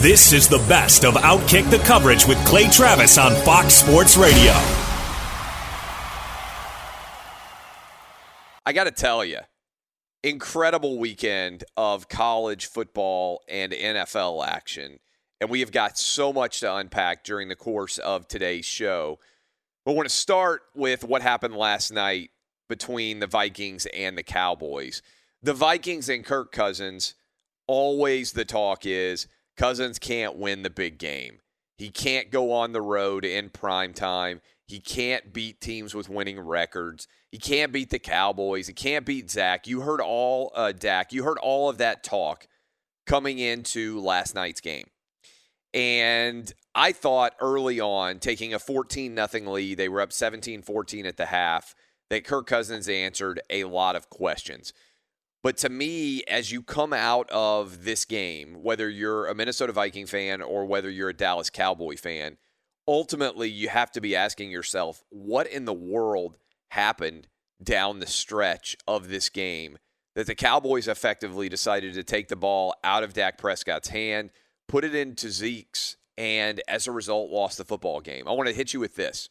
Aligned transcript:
This 0.00 0.32
is 0.32 0.46
the 0.46 0.58
best 0.68 1.04
of 1.04 1.14
Outkick 1.14 1.68
the 1.72 1.78
coverage 1.78 2.24
with 2.24 2.38
Clay 2.46 2.68
Travis 2.68 3.18
on 3.18 3.34
Fox 3.44 3.74
Sports 3.74 4.16
Radio. 4.16 4.52
I 8.64 8.72
got 8.72 8.84
to 8.84 8.92
tell 8.92 9.24
you, 9.24 9.40
incredible 10.22 11.00
weekend 11.00 11.64
of 11.76 12.08
college 12.08 12.66
football 12.66 13.42
and 13.48 13.72
NFL 13.72 14.46
action. 14.46 15.00
And 15.40 15.50
we 15.50 15.58
have 15.58 15.72
got 15.72 15.98
so 15.98 16.32
much 16.32 16.60
to 16.60 16.72
unpack 16.72 17.24
during 17.24 17.48
the 17.48 17.56
course 17.56 17.98
of 17.98 18.28
today's 18.28 18.66
show. 18.66 19.18
But 19.84 19.90
I 19.90 19.94
want 19.94 20.08
to 20.08 20.14
start 20.14 20.62
with 20.76 21.02
what 21.02 21.22
happened 21.22 21.56
last 21.56 21.90
night 21.90 22.30
between 22.68 23.18
the 23.18 23.26
Vikings 23.26 23.86
and 23.86 24.16
the 24.16 24.22
Cowboys. 24.22 25.02
The 25.42 25.54
Vikings 25.54 26.08
and 26.08 26.24
Kirk 26.24 26.52
Cousins, 26.52 27.14
always 27.66 28.30
the 28.30 28.44
talk 28.44 28.86
is 28.86 29.26
Cousins 29.58 29.98
can't 29.98 30.36
win 30.36 30.62
the 30.62 30.70
big 30.70 30.98
game. 30.98 31.40
He 31.76 31.90
can't 31.90 32.30
go 32.30 32.52
on 32.52 32.72
the 32.72 32.80
road 32.80 33.24
in 33.24 33.50
prime 33.50 33.92
time. 33.92 34.40
He 34.66 34.80
can't 34.80 35.32
beat 35.32 35.60
teams 35.60 35.94
with 35.94 36.08
winning 36.08 36.40
records. 36.40 37.08
He 37.30 37.38
can't 37.38 37.72
beat 37.72 37.90
the 37.90 37.98
Cowboys. 37.98 38.68
He 38.68 38.72
can't 38.72 39.04
beat 39.04 39.30
Zach. 39.30 39.66
You 39.66 39.80
heard 39.80 40.00
all 40.00 40.52
uh, 40.54 40.72
Dak. 40.72 41.12
You 41.12 41.24
heard 41.24 41.38
all 41.38 41.68
of 41.68 41.78
that 41.78 42.02
talk 42.04 42.46
coming 43.06 43.38
into 43.38 44.00
last 44.00 44.34
night's 44.34 44.60
game. 44.60 44.86
And 45.74 46.52
I 46.74 46.92
thought 46.92 47.34
early 47.40 47.80
on, 47.80 48.20
taking 48.20 48.54
a 48.54 48.58
14 48.58 49.14
nothing 49.14 49.46
lead, 49.46 49.78
they 49.78 49.88
were 49.88 50.00
up 50.00 50.12
17 50.12 50.62
14 50.62 51.06
at 51.06 51.16
the 51.16 51.26
half, 51.26 51.74
that 52.10 52.24
Kirk 52.24 52.46
Cousins 52.46 52.88
answered 52.88 53.40
a 53.50 53.64
lot 53.64 53.96
of 53.96 54.08
questions. 54.08 54.72
But 55.42 55.56
to 55.58 55.68
me, 55.68 56.24
as 56.24 56.50
you 56.50 56.62
come 56.62 56.92
out 56.92 57.30
of 57.30 57.84
this 57.84 58.04
game, 58.04 58.62
whether 58.62 58.88
you're 58.88 59.26
a 59.26 59.34
Minnesota 59.34 59.72
Viking 59.72 60.06
fan 60.06 60.42
or 60.42 60.64
whether 60.66 60.90
you're 60.90 61.10
a 61.10 61.14
Dallas 61.14 61.48
Cowboy 61.48 61.96
fan, 61.96 62.38
ultimately 62.88 63.48
you 63.48 63.68
have 63.68 63.92
to 63.92 64.00
be 64.00 64.16
asking 64.16 64.50
yourself, 64.50 65.04
what 65.10 65.46
in 65.46 65.64
the 65.64 65.74
world 65.74 66.36
happened 66.70 67.28
down 67.62 67.98
the 67.98 68.06
stretch 68.06 68.76
of 68.86 69.08
this 69.08 69.28
game 69.28 69.78
that 70.14 70.26
the 70.26 70.34
Cowboys 70.34 70.88
effectively 70.88 71.48
decided 71.48 71.94
to 71.94 72.02
take 72.02 72.28
the 72.28 72.36
ball 72.36 72.74
out 72.82 73.04
of 73.04 73.12
Dak 73.12 73.38
Prescott's 73.38 73.88
hand, 73.88 74.30
put 74.66 74.84
it 74.84 74.94
into 74.94 75.30
Zeke's, 75.30 75.96
and 76.16 76.60
as 76.66 76.88
a 76.88 76.92
result, 76.92 77.30
lost 77.30 77.58
the 77.58 77.64
football 77.64 78.00
game? 78.00 78.26
I 78.26 78.32
want 78.32 78.48
to 78.48 78.54
hit 78.54 78.74
you 78.74 78.80
with 78.80 78.96
this. 78.96 79.28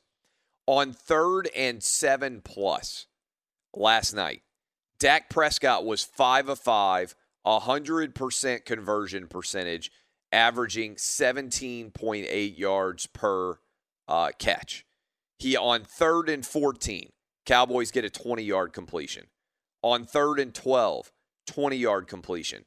On 0.67 0.94
third 0.94 1.50
and 1.56 1.84
seven 1.84 2.41
plus 2.41 3.07
last 3.73 4.13
night, 4.13 4.44
Dak 5.00 5.30
Prescott 5.30 5.85
was 5.85 6.03
5 6.03 6.50
of 6.50 6.59
5, 6.59 7.16
100% 7.46 8.66
conversion 8.66 9.28
percentage, 9.28 9.91
averaging 10.31 10.96
17.8 10.96 12.58
yards 12.58 13.06
per 13.08 13.59
uh, 14.08 14.31
catch. 14.40 14.85
He 15.38 15.56
on 15.56 15.84
third 15.84 16.30
and 16.30 16.46
14, 16.46 17.09
Cowboys 17.46 17.91
get 17.91 18.06
a 18.06 18.09
20 18.09 18.41
yard 18.44 18.74
completion. 18.74 19.28
On 19.84 20.03
third 20.03 20.40
and 20.40 20.53
12, 20.53 21.12
20 21.46 21.78
yard 21.78 22.08
completion. 22.08 22.66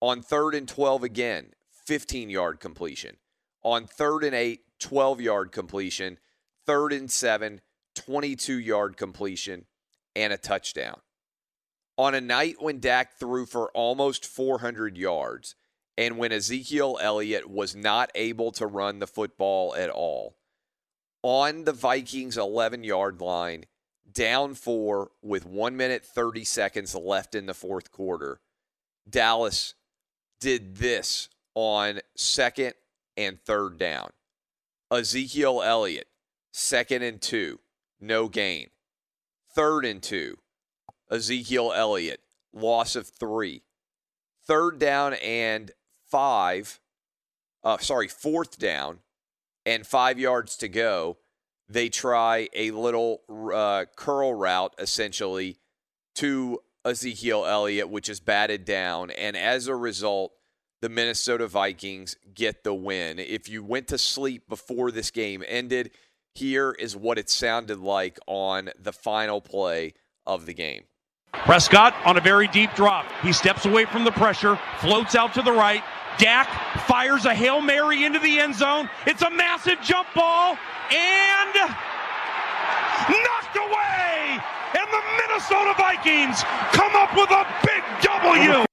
On 0.00 0.20
third 0.20 0.54
and 0.56 0.66
12 0.66 1.04
again, 1.04 1.52
15 1.86 2.28
yard 2.28 2.58
completion. 2.58 3.16
On 3.62 3.86
third 3.86 4.24
and 4.24 4.34
8, 4.34 4.60
12 4.80 5.20
yard 5.20 5.52
completion. 5.52 6.18
Third 6.66 6.92
and 6.92 7.10
7, 7.10 7.60
22 7.94 8.58
yard 8.58 8.96
completion, 8.96 9.66
and 10.16 10.32
a 10.32 10.36
touchdown 10.36 11.00
on 11.98 12.14
a 12.14 12.20
night 12.20 12.56
when 12.60 12.78
Dak 12.78 13.18
threw 13.18 13.44
for 13.44 13.70
almost 13.72 14.24
400 14.24 14.96
yards 14.96 15.56
and 15.98 16.16
when 16.16 16.30
Ezekiel 16.30 16.96
Elliott 17.02 17.50
was 17.50 17.74
not 17.74 18.12
able 18.14 18.52
to 18.52 18.68
run 18.68 19.00
the 19.00 19.06
football 19.06 19.74
at 19.74 19.90
all, 19.90 20.36
on 21.24 21.64
the 21.64 21.72
Vikings 21.72 22.38
11 22.38 22.84
yard 22.84 23.20
line, 23.20 23.64
down 24.10 24.54
four 24.54 25.10
with 25.22 25.44
one 25.44 25.76
minute 25.76 26.04
30 26.04 26.44
seconds 26.44 26.94
left 26.94 27.34
in 27.34 27.46
the 27.46 27.54
fourth 27.54 27.90
quarter, 27.90 28.40
Dallas 29.10 29.74
did 30.40 30.76
this 30.76 31.28
on 31.56 31.98
second 32.16 32.74
and 33.16 33.40
third 33.40 33.76
down. 33.76 34.10
Ezekiel 34.92 35.62
Elliott, 35.62 36.06
second 36.52 37.02
and 37.02 37.20
two, 37.20 37.58
no 38.00 38.28
gain. 38.28 38.68
Third 39.52 39.84
and 39.84 40.00
two, 40.00 40.38
Ezekiel 41.10 41.72
Elliott, 41.74 42.20
loss 42.52 42.96
of 42.96 43.08
three. 43.08 43.62
Third 44.46 44.78
down 44.78 45.14
and 45.14 45.70
five, 46.10 46.80
uh, 47.62 47.78
sorry, 47.78 48.08
fourth 48.08 48.58
down 48.58 49.00
and 49.66 49.86
five 49.86 50.18
yards 50.18 50.56
to 50.58 50.68
go. 50.68 51.18
They 51.68 51.90
try 51.90 52.48
a 52.54 52.70
little 52.70 53.22
uh, 53.52 53.84
curl 53.94 54.32
route 54.32 54.74
essentially 54.78 55.58
to 56.16 56.60
Ezekiel 56.84 57.44
Elliott, 57.44 57.90
which 57.90 58.08
is 58.08 58.20
batted 58.20 58.64
down. 58.64 59.10
And 59.10 59.36
as 59.36 59.66
a 59.66 59.76
result, 59.76 60.32
the 60.80 60.88
Minnesota 60.88 61.46
Vikings 61.46 62.16
get 62.34 62.64
the 62.64 62.74
win. 62.74 63.18
If 63.18 63.48
you 63.48 63.62
went 63.62 63.88
to 63.88 63.98
sleep 63.98 64.48
before 64.48 64.90
this 64.90 65.10
game 65.10 65.44
ended, 65.46 65.90
here 66.34 66.72
is 66.78 66.96
what 66.96 67.18
it 67.18 67.28
sounded 67.28 67.80
like 67.80 68.18
on 68.26 68.70
the 68.78 68.92
final 68.92 69.40
play 69.40 69.94
of 70.24 70.46
the 70.46 70.54
game. 70.54 70.84
Prescott 71.32 71.94
on 72.04 72.16
a 72.16 72.20
very 72.20 72.48
deep 72.48 72.74
drop. 72.74 73.06
He 73.22 73.32
steps 73.32 73.64
away 73.64 73.84
from 73.84 74.04
the 74.04 74.12
pressure, 74.12 74.58
floats 74.80 75.14
out 75.14 75.34
to 75.34 75.42
the 75.42 75.52
right. 75.52 75.82
Dak 76.18 76.48
fires 76.86 77.24
a 77.26 77.34
Hail 77.34 77.60
Mary 77.60 78.04
into 78.04 78.18
the 78.18 78.40
end 78.40 78.54
zone. 78.54 78.90
It's 79.06 79.22
a 79.22 79.30
massive 79.30 79.80
jump 79.82 80.08
ball 80.14 80.56
and 80.90 81.54
knocked 83.08 83.56
away. 83.56 84.40
And 84.74 84.88
the 84.92 85.02
Minnesota 85.28 85.74
Vikings 85.78 86.42
come 86.72 86.92
up 86.96 87.14
with 87.16 87.30
a 87.30 87.46
big 87.64 87.82
W. 88.02 88.64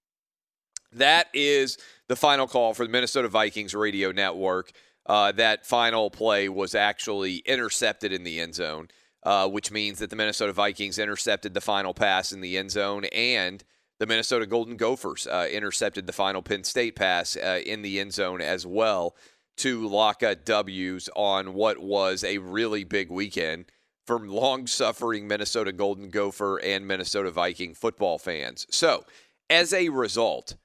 That 0.94 1.28
is 1.34 1.78
the 2.08 2.16
final 2.16 2.48
call 2.48 2.74
for 2.74 2.86
the 2.86 2.92
Minnesota 2.92 3.28
Vikings 3.28 3.76
radio 3.76 4.12
network. 4.12 4.72
uh, 5.06 5.32
that 5.34 5.66
final 5.66 6.10
play 6.10 6.50
was 6.50 6.74
actually 6.74 7.38
intercepted 7.46 8.12
in 8.12 8.24
the 8.24 8.40
end 8.40 8.56
zone, 8.56 8.88
uh, 9.26 9.48
which 9.50 9.72
means 9.72 10.00
that 10.00 10.10
the 10.10 10.16
Minnesota 10.16 10.54
Vikings 10.54 11.00
intercepted 11.00 11.54
the 11.54 11.62
final 11.62 11.94
pass 11.94 12.32
in 12.32 12.42
the 12.42 12.58
end 12.58 12.72
zone 12.72 13.06
and 13.06 13.64
the 14.00 14.06
Minnesota 14.06 14.46
Golden 14.46 14.78
Gophers 14.78 15.26
uh, 15.28 15.48
intercepted 15.52 16.06
the 16.06 16.14
final 16.14 16.42
Penn 16.42 16.64
State 16.64 16.96
pass 16.96 17.36
uh, 17.36 17.62
in 17.66 17.82
the 17.82 18.00
end 18.00 18.14
zone 18.14 18.42
as 18.42 18.66
well 18.66 19.16
to 19.58 19.88
lock 19.88 20.22
up 20.22 20.46
W's 20.46 21.10
on 21.16 21.54
what 21.54 21.80
was 21.80 22.24
a 22.24 22.38
really 22.40 22.84
big 22.84 23.10
weekend 23.10 23.66
from 24.06 24.28
long 24.28 24.68
suffering 24.68 25.28
Minnesota 25.28 25.72
Golden 25.72 26.10
Gopher 26.10 26.58
and 26.58 26.86
Minnesota 26.86 27.32
Viking 27.32 27.74
football 27.74 28.18
fans. 28.18 28.68
So, 28.70 29.06
as 29.50 29.74
a 29.74 29.90
result, 29.90 30.56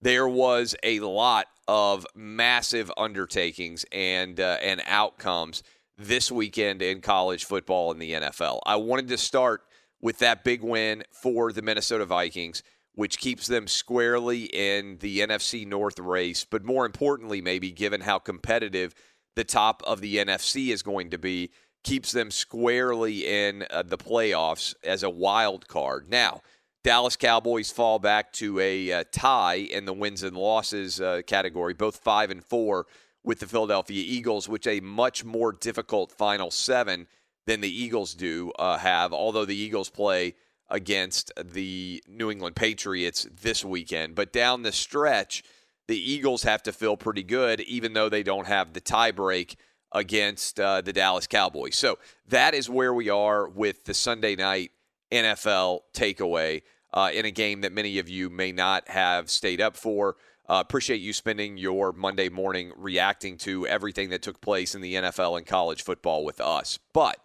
there 0.00 0.28
was 0.28 0.74
a 0.82 1.00
lot 1.00 1.46
of 1.68 2.06
massive 2.14 2.90
undertakings 2.96 3.84
and 3.90 4.38
uh, 4.38 4.58
and 4.62 4.80
outcomes 4.86 5.62
this 5.98 6.30
weekend 6.30 6.82
in 6.82 7.00
college 7.00 7.44
football 7.44 7.92
in 7.92 7.98
the 7.98 8.12
NFL. 8.12 8.60
I 8.66 8.76
wanted 8.76 9.08
to 9.08 9.18
start 9.18 9.62
with 10.00 10.18
that 10.18 10.44
big 10.44 10.62
win 10.62 11.04
for 11.10 11.52
the 11.52 11.62
Minnesota 11.62 12.04
Vikings, 12.04 12.62
which 12.94 13.18
keeps 13.18 13.46
them 13.46 13.66
squarely 13.66 14.44
in 14.44 14.98
the 14.98 15.20
NFC 15.20 15.66
North 15.66 15.98
race, 15.98 16.44
but 16.44 16.64
more 16.64 16.84
importantly 16.84 17.40
maybe 17.40 17.70
given 17.70 18.02
how 18.02 18.18
competitive 18.18 18.94
the 19.36 19.44
top 19.44 19.82
of 19.86 20.00
the 20.00 20.16
NFC 20.16 20.68
is 20.68 20.82
going 20.82 21.10
to 21.10 21.18
be, 21.18 21.50
keeps 21.84 22.12
them 22.12 22.30
squarely 22.30 23.26
in 23.26 23.64
uh, 23.70 23.82
the 23.82 23.98
playoffs 23.98 24.74
as 24.82 25.02
a 25.02 25.10
wild 25.10 25.68
card. 25.68 26.10
Now, 26.10 26.42
Dallas 26.82 27.16
Cowboys 27.16 27.70
fall 27.70 27.98
back 27.98 28.32
to 28.34 28.60
a 28.60 28.92
uh, 28.92 29.04
tie 29.12 29.56
in 29.56 29.86
the 29.86 29.92
wins 29.92 30.22
and 30.22 30.36
losses 30.36 31.00
uh, 31.00 31.22
category, 31.26 31.74
both 31.74 31.96
five 31.96 32.30
and 32.30 32.44
four 32.44 32.86
with 33.26 33.40
the 33.40 33.46
Philadelphia 33.46 34.02
Eagles, 34.06 34.48
which 34.48 34.66
a 34.66 34.80
much 34.80 35.24
more 35.24 35.52
difficult 35.52 36.12
final 36.12 36.50
seven 36.50 37.08
than 37.44 37.60
the 37.60 37.82
Eagles 37.82 38.14
do 38.14 38.52
uh, 38.58 38.78
have. 38.78 39.12
Although 39.12 39.44
the 39.44 39.56
Eagles 39.56 39.90
play 39.90 40.36
against 40.70 41.32
the 41.36 42.02
New 42.08 42.30
England 42.30 42.56
Patriots 42.56 43.26
this 43.42 43.64
weekend, 43.64 44.14
but 44.14 44.32
down 44.32 44.62
the 44.62 44.72
stretch, 44.72 45.42
the 45.88 45.98
Eagles 45.98 46.44
have 46.44 46.62
to 46.62 46.72
feel 46.72 46.96
pretty 46.96 47.24
good, 47.24 47.60
even 47.62 47.92
though 47.92 48.08
they 48.08 48.22
don't 48.22 48.46
have 48.46 48.72
the 48.72 48.80
tiebreak 48.80 49.56
against 49.92 50.60
uh, 50.60 50.80
the 50.80 50.92
Dallas 50.92 51.26
Cowboys. 51.26 51.76
So 51.76 51.98
that 52.28 52.54
is 52.54 52.70
where 52.70 52.94
we 52.94 53.08
are 53.08 53.48
with 53.48 53.84
the 53.84 53.94
Sunday 53.94 54.36
night 54.36 54.70
NFL 55.10 55.80
takeaway 55.92 56.62
uh, 56.92 57.10
in 57.12 57.24
a 57.24 57.30
game 57.30 57.62
that 57.62 57.72
many 57.72 57.98
of 57.98 58.08
you 58.08 58.30
may 58.30 58.52
not 58.52 58.88
have 58.88 59.30
stayed 59.30 59.60
up 59.60 59.76
for. 59.76 60.16
Uh, 60.48 60.62
appreciate 60.64 61.00
you 61.00 61.12
spending 61.12 61.56
your 61.56 61.92
Monday 61.92 62.28
morning 62.28 62.72
reacting 62.76 63.36
to 63.38 63.66
everything 63.66 64.10
that 64.10 64.22
took 64.22 64.40
place 64.40 64.74
in 64.74 64.80
the 64.80 64.94
NFL 64.94 65.36
and 65.36 65.46
college 65.46 65.82
football 65.82 66.24
with 66.24 66.40
us. 66.40 66.78
But 66.92 67.18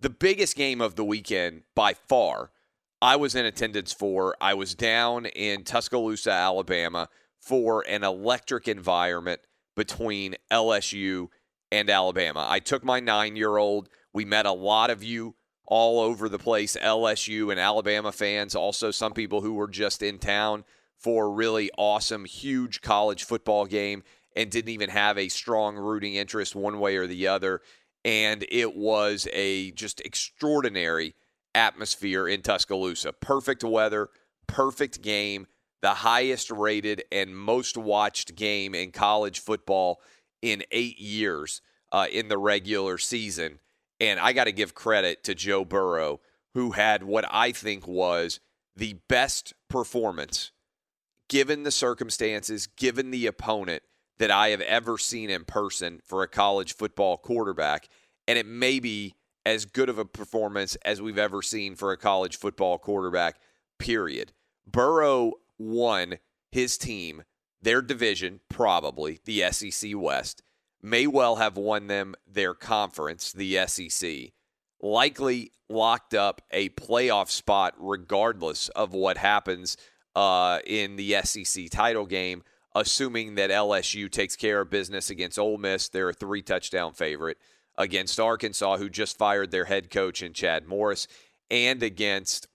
the 0.00 0.10
biggest 0.10 0.56
game 0.56 0.80
of 0.80 0.96
the 0.96 1.04
weekend 1.04 1.62
by 1.74 1.94
far, 1.94 2.50
I 3.00 3.16
was 3.16 3.34
in 3.34 3.46
attendance 3.46 3.92
for. 3.92 4.36
I 4.40 4.54
was 4.54 4.74
down 4.74 5.26
in 5.26 5.64
Tuscaloosa, 5.64 6.30
Alabama 6.30 7.08
for 7.40 7.84
an 7.88 8.04
electric 8.04 8.68
environment 8.68 9.40
between 9.74 10.36
LSU 10.50 11.28
and 11.70 11.88
Alabama. 11.88 12.46
I 12.48 12.58
took 12.58 12.84
my 12.84 13.00
nine 13.00 13.34
year 13.34 13.56
old. 13.56 13.88
We 14.12 14.26
met 14.26 14.44
a 14.44 14.52
lot 14.52 14.90
of 14.90 15.02
you 15.02 15.36
all 15.66 16.00
over 16.00 16.28
the 16.28 16.38
place 16.38 16.76
LSU 16.76 17.50
and 17.50 17.58
Alabama 17.58 18.12
fans, 18.12 18.54
also 18.54 18.90
some 18.90 19.14
people 19.14 19.40
who 19.40 19.54
were 19.54 19.68
just 19.68 20.02
in 20.02 20.18
town 20.18 20.64
for 21.02 21.26
a 21.26 21.30
really 21.30 21.70
awesome, 21.76 22.24
huge 22.24 22.80
college 22.80 23.24
football 23.24 23.66
game 23.66 24.02
and 24.36 24.50
didn't 24.50 24.70
even 24.70 24.90
have 24.90 25.18
a 25.18 25.28
strong 25.28 25.76
rooting 25.76 26.14
interest 26.14 26.54
one 26.54 26.78
way 26.78 26.96
or 26.96 27.06
the 27.06 27.26
other. 27.26 27.60
And 28.04 28.44
it 28.48 28.74
was 28.74 29.28
a 29.32 29.72
just 29.72 30.00
extraordinary 30.00 31.14
atmosphere 31.54 32.26
in 32.26 32.42
Tuscaloosa. 32.42 33.12
Perfect 33.12 33.62
weather, 33.62 34.08
perfect 34.46 35.02
game, 35.02 35.46
the 35.82 35.94
highest 35.94 36.50
rated 36.50 37.04
and 37.12 37.36
most 37.36 37.76
watched 37.76 38.34
game 38.34 38.74
in 38.74 38.92
college 38.92 39.40
football 39.40 40.00
in 40.40 40.62
eight 40.70 40.98
years 40.98 41.60
uh, 41.90 42.06
in 42.10 42.28
the 42.28 42.38
regular 42.38 42.98
season. 42.98 43.58
And 44.00 44.18
I 44.18 44.32
got 44.32 44.44
to 44.44 44.52
give 44.52 44.74
credit 44.74 45.22
to 45.24 45.34
Joe 45.34 45.64
Burrow, 45.64 46.20
who 46.54 46.72
had 46.72 47.02
what 47.02 47.24
I 47.30 47.52
think 47.52 47.86
was 47.86 48.40
the 48.74 48.94
best 49.08 49.54
performance, 49.68 50.50
given 51.32 51.62
the 51.62 51.70
circumstances, 51.70 52.66
given 52.66 53.10
the 53.10 53.26
opponent, 53.26 53.82
that 54.18 54.30
I 54.30 54.50
have 54.50 54.60
ever 54.60 54.98
seen 54.98 55.30
in 55.30 55.46
person 55.46 56.02
for 56.04 56.22
a 56.22 56.28
college 56.28 56.76
football 56.76 57.16
quarterback. 57.16 57.88
And 58.28 58.38
it 58.38 58.44
may 58.44 58.80
be 58.80 59.14
as 59.46 59.64
good 59.64 59.88
of 59.88 59.96
a 59.98 60.04
performance 60.04 60.76
as 60.84 61.00
we've 61.00 61.16
ever 61.16 61.40
seen 61.40 61.74
for 61.74 61.90
a 61.90 61.96
college 61.96 62.36
football 62.36 62.76
quarterback, 62.76 63.40
period. 63.78 64.32
Burrow 64.66 65.32
won 65.58 66.18
his 66.50 66.76
team, 66.76 67.22
their 67.62 67.80
division, 67.80 68.40
probably 68.50 69.18
the 69.24 69.50
SEC 69.52 69.92
West 69.94 70.42
may 70.82 71.06
well 71.06 71.36
have 71.36 71.56
won 71.56 71.86
them 71.86 72.14
their 72.26 72.52
conference, 72.52 73.32
the 73.32 73.66
SEC, 73.66 74.32
likely 74.82 75.50
locked 75.70 76.12
up 76.12 76.42
a 76.50 76.68
playoff 76.70 77.30
spot 77.30 77.72
regardless 77.78 78.68
of 78.70 78.92
what 78.92 79.16
happens 79.16 79.78
uh, 80.14 80.60
in 80.66 80.96
the 80.96 81.16
SEC 81.22 81.70
title 81.70 82.06
game, 82.06 82.42
assuming 82.74 83.34
that 83.36 83.50
LSU 83.50 84.10
takes 84.10 84.36
care 84.36 84.60
of 84.60 84.70
business 84.70 85.10
against 85.10 85.38
Ole 85.38 85.58
Miss. 85.58 85.88
They're 85.88 86.10
a 86.10 86.14
three 86.14 86.42
touchdown 86.42 86.92
favorite 86.92 87.38
against 87.76 88.20
Arkansas, 88.20 88.76
who 88.76 88.90
just 88.90 89.16
fired 89.16 89.50
their 89.50 89.64
head 89.64 89.90
coach 89.90 90.22
in 90.22 90.32
Chad 90.32 90.66
Morris, 90.66 91.08
and 91.50 91.82
against 91.82 92.48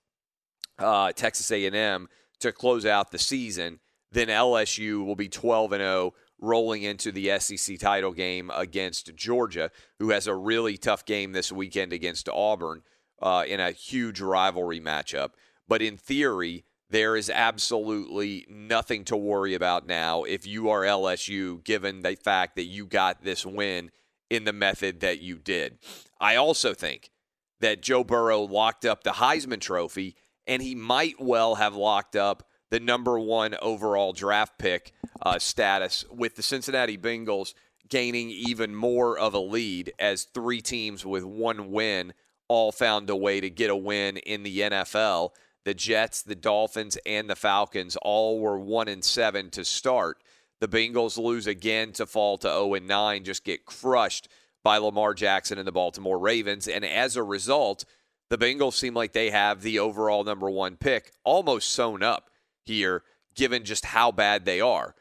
uh, 0.79 1.11
Texas 1.11 1.51
A&M 1.51 2.07
to 2.39 2.51
close 2.51 2.85
out 2.85 3.11
the 3.11 3.19
season. 3.19 3.79
Then 4.11 4.27
LSU 4.27 5.05
will 5.05 5.15
be 5.15 5.27
12 5.27 5.73
and 5.73 5.81
0 5.81 6.13
rolling 6.39 6.83
into 6.83 7.11
the 7.11 7.37
SEC 7.39 7.79
title 7.79 8.11
game 8.11 8.51
against 8.55 9.15
Georgia, 9.15 9.71
who 9.99 10.11
has 10.11 10.27
a 10.27 10.35
really 10.35 10.77
tough 10.77 11.03
game 11.05 11.31
this 11.31 11.51
weekend 11.51 11.91
against 11.91 12.29
Auburn 12.29 12.83
uh, 13.21 13.43
in 13.47 13.59
a 13.59 13.71
huge 13.71 14.21
rivalry 14.21 14.79
matchup. 14.79 15.31
But 15.67 15.81
in 15.81 15.97
theory, 15.97 16.63
there 16.89 17.15
is 17.15 17.29
absolutely 17.29 18.45
nothing 18.49 19.03
to 19.05 19.17
worry 19.17 19.53
about 19.53 19.87
now 19.87 20.23
if 20.23 20.47
you 20.47 20.69
are 20.69 20.83
LSU, 20.83 21.63
given 21.63 22.01
the 22.01 22.15
fact 22.15 22.55
that 22.55 22.65
you 22.65 22.85
got 22.85 23.23
this 23.23 23.45
win 23.45 23.91
in 24.29 24.45
the 24.45 24.53
method 24.53 25.01
that 25.01 25.21
you 25.21 25.37
did. 25.37 25.77
I 26.19 26.35
also 26.35 26.73
think 26.73 27.11
that 27.59 27.81
Joe 27.81 28.03
Burrow 28.03 28.41
locked 28.41 28.85
up 28.85 29.03
the 29.03 29.11
Heisman 29.11 29.59
Trophy, 29.59 30.15
and 30.45 30.61
he 30.61 30.75
might 30.75 31.15
well 31.19 31.55
have 31.55 31.75
locked 31.75 32.15
up 32.15 32.47
the 32.69 32.79
number 32.79 33.19
one 33.19 33.55
overall 33.61 34.13
draft 34.13 34.57
pick 34.57 34.93
uh, 35.21 35.39
status, 35.39 36.05
with 36.09 36.35
the 36.35 36.43
Cincinnati 36.43 36.97
Bengals 36.97 37.53
gaining 37.89 38.29
even 38.29 38.75
more 38.75 39.17
of 39.17 39.33
a 39.33 39.39
lead 39.39 39.93
as 39.97 40.25
three 40.25 40.61
teams 40.61 41.05
with 41.05 41.23
one 41.23 41.71
win 41.71 42.13
all 42.49 42.71
found 42.71 43.09
a 43.09 43.15
way 43.15 43.39
to 43.39 43.49
get 43.49 43.69
a 43.69 43.75
win 43.75 44.17
in 44.17 44.43
the 44.43 44.59
NFL. 44.59 45.31
The 45.65 45.73
Jets, 45.73 46.21
the 46.21 46.35
Dolphins, 46.35 46.97
and 47.05 47.29
the 47.29 47.35
Falcons 47.35 47.97
all 48.01 48.39
were 48.39 48.59
one 48.59 48.87
and 48.87 49.03
seven 49.03 49.49
to 49.51 49.65
start. 49.65 50.23
The 50.59 50.67
Bengals 50.67 51.17
lose 51.17 51.45
again 51.45 51.91
to 51.93 52.05
fall 52.05 52.37
to 52.39 52.47
0 52.47 52.73
and 52.75 52.87
9, 52.87 53.23
just 53.23 53.43
get 53.43 53.65
crushed 53.65 54.27
by 54.63 54.77
Lamar 54.77 55.13
Jackson 55.13 55.57
and 55.57 55.67
the 55.67 55.71
Baltimore 55.71 56.17
Ravens. 56.17 56.67
And 56.67 56.83
as 56.83 57.15
a 57.15 57.23
result, 57.23 57.85
the 58.29 58.37
Bengals 58.37 58.73
seem 58.73 58.93
like 58.93 59.13
they 59.13 59.29
have 59.29 59.61
the 59.61 59.79
overall 59.79 60.23
number 60.23 60.49
one 60.49 60.77
pick 60.77 61.11
almost 61.23 61.71
sewn 61.71 62.03
up 62.03 62.29
here, 62.65 63.03
given 63.35 63.63
just 63.63 63.85
how 63.85 64.11
bad 64.11 64.45
they 64.45 64.59
are. 64.59 64.95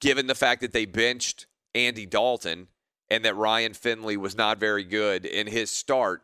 Given 0.00 0.26
the 0.26 0.34
fact 0.34 0.60
that 0.60 0.72
they 0.72 0.84
benched 0.84 1.46
Andy 1.74 2.04
Dalton 2.04 2.68
and 3.08 3.24
that 3.24 3.36
Ryan 3.36 3.74
Finley 3.74 4.16
was 4.16 4.36
not 4.36 4.58
very 4.58 4.84
good 4.84 5.24
in 5.24 5.46
his 5.46 5.70
start, 5.70 6.22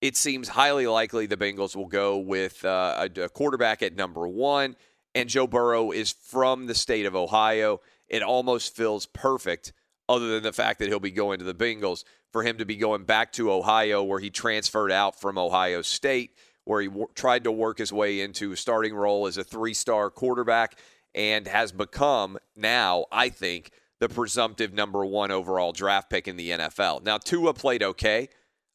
it 0.00 0.16
seems 0.16 0.48
highly 0.48 0.86
likely 0.86 1.26
the 1.26 1.36
Bengals 1.36 1.76
will 1.76 1.86
go 1.86 2.18
with 2.18 2.64
uh, 2.64 3.08
a, 3.16 3.22
a 3.22 3.28
quarterback 3.28 3.82
at 3.82 3.94
number 3.94 4.26
one. 4.26 4.76
And 5.14 5.28
Joe 5.28 5.46
Burrow 5.46 5.90
is 5.90 6.12
from 6.12 6.66
the 6.66 6.74
state 6.74 7.04
of 7.04 7.16
Ohio. 7.16 7.80
It 8.08 8.22
almost 8.22 8.76
feels 8.76 9.06
perfect, 9.06 9.72
other 10.08 10.28
than 10.28 10.42
the 10.44 10.52
fact 10.52 10.78
that 10.78 10.88
he'll 10.88 11.00
be 11.00 11.10
going 11.10 11.40
to 11.40 11.44
the 11.44 11.54
Bengals, 11.54 12.04
for 12.32 12.44
him 12.44 12.58
to 12.58 12.64
be 12.64 12.76
going 12.76 13.04
back 13.04 13.32
to 13.32 13.50
Ohio, 13.50 14.04
where 14.04 14.20
he 14.20 14.30
transferred 14.30 14.92
out 14.92 15.20
from 15.20 15.36
Ohio 15.36 15.82
State 15.82 16.30
where 16.64 16.80
he 16.80 16.88
w- 16.88 17.08
tried 17.14 17.44
to 17.44 17.52
work 17.52 17.78
his 17.78 17.92
way 17.92 18.20
into 18.20 18.52
a 18.52 18.56
starting 18.56 18.94
role 18.94 19.26
as 19.26 19.36
a 19.36 19.44
three 19.44 19.74
star 19.74 20.10
quarterback 20.10 20.78
and 21.14 21.48
has 21.48 21.72
become 21.72 22.38
now, 22.56 23.06
I 23.10 23.28
think, 23.28 23.70
the 23.98 24.08
presumptive 24.08 24.72
number 24.72 25.04
one 25.04 25.30
overall 25.30 25.72
draft 25.72 26.08
pick 26.08 26.28
in 26.28 26.36
the 26.36 26.50
NFL. 26.50 27.02
Now, 27.02 27.18
Tua 27.18 27.52
played 27.54 27.82
okay. 27.82 28.28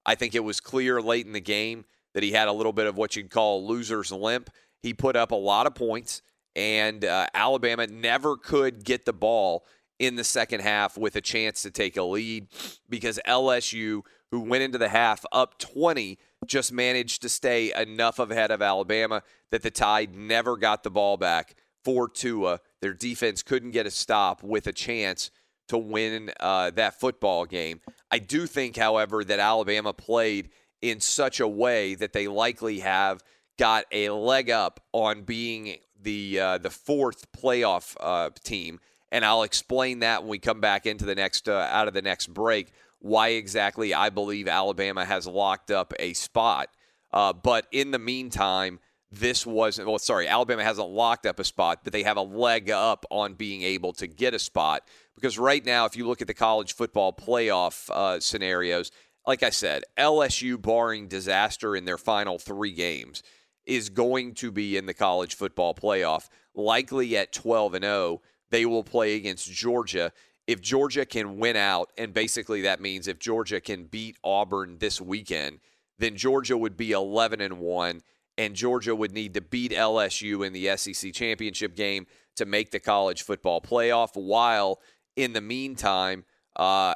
I 0.06 0.16
think 0.16 0.36
it 0.36 0.44
was 0.44 0.60
clear 0.60 1.02
late 1.02 1.26
in 1.26 1.34
the 1.34 1.42
game 1.42 1.86
that 2.14 2.24
he 2.24 2.32
had 2.32 2.48
a 2.48 2.54
little 2.54 2.74
bit 2.74 2.88
of 2.88 2.98
what 2.98 3.16
you'd 3.16 3.30
call 3.30 3.66
loser's 3.66 4.12
limp. 4.12 4.50
He 4.82 4.94
put 4.94 5.16
up 5.16 5.32
a 5.32 5.36
lot 5.36 5.68
of 5.68 5.76
points, 5.76 6.22
and 6.56 7.04
uh, 7.04 7.28
Alabama 7.34 7.88
never 7.88 8.38
could 8.38 8.84
get 8.84 9.06
the 9.06 9.14
ball 9.14 9.66
in 10.00 10.16
the 10.16 10.24
second 10.24 10.62
half 10.62 10.98
with 10.98 11.16
a 11.16 11.22
chance 11.22 11.62
to 11.62 11.72
take 11.72 11.98
a 11.98 12.04
lead 12.04 12.48
because 12.90 13.20
LSU, 13.28 14.02
who 14.32 14.42
went 14.42 14.64
into 14.64 14.78
the 14.78 14.90
half 14.90 15.26
up 15.32 15.58
20, 15.60 16.18
just 16.46 16.72
managed 16.72 17.22
to 17.22 17.30
stay 17.30 17.74
enough 17.74 18.20
ahead 18.20 18.52
of 18.52 18.62
Alabama 18.62 19.24
that 19.52 19.64
the 19.64 19.72
Tide 19.72 20.16
never 20.16 20.58
got 20.58 20.84
the 20.84 20.92
ball 20.92 21.18
back 21.18 21.56
for 21.84 22.10
Tua. 22.10 22.60
Their 22.82 22.94
defense 22.94 23.44
couldn't 23.44 23.72
get 23.72 23.86
a 23.86 23.92
stop 23.92 24.44
with 24.44 24.68
a 24.68 24.74
chance 24.74 25.32
to 25.68 25.78
win 25.78 26.32
uh, 26.40 26.72
that 26.72 27.00
football 27.00 27.46
game. 27.46 27.82
I 28.16 28.20
do 28.20 28.48
think, 28.48 28.78
however, 28.78 29.26
that 29.26 29.40
Alabama 29.40 29.92
played 29.92 30.48
in 30.82 31.02
such 31.02 31.42
a 31.42 31.48
way 31.50 31.96
that 31.96 32.14
they 32.14 32.30
likely 32.30 32.80
have 32.80 33.22
got 33.60 33.84
a 33.92 34.10
leg 34.10 34.50
up 34.50 34.80
on 34.94 35.24
being 35.24 35.80
the 36.02 36.40
uh, 36.40 36.58
the 36.60 36.70
fourth 36.70 37.30
playoff 37.34 37.98
uh, 38.00 38.30
team, 38.42 38.80
and 39.12 39.26
I'll 39.26 39.44
explain 39.44 40.00
that 40.00 40.22
when 40.22 40.30
we 40.30 40.40
come 40.40 40.62
back 40.62 40.86
into 40.86 41.04
the 41.04 41.14
next 41.14 41.50
uh, 41.50 41.68
out 41.70 41.90
of 41.90 41.94
the 41.94 42.02
next 42.02 42.28
break. 42.28 42.72
Why 43.00 43.30
exactly 43.32 43.94
I 43.94 44.10
believe 44.12 44.48
Alabama 44.48 45.04
has 45.04 45.28
locked 45.28 45.70
up 45.70 45.94
a 46.00 46.14
spot, 46.14 46.70
uh, 47.12 47.34
but 47.34 47.68
in 47.74 47.92
the 47.92 48.00
meantime, 48.00 48.80
this 49.20 49.46
wasn't. 49.46 49.88
Well, 49.88 50.00
sorry, 50.00 50.28
Alabama 50.28 50.64
hasn't 50.64 50.90
locked 50.90 51.26
up 51.26 51.40
a 51.40 51.44
spot, 51.44 51.82
but 51.84 51.94
they 51.94 52.04
have 52.04 52.18
a 52.18 52.22
leg 52.22 52.70
up 52.70 53.06
on 53.10 53.34
being 53.34 53.62
able 53.64 53.94
to 53.94 54.08
get 54.08 54.34
a 54.34 54.40
spot 54.40 54.84
because 55.16 55.40
right 55.40 55.66
now, 55.66 55.86
if 55.86 55.96
you 55.96 56.08
look 56.08 56.22
at 56.22 56.28
the 56.28 56.34
college 56.34 56.74
football 56.74 57.14
playoff 57.14 57.90
uh, 57.90 58.20
scenarios, 58.20 58.92
like 59.26 59.44
I 59.44 59.50
said, 59.50 59.84
LSU, 59.98 60.62
barring 60.62 61.08
disaster 61.08 61.76
in 61.76 61.86
their 61.86 61.98
final 61.98 62.38
three 62.38 62.74
games, 62.74 63.24
is 63.66 63.90
going 63.90 64.34
to 64.36 64.52
be 64.52 64.78
in 64.78 64.86
the 64.86 64.94
college 64.94 65.36
football 65.36 65.74
playoff, 65.74 66.28
likely 66.54 67.18
at 67.18 67.32
12 67.32 67.76
and 67.76 67.86
0. 67.86 68.22
They 68.52 68.66
will 68.66 68.84
play 68.84 69.16
against 69.16 69.52
Georgia. 69.52 70.12
If 70.46 70.62
Georgia 70.62 71.06
can 71.06 71.40
win 71.40 71.56
out, 71.56 71.92
and 71.98 72.14
basically 72.14 72.62
that 72.62 72.80
means 72.80 73.08
if 73.08 73.18
Georgia 73.18 73.60
can 73.60 73.86
beat 73.86 74.18
Auburn 74.24 74.78
this 74.78 75.02
weekend, 75.02 75.60
then 75.98 76.16
Georgia 76.16 76.58
would 76.58 76.78
be 76.78 76.92
11 76.92 77.42
and 77.42 77.60
1, 77.60 78.02
and 78.38 78.56
Georgia 78.56 78.96
would 78.96 79.12
need 79.12 79.34
to 79.34 79.42
beat 79.42 79.72
LSU 79.72 80.46
in 80.46 80.54
the 80.54 80.76
SEC 80.78 81.14
championship 81.14 81.76
game 81.76 82.06
to 82.36 82.46
make 82.46 82.72
the 82.72 82.80
college 82.80 83.22
football 83.24 83.62
playoff. 83.62 84.16
While 84.16 84.80
in 85.16 85.34
the 85.34 85.42
meantime, 85.42 86.26
uh, 86.56 86.96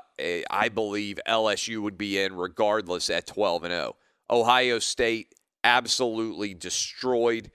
I 0.49 0.69
believe 0.69 1.19
LSU 1.27 1.81
would 1.81 1.97
be 1.97 2.19
in 2.19 2.35
regardless 2.35 3.09
at 3.09 3.27
12 3.27 3.63
and 3.63 3.73
0. 3.73 3.95
Ohio 4.29 4.79
State 4.79 5.33
absolutely 5.63 6.53
destroyed 6.53 7.51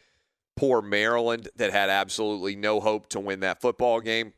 poor 0.57 0.83
Maryland 0.83 1.49
that 1.57 1.73
had 1.73 1.91
absolutely 1.91 2.57
no 2.57 2.81
hope 2.81 3.09
to 3.11 3.21
win 3.21 3.41
that 3.41 3.61
football 3.61 4.00
game. 4.00 4.33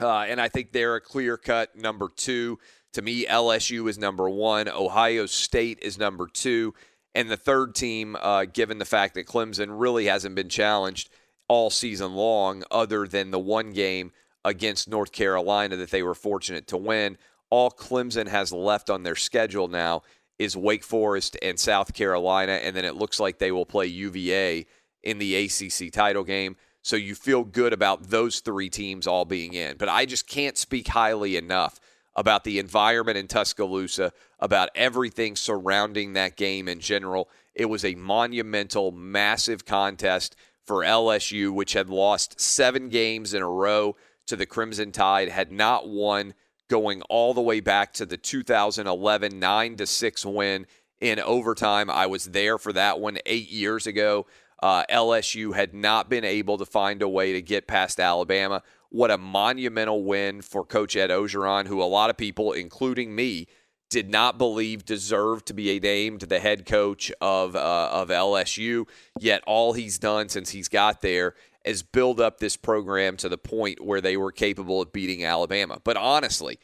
Uh, 0.00 0.20
and 0.20 0.40
I 0.40 0.48
think 0.48 0.72
they're 0.72 0.96
a 0.96 1.00
clear 1.00 1.36
cut 1.36 1.76
number 1.76 2.08
two. 2.14 2.58
To 2.94 3.02
me, 3.02 3.24
LSU 3.24 3.88
is 3.88 3.98
number 3.98 4.28
one, 4.28 4.68
Ohio 4.68 5.26
State 5.26 5.78
is 5.82 5.98
number 5.98 6.26
two. 6.26 6.74
And 7.14 7.30
the 7.30 7.36
third 7.36 7.74
team, 7.74 8.16
uh, 8.20 8.46
given 8.46 8.78
the 8.78 8.84
fact 8.84 9.14
that 9.14 9.26
Clemson 9.26 9.78
really 9.78 10.06
hasn't 10.06 10.34
been 10.34 10.48
challenged 10.48 11.10
all 11.48 11.68
season 11.68 12.14
long, 12.14 12.64
other 12.70 13.06
than 13.06 13.30
the 13.30 13.38
one 13.38 13.72
game 13.72 14.12
against 14.44 14.88
North 14.88 15.12
Carolina 15.12 15.76
that 15.76 15.90
they 15.90 16.02
were 16.02 16.14
fortunate 16.14 16.66
to 16.68 16.76
win. 16.76 17.18
All 17.50 17.70
Clemson 17.70 18.28
has 18.28 18.52
left 18.52 18.90
on 18.90 19.02
their 19.02 19.16
schedule 19.16 19.68
now 19.68 20.02
is 20.38 20.56
Wake 20.56 20.82
Forest 20.82 21.36
and 21.42 21.58
South 21.58 21.94
Carolina, 21.94 22.52
and 22.52 22.74
then 22.74 22.84
it 22.84 22.96
looks 22.96 23.20
like 23.20 23.38
they 23.38 23.52
will 23.52 23.66
play 23.66 23.86
UVA 23.86 24.66
in 25.02 25.18
the 25.18 25.36
ACC 25.36 25.92
title 25.92 26.24
game. 26.24 26.56
So 26.82 26.96
you 26.96 27.14
feel 27.14 27.44
good 27.44 27.72
about 27.72 28.10
those 28.10 28.40
three 28.40 28.68
teams 28.68 29.06
all 29.06 29.24
being 29.24 29.54
in. 29.54 29.76
But 29.76 29.88
I 29.88 30.04
just 30.04 30.26
can't 30.26 30.58
speak 30.58 30.88
highly 30.88 31.36
enough 31.36 31.78
about 32.14 32.44
the 32.44 32.58
environment 32.58 33.16
in 33.16 33.26
Tuscaloosa, 33.26 34.12
about 34.38 34.70
everything 34.74 35.36
surrounding 35.36 36.12
that 36.12 36.36
game 36.36 36.68
in 36.68 36.80
general. 36.80 37.28
It 37.54 37.66
was 37.66 37.84
a 37.84 37.94
monumental, 37.94 38.92
massive 38.92 39.64
contest 39.64 40.36
for 40.66 40.82
LSU, 40.82 41.52
which 41.52 41.72
had 41.72 41.88
lost 41.88 42.40
seven 42.40 42.88
games 42.88 43.34
in 43.34 43.42
a 43.42 43.48
row 43.48 43.96
to 44.26 44.36
the 44.36 44.46
Crimson 44.46 44.92
Tide, 44.92 45.28
had 45.28 45.50
not 45.50 45.88
won 45.88 46.34
going 46.68 47.02
all 47.02 47.34
the 47.34 47.40
way 47.40 47.60
back 47.60 47.92
to 47.94 48.06
the 48.06 48.16
2011 48.16 49.38
9 49.38 49.76
to 49.76 49.86
6 49.86 50.26
win 50.26 50.66
in 51.00 51.18
overtime. 51.20 51.90
I 51.90 52.06
was 52.06 52.26
there 52.26 52.58
for 52.58 52.72
that 52.72 53.00
one 53.00 53.18
8 53.26 53.50
years 53.50 53.86
ago. 53.86 54.26
Uh, 54.62 54.84
LSU 54.88 55.54
had 55.54 55.74
not 55.74 56.08
been 56.08 56.24
able 56.24 56.56
to 56.56 56.64
find 56.64 57.02
a 57.02 57.08
way 57.08 57.32
to 57.32 57.42
get 57.42 57.66
past 57.66 57.98
Alabama. 57.98 58.62
What 58.92 59.10
a 59.10 59.16
monumental 59.16 60.04
win 60.04 60.42
for 60.42 60.66
Coach 60.66 60.96
Ed 60.96 61.08
Orgeron, 61.08 61.66
who 61.66 61.82
a 61.82 61.84
lot 61.84 62.10
of 62.10 62.18
people, 62.18 62.52
including 62.52 63.14
me, 63.14 63.46
did 63.88 64.10
not 64.10 64.36
believe 64.36 64.84
deserved 64.84 65.46
to 65.46 65.54
be 65.54 65.80
named 65.80 66.20
the 66.20 66.38
head 66.38 66.66
coach 66.66 67.10
of 67.18 67.56
uh, 67.56 67.88
of 67.90 68.10
LSU. 68.10 68.86
Yet 69.18 69.42
all 69.46 69.72
he's 69.72 69.98
done 69.98 70.28
since 70.28 70.50
he's 70.50 70.68
got 70.68 71.00
there 71.00 71.34
is 71.64 71.82
build 71.82 72.20
up 72.20 72.38
this 72.38 72.58
program 72.58 73.16
to 73.16 73.30
the 73.30 73.38
point 73.38 73.82
where 73.82 74.02
they 74.02 74.18
were 74.18 74.30
capable 74.30 74.82
of 74.82 74.92
beating 74.92 75.24
Alabama. 75.24 75.80
But 75.82 75.96
honestly, 75.96 76.58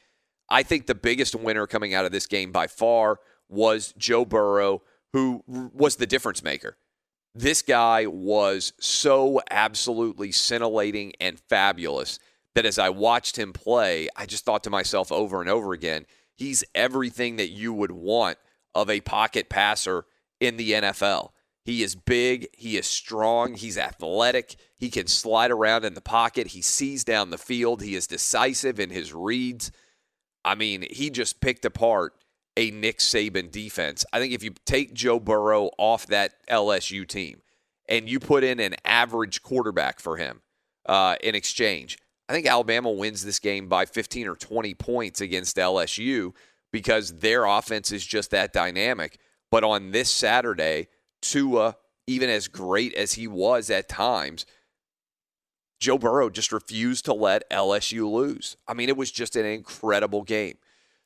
I 0.51 0.63
think 0.63 0.85
the 0.87 0.95
biggest 0.95 1.35
winner 1.35 1.67
coming 1.67 1.95
out 1.95 2.05
of 2.05 2.13
this 2.13 2.27
game 2.27 2.53
by 2.53 2.67
far 2.67 3.21
was 3.49 3.95
Joe 3.97 4.27
Burrow, 4.27 4.83
who 5.15 5.43
was 5.47 5.97
the 5.97 6.07
difference 6.07 6.43
maker. 6.43 6.77
This 7.35 7.63
guy 7.63 8.07
was 8.07 8.73
so 8.81 9.41
absolutely 9.51 10.33
scintillating 10.33 11.13
and 11.21 11.39
fabulous 11.39 12.19
that 12.55 12.67
as 12.67 12.79
I 12.79 12.89
watched 12.89 13.39
him 13.39 13.53
play, 13.53 14.09
I 14.17 14.27
just 14.27 14.45
thought 14.45 14.65
to 14.65 14.71
myself 14.71 15.13
over 15.13 15.41
and 15.41 15.49
over 15.49 15.73
again, 15.73 16.07
he's 16.35 16.65
everything 16.75 17.37
that 17.37 17.51
you 17.51 17.73
would 17.73 17.93
want 17.93 18.39
of 18.75 18.91
a 18.91 19.01
pocket 19.01 19.49
passer 19.49 20.05
in 20.41 20.57
the 20.57 20.73
NFL. 20.73 21.31
He 21.65 21.83
is 21.83 21.95
big. 21.95 22.49
He 22.55 22.79
is 22.79 22.87
strong. 22.87 23.55
He's 23.55 23.77
athletic. 23.77 24.57
He 24.79 24.89
can 24.89 25.07
slide 25.07 25.51
around 25.51 25.85
in 25.85 25.95
the 25.95 26.01
pocket. 26.01 26.49
He 26.49 26.63
sees 26.63 27.05
down 27.05 27.31
the 27.31 27.39
field. 27.39 27.83
He 27.83 27.95
is 27.95 28.07
decisive 28.07 28.81
in 28.81 28.91
his 28.91 29.13
reads. 29.13 29.71
I 30.45 30.55
mean, 30.55 30.87
he 30.91 31.11
just 31.11 31.41
picked 31.41 31.65
apart 31.65 32.15
a 32.59 32.73
Nick 32.73 32.99
Saban 32.99 33.53
defense. 33.53 34.05
I 34.13 34.19
think 34.19 34.35
if 34.35 34.43
you 34.43 34.53
take 34.67 34.93
Joe 34.93 35.21
Burrow 35.21 35.71
off 35.79 36.09
that 36.09 36.33
LSU 36.51 37.07
team 37.07 37.41
and 37.89 38.09
you 38.09 38.19
put 38.19 38.43
in 38.43 38.59
an 38.59 38.75
average 38.85 39.43
quarterback 39.43 40.01
for 40.01 40.17
him 40.17 40.43
uh, 40.85 41.15
in 41.23 41.37
exchange, 41.37 41.99
I 42.29 42.33
think 42.33 42.47
Alabama 42.47 42.91
wins 42.91 43.25
this 43.25 43.39
game 43.39 43.69
by 43.69 43.87
15 43.87 44.27
or 44.27 44.35
20 44.35 44.75
points 44.75 45.21
against 45.21 45.57
LSU 45.57 46.33
because 46.73 47.21
their 47.21 47.45
offense 47.45 47.93
is 47.93 48.05
just 48.05 48.33
that 48.33 48.53
dynamic. 48.53 49.21
But 49.53 49.63
on 49.63 49.93
this 49.93 50.11
Saturday, 50.11 50.89
Tua, 51.23 51.77
even 52.09 52.29
as 52.29 52.49
great 52.49 52.93
as 52.95 53.13
he 53.13 53.29
was 53.29 53.71
at 53.71 53.89
times, 53.89 54.47
Joe 55.79 55.97
Burrow 55.97 56.29
just 56.29 56.51
refused 56.51 57.05
to 57.05 57.15
let 57.15 57.49
LSU 57.53 58.11
lose. 58.11 58.57
I 58.67 58.75
mean, 58.75 58.89
it 58.89 58.97
was 58.97 59.13
just 59.13 59.37
an 59.37 59.47
incredible 59.47 60.25
game. 60.25 60.59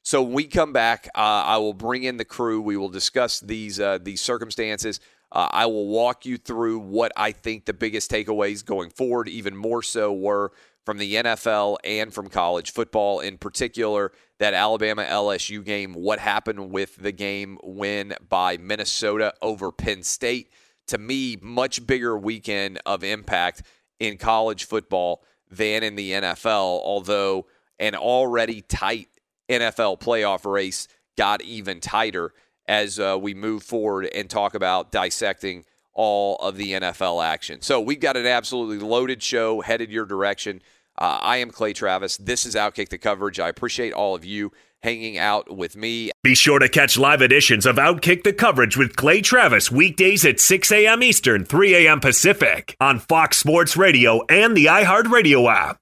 So 0.03 0.23
when 0.23 0.33
we 0.33 0.45
come 0.45 0.73
back, 0.73 1.09
uh, 1.15 1.19
I 1.19 1.59
will 1.59 1.75
bring 1.75 2.03
in 2.03 2.17
the 2.17 2.25
crew. 2.25 2.61
We 2.61 2.77
will 2.77 2.89
discuss 2.89 3.41
these 3.41 3.79
uh, 3.79 3.99
these 4.03 4.21
circumstances. 4.21 5.01
Uh, 5.31 5.49
I 5.51 5.67
will 5.67 5.87
walk 5.87 6.27
you 6.27 6.37
through 6.37 6.81
what 6.81 7.13
I 7.17 7.33
think 7.33 7.65
the 7.65 7.73
biggest 7.73 8.11
takeaways 8.11 8.65
going 8.65 8.91
forward, 8.91 9.29
even 9.29 9.57
more 9.57 9.83
so, 9.83 10.13
were 10.13 10.53
from 10.85 10.99
the 10.99 11.15
NFL 11.15 11.77
and 11.85 12.13
from 12.13 12.29
college 12.29 12.73
football, 12.73 13.21
in 13.21 13.39
particular, 13.39 14.13
that 14.39 14.53
Alabama 14.53 15.05
LSU 15.05 15.65
game, 15.65 15.95
what 15.95 16.19
happened 16.19 16.71
with 16.71 16.97
the 16.97 17.13
game 17.13 17.59
win 17.63 18.15
by 18.29 18.57
Minnesota 18.57 19.33
over 19.41 19.71
Penn 19.71 20.03
State. 20.03 20.51
To 20.89 20.99
me, 20.99 21.39
much 21.41 21.87
bigger 21.87 22.19
weekend 22.19 22.81
of 22.85 23.05
impact 23.05 23.63
in 24.01 24.19
college 24.19 24.65
football 24.65 25.23
than 25.49 25.85
in 25.85 25.95
the 25.95 26.11
NFL, 26.11 26.83
although 26.83 27.47
an 27.79 27.95
already 27.95 28.63
tight 28.63 29.09
NFL 29.49 30.01
playoff 30.01 30.51
race 30.51 30.89
got 31.17 31.43
even 31.43 31.81
tighter 31.81 32.33
as 32.67 32.99
uh, 32.99 33.19
we 33.21 33.35
move 33.35 33.63
forward 33.63 34.07
and 34.15 34.31
talk 34.31 34.55
about 34.55 34.93
dissecting 34.93 35.65
all 35.93 36.37
of 36.37 36.57
the 36.57 36.73
NFL 36.73 37.25
action. 37.25 37.61
So 37.61 37.81
we've 37.81 38.01
got 38.01 38.17
an 38.17 38.27
absolutely 38.27 38.79
loaded 38.79 39.23
show 39.23 39.61
headed 39.61 39.91
your 39.91 40.07
direction. 40.07 40.63
Uh, 40.99 41.19
I 41.21 41.39
am 41.39 41.51
Clay 41.51 41.73
Travis. 41.73 42.17
This 42.17 42.47
is 42.47 42.55
Outkick 42.55 42.89
the 42.89 42.99
Coverage. 42.99 43.41
I 43.41 43.49
appreciate 43.49 43.93
all 43.93 44.15
of 44.15 44.25
you 44.25 44.53
hanging 44.83 45.17
out 45.17 45.55
with 45.55 45.77
me. 45.77 46.11
Be 46.23 46.35
sure 46.35 46.59
to 46.59 46.69
catch 46.69 46.99
live 46.99 47.23
editions 47.23 47.67
of 47.67 47.77
Outkick 47.77 48.25
the 48.25 48.33
Coverage 48.33 48.77
with 48.77 48.97
Clay 48.97 49.21
Travis 49.21 49.71
weekdays 49.71 50.25
at 50.25 50.41
6 50.41 50.73
a.m. 50.73 51.03
Eastern, 51.03 51.45
3 51.45 51.87
a.m. 51.87 52.01
Pacific 52.01 52.77
on 52.81 52.99
Fox 52.99 53.37
Sports 53.39 53.77
Radio 53.77 54.23
and 54.29 54.57
the 54.57 54.67
iHeartRadio 54.67 55.53
app. 55.53 55.82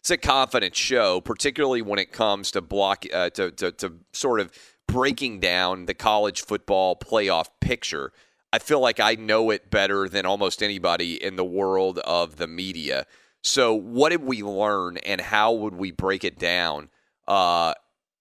it's 0.00 0.10
a 0.10 0.16
confident 0.16 0.74
show, 0.74 1.20
particularly 1.20 1.82
when 1.82 1.98
it 1.98 2.10
comes 2.10 2.50
to 2.52 2.60
block 2.62 3.04
uh, 3.12 3.30
to, 3.30 3.50
to 3.52 3.72
to 3.72 3.92
sort 4.12 4.40
of 4.40 4.50
breaking 4.88 5.40
down 5.40 5.86
the 5.86 5.94
college 5.94 6.42
football 6.42 6.96
playoff 6.96 7.48
picture. 7.60 8.12
I 8.52 8.58
feel 8.58 8.80
like 8.80 8.98
I 8.98 9.14
know 9.14 9.50
it 9.50 9.70
better 9.70 10.08
than 10.08 10.26
almost 10.26 10.62
anybody 10.62 11.22
in 11.22 11.36
the 11.36 11.44
world 11.44 11.98
of 12.00 12.36
the 12.36 12.48
media. 12.48 13.06
So, 13.42 13.74
what 13.74 14.08
did 14.08 14.22
we 14.22 14.42
learn, 14.42 14.96
and 14.98 15.20
how 15.20 15.52
would 15.52 15.74
we 15.74 15.92
break 15.92 16.24
it 16.24 16.38
down 16.38 16.88
uh, 17.28 17.74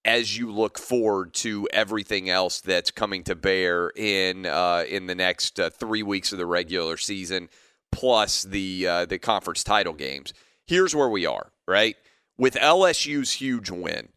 as 0.04 0.38
you 0.38 0.52
look 0.52 0.78
forward 0.78 1.34
to 1.36 1.68
everything 1.72 2.30
else 2.30 2.62
that's 2.62 2.92
coming 2.92 3.24
to 3.24 3.36
bear 3.36 3.92
in 3.96 4.46
uh, 4.46 4.84
in 4.88 5.08
the 5.08 5.16
next 5.16 5.60
uh, 5.60 5.70
three 5.70 6.04
weeks 6.04 6.34
of 6.34 6.40
the 6.40 6.46
regular 6.46 6.98
season, 6.98 7.48
plus 7.90 8.44
the 8.44 8.86
uh, 8.86 9.06
the 9.06 9.18
conference 9.18 9.64
title 9.64 9.94
games? 9.94 10.34
Here's 10.68 10.94
where 10.94 11.10
we 11.10 11.26
are 11.26 11.52
right? 11.70 11.96
With 12.38 12.56
LSU's 12.56 13.34
huge 13.34 13.70
win, 13.70 14.10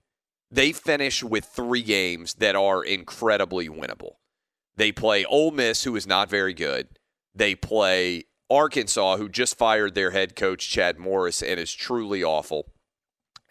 they 0.51 0.73
finish 0.73 1.23
with 1.23 1.45
three 1.45 1.83
games 1.83 2.35
that 2.35 2.57
are 2.57 2.85
incredibly 2.85 3.69
winnable. 3.69 4.17
They 4.77 4.93
play 4.93 5.25
Ole 5.25 5.51
Miss, 5.51 5.85
who 5.85 5.95
is 5.97 6.07
not 6.07 6.29
very 6.31 6.55
good. 6.55 6.89
they 7.35 7.55
play 7.55 8.25
Arkansas, 8.51 9.17
who 9.17 9.29
just 9.29 9.57
fired 9.57 9.95
their 9.95 10.11
head 10.11 10.37
coach 10.37 10.69
Chad 10.69 10.99
Morris 10.99 11.43
and 11.43 11.59
is 11.59 11.73
truly 11.73 12.23
awful, 12.23 12.71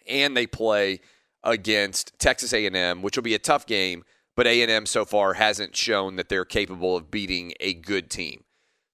and 0.08 0.36
they 0.36 0.46
play 0.46 1.00
against 1.42 2.16
Texas 2.20 2.52
A&M, 2.52 3.02
which 3.02 3.16
will 3.16 3.24
be 3.24 3.34
a 3.34 3.40
tough 3.40 3.66
game. 3.66 4.04
But 4.36 4.46
A&M 4.46 4.86
so 4.86 5.04
far 5.04 5.34
hasn't 5.34 5.76
shown 5.76 6.16
that 6.16 6.28
they're 6.28 6.44
capable 6.44 6.96
of 6.96 7.10
beating 7.10 7.52
a 7.60 7.74
good 7.74 8.08
team. 8.08 8.44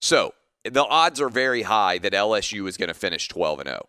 So 0.01 0.33
the 0.65 0.85
odds 0.85 1.21
are 1.21 1.29
very 1.29 1.63
high 1.63 1.99
that 1.99 2.13
LSU 2.13 2.67
is 2.67 2.77
going 2.77 2.89
to 2.89 2.95
finish 2.95 3.29
12 3.29 3.61
and 3.61 3.69
0. 3.69 3.89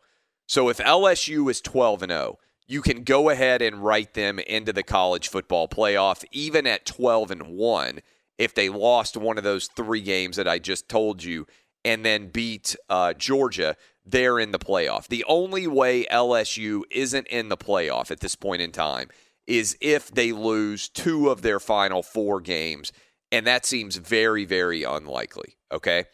So 0.50 0.68
if 0.70 0.80
LSU 0.80 1.50
is 1.52 1.62
12 1.62 2.02
and 2.02 2.12
0, 2.12 2.40
you 2.68 2.82
can 2.82 3.04
go 3.04 3.30
ahead 3.30 3.62
and 3.62 3.84
write 3.84 4.16
them 4.16 4.40
into 4.40 4.74
the 4.74 4.82
college 4.82 5.28
football 5.28 5.68
playoff 5.68 6.26
even 6.32 6.66
at 6.66 6.88
12 6.88 7.30
and 7.30 7.48
1 7.50 8.00
if 8.40 8.56
they 8.56 8.68
lost 8.68 9.16
one 9.16 9.38
of 9.38 9.44
those 9.44 9.68
three 9.68 10.02
games 10.02 10.38
that 10.38 10.48
I 10.48 10.58
just 10.58 10.90
told 10.90 11.24
you 11.24 11.46
and 11.86 12.04
then 12.04 12.30
beat 12.30 12.76
uh, 12.90 13.14
Georgia, 13.14 13.76
they're 14.04 14.40
in 14.40 14.52
the 14.52 14.58
playoff. 14.58 15.08
The 15.08 15.24
only 15.28 15.68
way 15.68 16.06
LSU 16.06 16.82
isn't 16.90 17.28
in 17.28 17.50
the 17.50 17.58
playoff 17.58 18.10
at 18.10 18.22
this 18.22 18.36
point 18.36 18.64
in 18.64 18.72
time 18.72 19.10
is 19.46 19.78
if 19.80 20.10
they 20.10 20.32
lose 20.32 20.90
two 20.90 21.30
of 21.30 21.44
their 21.44 21.60
final 21.60 22.02
four 22.02 22.42
games, 22.42 22.92
and 23.32 23.46
that 23.46 23.68
seems 23.68 23.98
very, 23.98 24.46
very 24.46 24.82
unlikely. 24.82 25.58
Okay. 25.72 26.06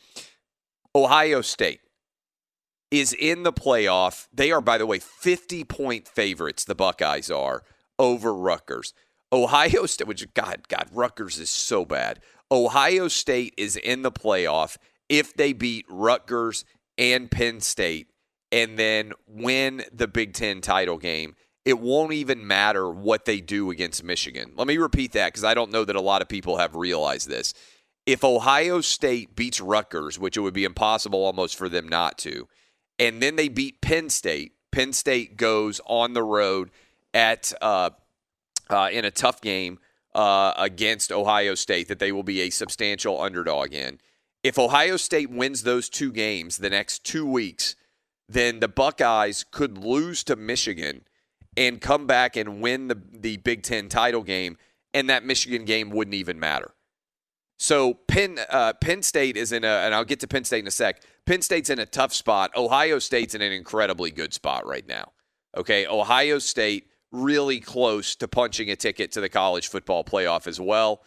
Ohio 0.94 1.40
State 1.42 1.80
is 3.00 3.14
in 3.14 3.44
the 3.44 3.54
playoff. 3.54 4.28
They 4.34 4.52
are, 4.52 4.62
by 4.62 4.78
the 4.78 4.86
way, 4.86 5.00
50 5.00 5.64
point 5.64 6.08
favorites, 6.08 6.64
the 6.64 6.76
Buckeyes 6.76 7.32
are, 7.32 7.64
over 7.98 8.34
Rutgers. 8.34 8.94
Ohio 9.32 9.86
State, 9.86 10.08
which, 10.08 10.34
God, 10.34 10.68
God, 10.68 10.88
Rutgers 10.92 11.40
is 11.40 11.50
so 11.50 11.86
bad. 11.86 12.20
Ohio 12.52 13.08
State 13.08 13.54
is 13.58 13.76
in 13.76 14.04
the 14.04 14.12
playoff 14.12 14.78
if 15.10 15.34
they 15.34 15.54
beat 15.54 15.86
Rutgers 15.90 16.64
and 16.98 17.30
Penn 17.30 17.60
State 17.60 18.08
and 18.52 18.78
then 18.78 19.14
win 19.28 19.84
the 19.92 20.08
Big 20.08 20.34
Ten 20.34 20.62
title 20.62 20.98
game. 20.98 21.36
It 21.66 21.80
won't 21.80 22.14
even 22.14 22.46
matter 22.46 22.90
what 22.90 23.26
they 23.26 23.42
do 23.42 23.72
against 23.72 24.04
Michigan. 24.04 24.54
Let 24.56 24.68
me 24.68 24.78
repeat 24.78 25.14
that 25.14 25.30
because 25.34 25.44
I 25.44 25.56
don't 25.56 25.72
know 25.72 25.84
that 25.84 25.96
a 25.96 26.02
lot 26.02 26.22
of 26.22 26.30
people 26.30 26.58
have 26.58 26.76
realized 26.76 27.28
this. 27.28 27.54
If 28.06 28.24
Ohio 28.24 28.82
State 28.82 29.36
beats 29.36 29.60
Rutgers, 29.60 30.20
which 30.20 30.38
it 30.38 30.42
would 30.42 30.54
be 30.54 30.64
impossible 30.64 31.26
almost 31.26 31.56
for 31.56 31.68
them 31.68 31.90
not 31.90 32.20
to, 32.20 32.48
and 33.00 33.22
then 33.22 33.36
they 33.36 33.48
beat 33.48 33.82
Penn 33.82 34.10
State. 34.10 34.54
Penn 34.72 34.94
State 34.94 35.38
goes 35.38 35.82
on 35.86 36.14
the 36.14 36.24
road 36.24 36.72
at 37.14 37.54
uh, 37.62 37.92
uh, 38.70 38.90
in 38.92 39.06
a 39.06 39.12
tough 39.12 39.42
game 39.42 39.80
uh, 40.14 40.54
against 40.58 41.12
Ohio 41.12 41.56
State 41.56 41.88
that 41.88 42.00
they 42.00 42.12
will 42.12 42.24
be 42.24 42.42
a 42.42 42.50
substantial 42.50 43.22
underdog 43.22 43.74
in. 43.74 44.00
If 44.44 44.60
Ohio 44.60 44.98
State 44.98 45.30
wins 45.30 45.64
those 45.64 45.90
two 45.90 46.12
games 46.12 46.58
the 46.58 46.70
next 46.70 47.04
two 47.04 47.26
weeks, 47.26 47.76
then 48.28 48.60
the 48.60 48.68
Buckeyes 48.68 49.44
could 49.50 49.78
lose 49.78 50.24
to 50.26 50.36
Michigan 50.36 51.02
and 51.58 51.82
come 51.82 52.06
back 52.06 52.36
and 52.36 52.62
win 52.62 52.88
the, 52.88 53.02
the 53.12 53.38
Big 53.38 53.64
Ten 53.64 53.88
title 53.88 54.24
game, 54.24 54.58
and 54.94 55.10
that 55.10 55.24
Michigan 55.24 55.66
game 55.66 55.90
wouldn't 55.90 56.14
even 56.14 56.40
matter. 56.40 56.74
So 57.58 57.94
Penn 57.94 58.40
uh, 58.50 58.74
Penn 58.74 59.02
State 59.02 59.38
is 59.38 59.52
in 59.52 59.64
a, 59.64 59.68
and 59.68 59.96
I'll 59.96 60.06
get 60.06 60.20
to 60.22 60.28
Penn 60.28 60.44
State 60.44 60.60
in 60.60 60.68
a 60.68 60.72
sec. 60.72 61.02
Penn 61.26 61.42
State's 61.42 61.70
in 61.70 61.80
a 61.80 61.86
tough 61.86 62.14
spot. 62.14 62.52
Ohio 62.56 63.00
State's 63.00 63.34
in 63.34 63.42
an 63.42 63.52
incredibly 63.52 64.12
good 64.12 64.34
spot 64.34 64.66
right 64.66 64.88
now. 64.88 65.12
Okay, 65.58 65.88
Ohio 65.88 66.38
State 66.40 66.88
really 67.12 67.60
close 67.60 68.16
to 68.18 68.28
punching 68.28 68.70
a 68.70 68.76
ticket 68.76 69.12
to 69.14 69.22
the 69.22 69.30
college 69.30 69.68
football 69.68 70.04
playoff 70.04 70.48
as 70.48 70.60
well. 70.60 71.02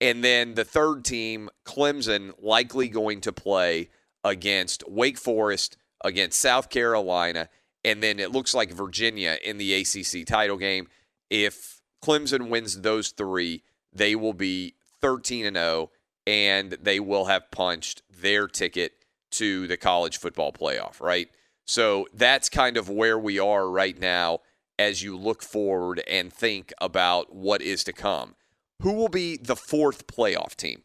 And 0.00 0.24
then 0.24 0.54
the 0.54 0.64
third 0.64 1.04
team, 1.04 1.50
Clemson, 1.64 2.32
likely 2.40 2.88
going 2.88 3.20
to 3.22 3.32
play 3.32 3.90
against 4.24 4.88
Wake 4.88 5.18
Forest, 5.18 5.76
against 6.02 6.40
South 6.40 6.70
Carolina, 6.70 7.48
and 7.84 8.02
then 8.02 8.18
it 8.18 8.32
looks 8.32 8.54
like 8.54 8.72
Virginia 8.72 9.38
in 9.44 9.58
the 9.58 9.74
ACC 9.74 10.26
title 10.26 10.56
game. 10.56 10.88
If 11.28 11.80
Clemson 12.02 12.48
wins 12.48 12.80
those 12.80 13.10
three, 13.10 13.62
they 13.92 14.14
will 14.14 14.32
be 14.32 14.74
13 15.00 15.46
and 15.46 15.56
0 15.56 15.90
and 16.26 16.72
they 16.72 17.00
will 17.00 17.26
have 17.26 17.50
punched 17.50 18.02
their 18.10 18.46
ticket 18.46 18.99
to 19.32 19.66
the 19.66 19.76
college 19.76 20.18
football 20.18 20.52
playoff, 20.52 21.00
right? 21.00 21.28
So 21.66 22.06
that's 22.12 22.48
kind 22.48 22.76
of 22.76 22.88
where 22.88 23.18
we 23.18 23.38
are 23.38 23.68
right 23.68 23.98
now 23.98 24.40
as 24.78 25.02
you 25.02 25.16
look 25.16 25.42
forward 25.42 26.02
and 26.08 26.32
think 26.32 26.72
about 26.80 27.34
what 27.34 27.62
is 27.62 27.84
to 27.84 27.92
come. 27.92 28.34
Who 28.82 28.92
will 28.92 29.08
be 29.08 29.36
the 29.36 29.56
fourth 29.56 30.06
playoff 30.06 30.54
team? 30.56 30.82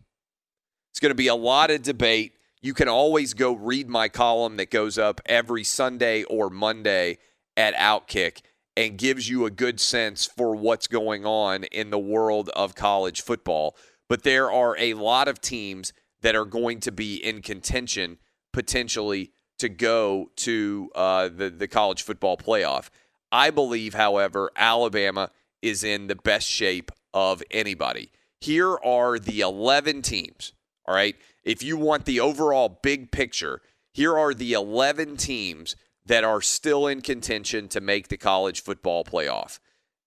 It's 0.92 1.00
going 1.00 1.12
to 1.12 1.16
be 1.16 1.28
a 1.28 1.36
lot 1.36 1.72
of 1.72 1.82
debate. 1.82 2.34
You 2.62 2.74
can 2.74 2.88
always 2.88 3.34
go 3.34 3.54
read 3.54 3.90
my 3.90 4.10
column 4.10 4.58
that 4.58 4.70
goes 4.70 4.98
up 4.98 5.22
every 5.26 5.64
Sunday 5.64 6.24
or 6.24 6.50
Monday 6.50 7.18
at 7.56 7.74
Outkick 7.76 8.42
and 8.76 8.98
gives 8.98 9.30
you 9.30 9.46
a 9.46 9.52
good 9.52 9.80
sense 9.80 10.26
for 10.26 10.56
what's 10.56 10.88
going 10.88 11.26
on 11.26 11.64
in 11.66 11.90
the 11.90 12.00
world 12.00 12.50
of 12.50 12.76
college 12.76 13.22
football 13.22 13.76
but 14.08 14.24
there 14.24 14.52
are 14.52 14.76
a 14.78 14.94
lot 14.94 15.28
of 15.28 15.42
teams 15.42 15.94
that 16.22 16.36
are 16.36 16.46
going 16.46 16.80
to 16.82 16.92
be 16.92 17.16
in 17.16 17.42
contention 17.42 18.18
potentially 18.56 19.32
to 19.60 19.68
go 19.68 20.32
to 20.38 20.90
uh, 20.96 21.28
the 21.28 21.50
the 21.50 21.68
college 21.68 22.04
football 22.04 22.38
playoff. 22.38 22.90
I 23.30 23.50
believe, 23.50 23.94
however, 23.94 24.50
Alabama 24.56 25.30
is 25.62 25.84
in 25.84 26.08
the 26.08 26.16
best 26.16 26.48
shape 26.48 26.90
of 27.14 27.44
anybody. 27.52 28.12
Here 28.40 28.78
are 28.78 29.20
the 29.20 29.42
11 29.42 30.04
teams. 30.04 30.54
All 30.86 30.96
right. 30.96 31.18
If 31.44 31.64
you 31.64 31.76
want 31.76 32.06
the 32.06 32.22
overall 32.22 32.80
big 32.82 33.12
picture, 33.12 33.62
here 33.92 34.18
are 34.18 34.34
the 34.34 34.54
11 34.54 35.18
teams 35.18 35.76
that 36.06 36.24
are 36.24 36.42
still 36.42 36.88
in 36.88 37.02
contention 37.02 37.68
to 37.70 37.82
make 37.82 38.08
the 38.08 38.18
college 38.18 38.62
football 38.62 39.04
playoff 39.04 39.60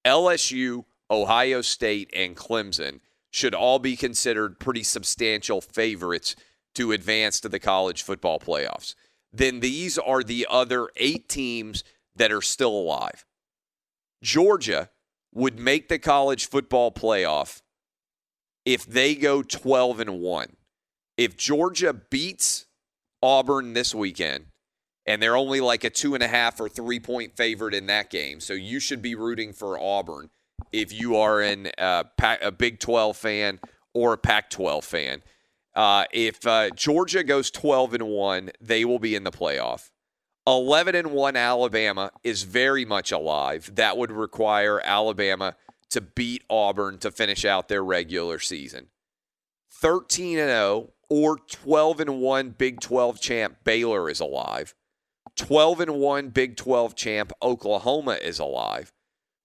LSU, 0.07 0.85
Ohio 1.11 1.61
State, 1.61 2.11
and 2.15 2.35
Clemson 2.35 3.01
should 3.31 3.55
all 3.55 3.79
be 3.79 3.95
considered 3.95 4.59
pretty 4.59 4.83
substantial 4.83 5.61
favorites 5.61 6.35
to 6.79 6.93
advance 6.93 7.41
to 7.41 7.49
the 7.49 7.59
college 7.59 8.05
football 8.05 8.39
playoffs. 8.39 8.95
Then 9.33 9.59
these 9.59 9.99
are 9.99 10.23
the 10.23 10.47
other 10.49 10.89
eight 10.95 11.29
teams 11.29 11.83
that 12.15 12.31
are 12.31 12.41
still 12.41 12.71
alive. 12.71 13.27
Georgia 14.23 14.89
would 15.35 15.59
make 15.59 15.89
the 15.89 15.99
college 15.99 16.49
football 16.49 16.93
playoff 16.93 17.63
if 18.65 18.87
they 18.87 19.17
go 19.17 19.43
12 19.43 19.99
and 19.99 20.21
1. 20.21 20.57
If 21.17 21.37
Georgia 21.37 21.93
beats 21.93 22.67
Auburn 23.25 23.73
this 23.73 23.93
weekend, 23.93 24.47
and 25.05 25.21
they're 25.21 25.37
only 25.37 25.61
like 25.61 25.83
a 25.83 25.91
two 25.91 26.15
and 26.15 26.23
a 26.23 26.29
half 26.29 26.61
or 26.61 26.69
three 26.69 27.01
point 27.01 27.37
favorite 27.37 27.75
in 27.75 27.87
that 27.87 28.09
game, 28.09 28.39
so 28.39 28.53
you 28.53 28.79
should 28.79 29.03
be 29.03 29.17
rooting 29.17 29.53
for 29.53 29.81
Auburn 29.81 30.31
if 30.71 30.93
you 30.93 31.17
are 31.17 31.41
an, 31.41 31.73
uh, 31.77 32.05
a 32.41 32.53
Big 32.53 32.79
12 32.79 33.17
fan 33.17 33.59
or 33.95 34.13
a 34.13 34.19
Pac 34.19 34.49
12 34.51 34.85
fan. 34.85 35.23
Uh, 35.79 36.07
if 36.13 36.45
uh, 36.45 36.71
Georgia 36.71 37.23
goes 37.23 37.53
12 37.53 37.95
and 37.95 38.09
1, 38.09 38.51
they 38.61 38.85
will 38.85 38.99
be 38.99 39.15
in 39.15 39.23
the 39.23 39.31
playoff. 39.31 39.91
11 40.45 40.97
and 40.97 41.13
1 41.13 41.37
Alabama 41.37 42.11
is 42.25 42.43
very 42.43 42.85
much 42.85 43.13
alive. 43.13 43.71
That 43.77 43.97
would 43.97 44.11
require 44.11 44.81
Alabama 44.85 45.55
to 45.91 46.01
beat 46.01 46.43
Auburn 46.51 46.99
to 46.99 47.13
finish 47.13 47.45
out 47.45 47.69
their 47.69 47.85
regular 47.85 48.41
season. 48.41 48.89
13 49.71 50.41
and 50.41 50.49
0 50.49 50.91
or 51.09 51.39
12 51.49 52.01
and 52.01 52.21
1 52.21 52.51
Big 52.59 52.81
12 52.81 53.21
champ 53.21 53.59
Baylor 53.63 54.11
is 54.11 54.19
alive. 54.19 54.75
12 55.37 55.79
and 55.79 55.95
1 55.95 56.31
Big 56.31 56.57
12 56.57 56.97
champ 56.97 57.33
Oklahoma 57.41 58.19
is 58.21 58.41
alive. 58.41 58.93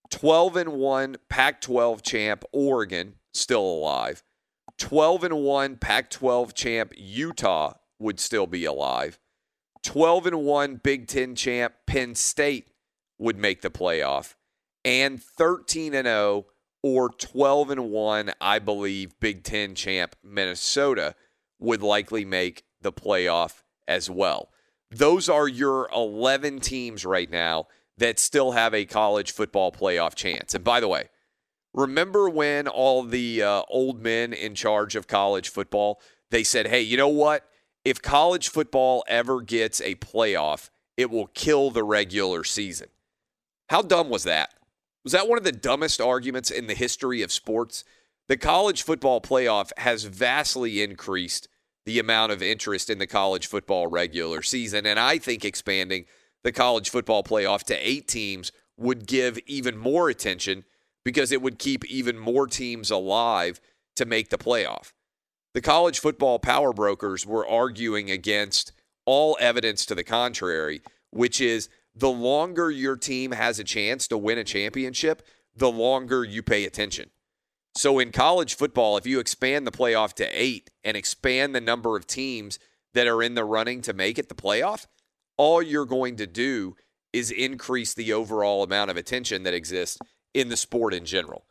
12 0.10 0.58
and 0.58 0.74
1 0.74 1.18
Pac 1.30 1.62
12 1.62 2.02
champ 2.02 2.44
Oregon 2.52 3.18
still 3.36 3.62
alive. 3.62 4.24
12 4.78 5.24
and 5.24 5.38
1 5.38 5.78
Pac 5.78 6.10
12 6.10 6.54
champ 6.54 6.94
Utah 6.98 7.74
would 8.00 8.20
still 8.20 8.48
be 8.48 8.66
alive. 8.66 9.20
12 9.84 10.28
and 10.28 10.42
1 10.44 10.76
Big 10.78 11.08
10 11.08 11.36
champ 11.36 11.74
Penn 11.86 12.16
State 12.16 12.70
would 13.18 13.38
make 13.38 13.62
the 13.62 13.70
playoff. 13.70 14.36
And 14.86 15.22
13 15.22 15.94
and 15.94 16.08
0 16.08 16.46
or 16.82 17.10
12 17.10 17.70
and 17.70 17.90
1 17.90 18.34
I 18.42 18.60
believe 18.60 19.20
Big 19.20 19.44
10 19.44 19.76
champ 19.76 20.16
Minnesota 20.24 21.16
would 21.60 21.82
likely 21.82 22.26
make 22.26 22.64
the 22.82 22.92
playoff 22.92 23.64
as 23.88 24.10
well. 24.10 24.50
Those 24.92 25.30
are 25.30 25.48
your 25.48 25.90
11 25.94 26.60
teams 26.60 27.06
right 27.06 27.30
now 27.30 27.68
that 27.98 28.20
still 28.20 28.52
have 28.52 28.74
a 28.74 28.86
college 28.86 29.32
football 29.32 29.72
playoff 29.72 30.16
chance. 30.16 30.54
And 30.54 30.64
by 30.64 30.80
the 30.80 30.88
way, 30.88 31.10
remember 31.74 32.30
when 32.30 32.68
all 32.68 33.04
the 33.04 33.42
uh, 33.42 33.64
old 33.70 34.02
men 34.02 34.34
in 34.34 34.56
charge 34.56 34.96
of 34.96 35.08
college 35.08 35.50
football 35.50 36.02
they 36.30 36.44
said, 36.44 36.68
"Hey, 36.68 36.82
you 36.82 36.98
know 36.98 37.10
what? 37.10 37.48
If 37.86 38.02
college 38.02 38.50
football 38.50 39.04
ever 39.08 39.42
gets 39.42 39.82
a 39.82 39.96
playoff, 39.96 40.70
it 40.98 41.12
will 41.12 41.28
kill 41.28 41.70
the 41.70 41.84
regular 41.84 42.44
season." 42.44 42.88
How 43.70 43.82
dumb 43.82 44.10
was 44.10 44.24
that? 44.24 44.54
Was 45.04 45.14
that 45.14 45.28
one 45.28 45.38
of 45.38 45.44
the 45.44 45.52
dumbest 45.52 46.00
arguments 46.00 46.50
in 46.50 46.68
the 46.68 46.74
history 46.74 47.22
of 47.22 47.32
sports? 47.32 47.84
The 48.28 48.38
college 48.38 48.84
football 48.84 49.20
playoff 49.20 49.72
has 49.78 50.06
vastly 50.06 50.82
increased 50.82 51.50
the 51.86 52.00
amount 52.00 52.32
of 52.32 52.42
interest 52.42 52.90
in 52.90 53.00
the 53.00 53.08
college 53.08 53.48
football 53.48 53.88
regular 53.88 54.42
season. 54.42 54.86
And 54.86 55.00
I 55.00 55.18
think 55.18 55.44
expanding 55.44 56.06
the 56.44 56.52
college 56.54 56.90
football 56.90 57.24
playoff 57.24 57.64
to 57.64 57.76
eight 57.76 58.08
teams 58.08 58.52
would 58.78 59.06
give 59.06 59.38
even 59.46 59.78
more 59.78 60.10
attention 60.10 60.64
because 61.06 61.32
it 61.32 61.42
would 61.42 61.60
keep 61.60 61.86
even 61.86 62.18
more 62.18 62.48
teams 62.48 62.92
alive 62.92 63.60
to 63.96 64.06
make 64.06 64.30
the 64.30 64.38
playoff. 64.38 64.94
The 65.54 65.62
college 65.62 66.00
football 66.00 66.40
power 66.40 66.74
brokers 66.74 67.26
were 67.26 67.48
arguing 67.48 68.10
against 68.10 68.72
all 69.06 69.38
evidence 69.40 69.86
to 69.86 69.96
the 69.96 70.04
contrary, 70.04 70.82
which 71.12 71.40
is 71.40 71.70
the 71.96 72.10
longer 72.10 72.72
your 72.72 72.96
team 72.96 73.32
has 73.32 73.60
a 73.60 73.64
chance 73.64 74.08
to 74.08 74.18
win 74.18 74.38
a 74.38 74.44
championship, 74.44 75.22
the 75.56 75.72
longer 75.72 76.24
you 76.24 76.42
pay 76.42 76.66
attention. 76.66 77.12
So 77.76 78.00
in 78.00 78.12
college 78.12 78.56
football, 78.56 78.98
if 78.98 79.06
you 79.06 79.20
expand 79.20 79.68
the 79.68 79.72
playoff 79.72 80.14
to 80.14 80.26
eight 80.30 80.72
and 80.84 80.96
expand 80.96 81.54
the 81.54 81.62
number 81.62 81.98
of 81.98 82.08
teams 82.08 82.60
that 82.94 83.08
are 83.08 83.22
in 83.22 83.36
the 83.36 83.46
running 83.46 83.82
to 83.82 83.94
make 83.94 84.18
it 84.18 84.30
the 84.30 84.36
playoff, 84.36 84.86
all 85.38 85.62
you're 85.62 85.86
going 85.86 86.16
to 86.18 86.28
do 86.28 86.76
is 87.12 87.32
increase 87.32 87.94
the 87.94 88.14
overall 88.14 88.64
amount 88.64 88.92
of 88.92 88.98
attention 88.98 89.44
that 89.44 89.54
exists 89.54 90.00
in 90.34 90.50
the 90.50 90.58
sport 90.58 90.94
in 90.94 91.06
general. 91.06 91.46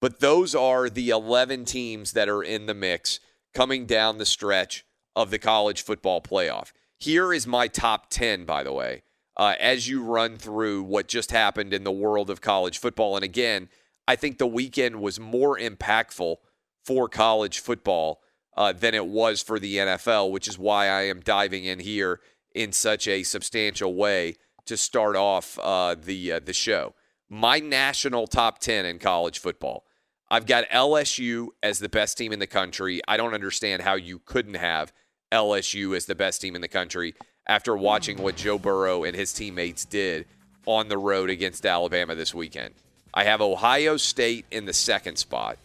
But 0.00 0.20
those 0.20 0.54
are 0.54 0.88
the 0.88 1.10
11 1.10 1.64
teams 1.64 2.12
that 2.12 2.28
are 2.28 2.42
in 2.42 2.66
the 2.66 2.74
mix 2.74 3.20
coming 3.52 3.86
down 3.86 4.18
the 4.18 4.26
stretch 4.26 4.84
of 5.16 5.30
the 5.30 5.38
college 5.38 5.82
football 5.82 6.20
playoff. 6.20 6.72
Here 6.98 7.32
is 7.32 7.46
my 7.46 7.66
top 7.68 8.10
10, 8.10 8.44
by 8.44 8.62
the 8.62 8.72
way, 8.72 9.02
uh, 9.36 9.54
as 9.58 9.88
you 9.88 10.04
run 10.04 10.36
through 10.36 10.82
what 10.84 11.08
just 11.08 11.32
happened 11.32 11.72
in 11.72 11.84
the 11.84 11.92
world 11.92 12.30
of 12.30 12.40
college 12.40 12.78
football. 12.78 13.16
And 13.16 13.24
again, 13.24 13.68
I 14.06 14.16
think 14.16 14.38
the 14.38 14.46
weekend 14.46 15.00
was 15.00 15.18
more 15.18 15.58
impactful 15.58 16.36
for 16.84 17.08
college 17.08 17.58
football 17.58 18.20
uh, 18.56 18.72
than 18.72 18.94
it 18.94 19.06
was 19.06 19.42
for 19.42 19.58
the 19.58 19.76
NFL, 19.76 20.30
which 20.30 20.48
is 20.48 20.58
why 20.58 20.86
I 20.86 21.02
am 21.02 21.20
diving 21.20 21.64
in 21.64 21.80
here 21.80 22.20
in 22.54 22.72
such 22.72 23.06
a 23.06 23.22
substantial 23.22 23.94
way 23.94 24.36
to 24.66 24.76
start 24.76 25.14
off 25.14 25.58
uh, 25.60 25.94
the 25.94 26.32
uh, 26.32 26.40
the 26.40 26.52
show. 26.52 26.94
My 27.30 27.58
national 27.58 28.26
top 28.26 28.58
ten 28.58 28.86
in 28.86 28.98
college 28.98 29.38
football. 29.38 29.84
I've 30.30 30.46
got 30.46 30.68
LSU 30.70 31.48
as 31.62 31.78
the 31.78 31.88
best 31.88 32.16
team 32.16 32.32
in 32.32 32.38
the 32.38 32.46
country. 32.46 33.00
I 33.06 33.16
don't 33.16 33.34
understand 33.34 33.82
how 33.82 33.94
you 33.94 34.18
couldn't 34.18 34.54
have 34.54 34.92
LSU 35.30 35.94
as 35.94 36.06
the 36.06 36.14
best 36.14 36.40
team 36.40 36.54
in 36.54 36.62
the 36.62 36.68
country 36.68 37.14
after 37.46 37.76
watching 37.76 38.22
what 38.22 38.36
Joe 38.36 38.58
Burrow 38.58 39.04
and 39.04 39.14
his 39.14 39.32
teammates 39.32 39.84
did 39.84 40.26
on 40.66 40.88
the 40.88 40.98
road 40.98 41.30
against 41.30 41.64
Alabama 41.66 42.14
this 42.14 42.34
weekend. 42.34 42.74
I 43.12 43.24
have 43.24 43.40
Ohio 43.40 43.96
State 43.96 44.46
in 44.50 44.66
the 44.66 44.72
second 44.72 45.16
spot. 45.16 45.58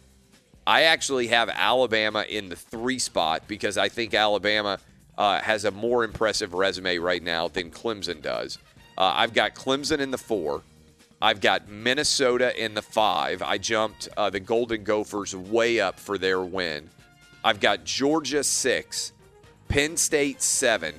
I 0.66 0.82
actually 0.82 1.28
have 1.28 1.50
Alabama 1.50 2.24
in 2.28 2.48
the 2.48 2.56
three 2.56 2.98
spot 2.98 3.42
because 3.46 3.76
I 3.76 3.88
think 3.88 4.14
Alabama 4.14 4.78
uh, 5.16 5.40
has 5.40 5.64
a 5.64 5.70
more 5.70 6.04
impressive 6.04 6.54
resume 6.54 6.98
right 6.98 7.22
now 7.22 7.48
than 7.48 7.70
Clemson 7.70 8.22
does. 8.22 8.58
Uh, 8.96 9.12
I've 9.14 9.34
got 9.34 9.54
Clemson 9.54 9.98
in 9.98 10.10
the 10.10 10.18
four. 10.18 10.62
I've 11.24 11.40
got 11.40 11.70
Minnesota 11.70 12.52
in 12.62 12.74
the 12.74 12.82
five. 12.82 13.40
I 13.40 13.56
jumped 13.56 14.10
uh, 14.14 14.28
the 14.28 14.40
Golden 14.40 14.84
Gophers 14.84 15.34
way 15.34 15.80
up 15.80 15.98
for 15.98 16.18
their 16.18 16.42
win. 16.42 16.90
I've 17.42 17.60
got 17.60 17.84
Georgia 17.84 18.44
six, 18.44 19.14
Penn 19.66 19.96
State 19.96 20.42
seven, 20.42 20.92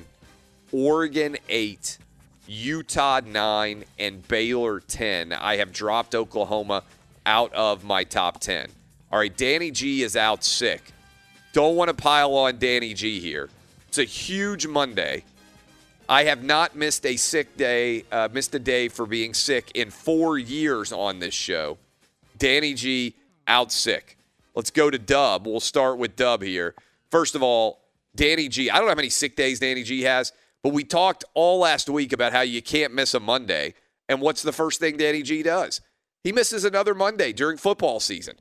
Oregon 0.72 1.38
eight, 1.48 2.00
Utah 2.48 3.22
nine, 3.24 3.86
and 4.00 4.28
Baylor 4.28 4.80
10. 4.80 5.32
I 5.32 5.58
have 5.58 5.72
dropped 5.72 6.16
Oklahoma 6.16 6.82
out 7.28 7.54
of 7.54 7.84
my 7.84 8.04
top 8.04 8.40
10. 8.40 8.70
All 9.12 9.20
right, 9.20 9.38
Danny 9.38 9.70
G 9.70 10.02
is 10.02 10.18
out 10.18 10.44
sick. 10.44 10.82
Don't 11.54 11.76
want 11.76 11.90
to 11.90 11.94
pile 11.94 12.34
on 12.34 12.58
Danny 12.58 12.96
G 12.96 13.20
here. 13.20 13.48
It's 13.90 14.00
a 14.00 14.04
huge 14.04 14.66
Monday. 14.66 15.24
I 16.08 16.26
have 16.26 16.44
not 16.44 16.76
missed 16.76 17.06
a 17.06 17.16
sick 17.18 17.58
day, 17.58 18.06
uh, 18.12 18.30
missed 18.32 18.54
a 18.54 18.60
day 18.60 18.90
for 18.90 19.08
being 19.08 19.34
sick 19.34 19.72
in 19.74 19.90
four 19.90 20.38
years 20.38 20.92
on 20.92 21.20
this 21.20 21.34
show. 21.34 21.80
Danny 22.38 22.76
G 22.76 23.16
out 23.48 23.72
sick. 23.72 24.18
Let's 24.54 24.70
go 24.70 24.92
to 24.92 25.00
Dub. 25.00 25.48
We'll 25.48 25.60
start 25.60 25.98
with 25.98 26.16
Dub 26.16 26.44
here. 26.44 26.76
First 27.10 27.34
of 27.34 27.42
all, 27.42 27.82
Danny 28.16 28.48
G. 28.48 28.70
I 28.70 28.76
don't 28.76 28.86
know 28.86 28.92
how 28.92 28.96
many 28.96 29.10
sick 29.10 29.36
days 29.36 29.60
Danny 29.60 29.84
G 29.84 30.04
has, 30.04 30.32
but 30.62 30.74
we 30.74 30.84
talked 30.84 31.24
all 31.34 31.60
last 31.60 31.90
week 31.90 32.14
about 32.14 32.34
how 32.34 32.42
you 32.42 32.62
can't 32.62 32.94
miss 32.94 33.14
a 33.14 33.20
Monday. 33.20 33.74
And 34.08 34.22
what's 34.22 34.44
the 34.44 34.54
first 34.54 34.80
thing 34.80 34.98
Danny 34.98 35.24
G 35.24 35.42
does? 35.42 35.82
He 36.24 36.32
misses 36.32 36.66
another 36.66 36.94
Monday 36.94 37.34
during 37.34 37.58
football 37.58 38.00
season. 38.00 38.36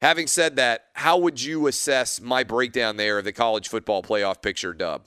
Having 0.00 0.28
said 0.28 0.56
that, 0.56 0.86
how 0.92 1.18
would 1.18 1.42
you 1.42 1.66
assess 1.66 2.20
my 2.20 2.44
breakdown 2.44 2.96
there 2.96 3.18
of 3.18 3.24
the 3.24 3.32
college 3.32 3.68
football 3.68 4.02
playoff 4.02 4.40
picture, 4.40 4.72
Dub? 4.72 5.06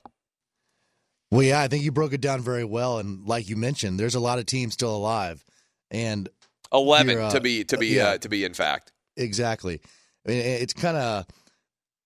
Well, 1.32 1.44
yeah, 1.44 1.62
I 1.62 1.68
think 1.70 1.84
you 1.84 1.92
broke 1.92 2.14
it 2.14 2.22
down 2.22 2.42
very 2.42 2.66
well, 2.66 3.00
and 3.00 3.26
like 3.26 3.48
you 3.48 3.56
mentioned, 3.56 4.00
there's 4.00 4.16
a 4.16 4.20
lot 4.20 4.38
of 4.38 4.46
teams 4.46 4.74
still 4.74 4.96
alive, 4.96 5.44
and 5.90 6.28
eleven 6.74 7.18
uh, 7.18 7.32
to 7.32 7.40
be 7.40 7.64
to 7.64 7.78
be 7.78 7.88
yeah. 7.88 8.10
uh, 8.10 8.18
to 8.18 8.30
be 8.30 8.44
in 8.44 8.54
fact. 8.54 8.92
Exactly. 9.16 9.82
I 10.28 10.30
mean, 10.30 10.40
it's 10.40 10.74
kind 10.74 10.98
of 10.98 11.26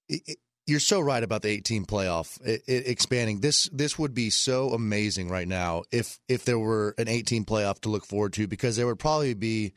it, 0.07 0.37
you're 0.67 0.79
so 0.79 0.99
right 0.99 1.23
about 1.23 1.43
the 1.43 1.49
18 1.49 1.85
playoff 1.85 2.39
it, 2.45 2.63
it, 2.67 2.87
expanding. 2.87 3.39
This 3.39 3.69
this 3.71 3.99
would 3.99 4.13
be 4.13 4.29
so 4.29 4.69
amazing 4.71 5.29
right 5.29 5.47
now 5.47 5.83
if 5.91 6.19
if 6.27 6.45
there 6.45 6.59
were 6.59 6.95
an 6.97 7.07
18 7.07 7.45
playoff 7.45 7.79
to 7.81 7.89
look 7.89 8.05
forward 8.05 8.33
to 8.33 8.47
because 8.47 8.75
there 8.75 8.87
would 8.87 8.99
probably 8.99 9.33
be 9.33 9.73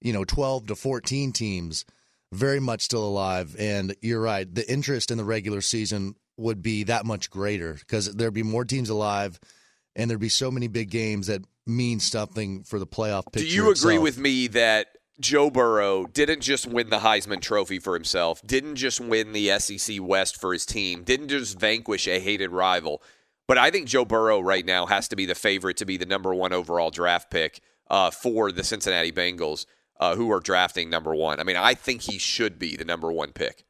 you 0.00 0.12
know 0.12 0.24
12 0.24 0.68
to 0.68 0.74
14 0.74 1.32
teams 1.32 1.84
very 2.32 2.60
much 2.60 2.82
still 2.82 3.04
alive. 3.04 3.54
And 3.58 3.94
you're 4.00 4.20
right, 4.20 4.52
the 4.52 4.70
interest 4.70 5.10
in 5.10 5.18
the 5.18 5.24
regular 5.24 5.60
season 5.60 6.16
would 6.36 6.62
be 6.62 6.84
that 6.84 7.06
much 7.06 7.30
greater 7.30 7.74
because 7.74 8.14
there'd 8.14 8.34
be 8.34 8.42
more 8.42 8.64
teams 8.64 8.90
alive, 8.90 9.40
and 9.94 10.10
there'd 10.10 10.20
be 10.20 10.28
so 10.28 10.50
many 10.50 10.68
big 10.68 10.90
games 10.90 11.28
that 11.28 11.42
mean 11.66 12.00
something 12.00 12.62
for 12.62 12.78
the 12.78 12.86
playoff 12.86 13.24
picture. 13.32 13.48
Do 13.48 13.54
you 13.54 13.62
agree 13.64 13.94
itself. 13.94 14.02
with 14.02 14.18
me 14.18 14.46
that 14.48 14.88
Joe 15.18 15.50
Burrow 15.50 16.06
didn't 16.06 16.40
just 16.40 16.66
win 16.66 16.90
the 16.90 16.98
Heisman 16.98 17.40
Trophy 17.40 17.78
for 17.78 17.94
himself, 17.94 18.42
didn't 18.46 18.76
just 18.76 19.00
win 19.00 19.32
the 19.32 19.58
SEC 19.58 19.96
West 20.00 20.38
for 20.40 20.52
his 20.52 20.66
team, 20.66 21.04
didn't 21.04 21.28
just 21.28 21.58
vanquish 21.58 22.06
a 22.06 22.20
hated 22.20 22.50
rival, 22.50 23.02
but 23.48 23.56
I 23.58 23.70
think 23.70 23.88
Joe 23.88 24.04
Burrow 24.04 24.40
right 24.40 24.64
now 24.64 24.86
has 24.86 25.08
to 25.08 25.16
be 25.16 25.24
the 25.24 25.34
favorite 25.34 25.78
to 25.78 25.86
be 25.86 25.96
the 25.96 26.06
number 26.06 26.34
one 26.34 26.52
overall 26.52 26.90
draft 26.90 27.30
pick 27.30 27.60
uh, 27.88 28.10
for 28.10 28.52
the 28.52 28.64
Cincinnati 28.64 29.12
Bengals, 29.12 29.66
uh, 29.98 30.16
who 30.16 30.30
are 30.32 30.40
drafting 30.40 30.90
number 30.90 31.14
one. 31.14 31.40
I 31.40 31.44
mean, 31.44 31.56
I 31.56 31.74
think 31.74 32.02
he 32.02 32.18
should 32.18 32.58
be 32.58 32.76
the 32.76 32.84
number 32.84 33.10
one 33.10 33.32
pick. 33.32 33.64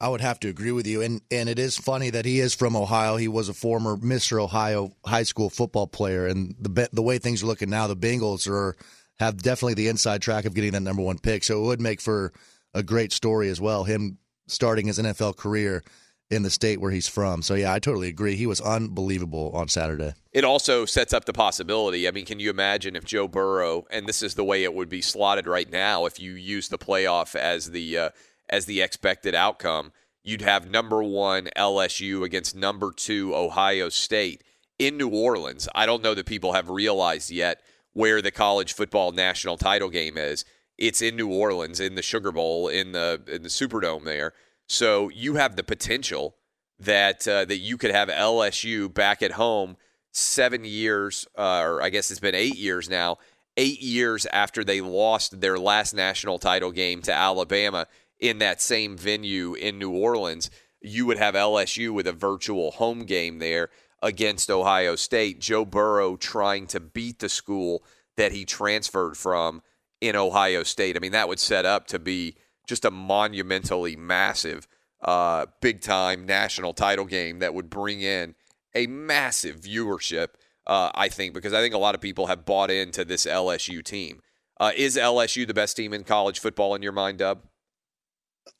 I 0.00 0.08
would 0.08 0.22
have 0.22 0.40
to 0.40 0.48
agree 0.48 0.72
with 0.72 0.86
you, 0.86 1.02
and 1.02 1.20
and 1.30 1.48
it 1.48 1.58
is 1.58 1.76
funny 1.76 2.10
that 2.10 2.24
he 2.24 2.40
is 2.40 2.54
from 2.54 2.74
Ohio. 2.74 3.16
He 3.16 3.28
was 3.28 3.48
a 3.48 3.54
former 3.54 3.96
Mr. 3.96 4.42
Ohio 4.42 4.92
high 5.04 5.24
school 5.24 5.50
football 5.50 5.86
player, 5.86 6.26
and 6.26 6.54
the 6.58 6.88
the 6.92 7.02
way 7.02 7.18
things 7.18 7.42
are 7.42 7.46
looking 7.46 7.70
now, 7.70 7.86
the 7.86 7.96
Bengals 7.96 8.48
are 8.48 8.76
have 9.18 9.42
definitely 9.42 9.74
the 9.74 9.88
inside 9.88 10.22
track 10.22 10.46
of 10.46 10.54
getting 10.54 10.72
that 10.72 10.80
number 10.80 11.02
one 11.02 11.18
pick. 11.18 11.44
So 11.44 11.62
it 11.62 11.66
would 11.66 11.80
make 11.80 12.00
for 12.00 12.32
a 12.72 12.82
great 12.82 13.12
story 13.12 13.50
as 13.50 13.60
well. 13.60 13.84
Him 13.84 14.16
starting 14.46 14.86
his 14.86 14.98
NFL 14.98 15.36
career 15.36 15.84
in 16.30 16.42
the 16.42 16.50
state 16.50 16.80
where 16.80 16.92
he's 16.92 17.08
from. 17.08 17.42
So 17.42 17.54
yeah, 17.54 17.72
I 17.72 17.80
totally 17.80 18.08
agree. 18.08 18.36
He 18.36 18.46
was 18.46 18.60
unbelievable 18.60 19.50
on 19.52 19.68
Saturday. 19.68 20.14
It 20.32 20.44
also 20.44 20.84
sets 20.84 21.12
up 21.12 21.24
the 21.24 21.32
possibility. 21.32 22.06
I 22.06 22.12
mean, 22.12 22.24
can 22.24 22.38
you 22.38 22.50
imagine 22.50 22.94
if 22.94 23.04
Joe 23.04 23.26
Burrow, 23.26 23.84
and 23.90 24.06
this 24.06 24.22
is 24.22 24.36
the 24.36 24.44
way 24.44 24.62
it 24.62 24.72
would 24.72 24.88
be 24.88 25.02
slotted 25.02 25.46
right 25.46 25.70
now, 25.70 26.06
if 26.06 26.20
you 26.20 26.32
use 26.32 26.68
the 26.68 26.78
playoff 26.78 27.34
as 27.34 27.72
the 27.72 27.98
uh, 27.98 28.10
as 28.50 28.66
the 28.66 28.82
expected 28.82 29.34
outcome, 29.34 29.92
you'd 30.22 30.42
have 30.42 30.70
number 30.70 31.02
one 31.02 31.48
LSU 31.56 32.24
against 32.24 32.54
number 32.54 32.92
two 32.92 33.34
Ohio 33.34 33.88
State 33.88 34.42
in 34.78 34.96
New 34.96 35.08
Orleans. 35.08 35.68
I 35.74 35.86
don't 35.86 36.02
know 36.02 36.14
that 36.14 36.26
people 36.26 36.52
have 36.52 36.68
realized 36.68 37.30
yet 37.30 37.62
where 37.92 38.20
the 38.22 38.30
college 38.30 38.72
football 38.72 39.12
national 39.12 39.56
title 39.56 39.90
game 39.90 40.16
is. 40.16 40.44
It's 40.78 41.02
in 41.02 41.16
New 41.16 41.28
Orleans, 41.28 41.80
in 41.80 41.94
the 41.94 42.02
Sugar 42.02 42.32
Bowl, 42.32 42.68
in 42.68 42.92
the 42.92 43.22
in 43.26 43.42
the 43.42 43.48
Superdome 43.48 44.04
there. 44.04 44.32
So 44.66 45.08
you 45.10 45.34
have 45.34 45.56
the 45.56 45.62
potential 45.62 46.36
that 46.78 47.28
uh, 47.28 47.44
that 47.44 47.58
you 47.58 47.76
could 47.76 47.90
have 47.90 48.08
LSU 48.08 48.92
back 48.92 49.22
at 49.22 49.32
home 49.32 49.76
seven 50.12 50.64
years, 50.64 51.26
uh, 51.36 51.60
or 51.62 51.82
I 51.82 51.90
guess 51.90 52.10
it's 52.10 52.20
been 52.20 52.34
eight 52.34 52.56
years 52.56 52.88
now, 52.88 53.18
eight 53.56 53.82
years 53.82 54.26
after 54.26 54.64
they 54.64 54.80
lost 54.80 55.40
their 55.40 55.58
last 55.58 55.92
national 55.92 56.38
title 56.38 56.72
game 56.72 57.02
to 57.02 57.12
Alabama 57.12 57.86
in 58.20 58.38
that 58.38 58.60
same 58.60 58.96
venue 58.96 59.54
in 59.54 59.78
New 59.78 59.90
Orleans. 59.90 60.50
You 60.80 61.06
would 61.06 61.18
have 61.18 61.34
LSU 61.34 61.92
with 61.92 62.06
a 62.06 62.12
virtual 62.12 62.72
home 62.72 63.04
game 63.04 63.38
there 63.38 63.70
against 64.02 64.50
Ohio 64.50 64.96
State. 64.96 65.40
Joe 65.40 65.64
Burrow 65.64 66.16
trying 66.16 66.66
to 66.68 66.80
beat 66.80 67.18
the 67.18 67.28
school 67.28 67.82
that 68.16 68.32
he 68.32 68.44
transferred 68.44 69.16
from 69.16 69.62
in 70.00 70.16
Ohio 70.16 70.62
State. 70.62 70.96
I 70.96 71.00
mean, 71.00 71.12
that 71.12 71.28
would 71.28 71.40
set 71.40 71.64
up 71.64 71.86
to 71.88 71.98
be 71.98 72.36
just 72.66 72.84
a 72.84 72.90
monumentally 72.90 73.96
massive, 73.96 74.66
uh, 75.02 75.46
big 75.60 75.80
time 75.80 76.26
national 76.26 76.72
title 76.72 77.04
game 77.04 77.40
that 77.40 77.54
would 77.54 77.68
bring 77.68 78.00
in 78.00 78.34
a 78.74 78.86
massive 78.86 79.60
viewership, 79.60 80.28
uh, 80.66 80.90
I 80.94 81.08
think, 81.08 81.34
because 81.34 81.52
I 81.52 81.60
think 81.60 81.74
a 81.74 81.78
lot 81.78 81.94
of 81.94 82.00
people 82.00 82.26
have 82.26 82.44
bought 82.44 82.70
into 82.70 83.04
this 83.04 83.26
LSU 83.26 83.82
team. 83.82 84.20
Uh, 84.58 84.72
is 84.76 84.96
LSU 84.96 85.46
the 85.46 85.54
best 85.54 85.76
team 85.76 85.92
in 85.92 86.04
college 86.04 86.38
football 86.38 86.74
in 86.74 86.82
your 86.82 86.92
mind, 86.92 87.18
Dub? 87.18 87.40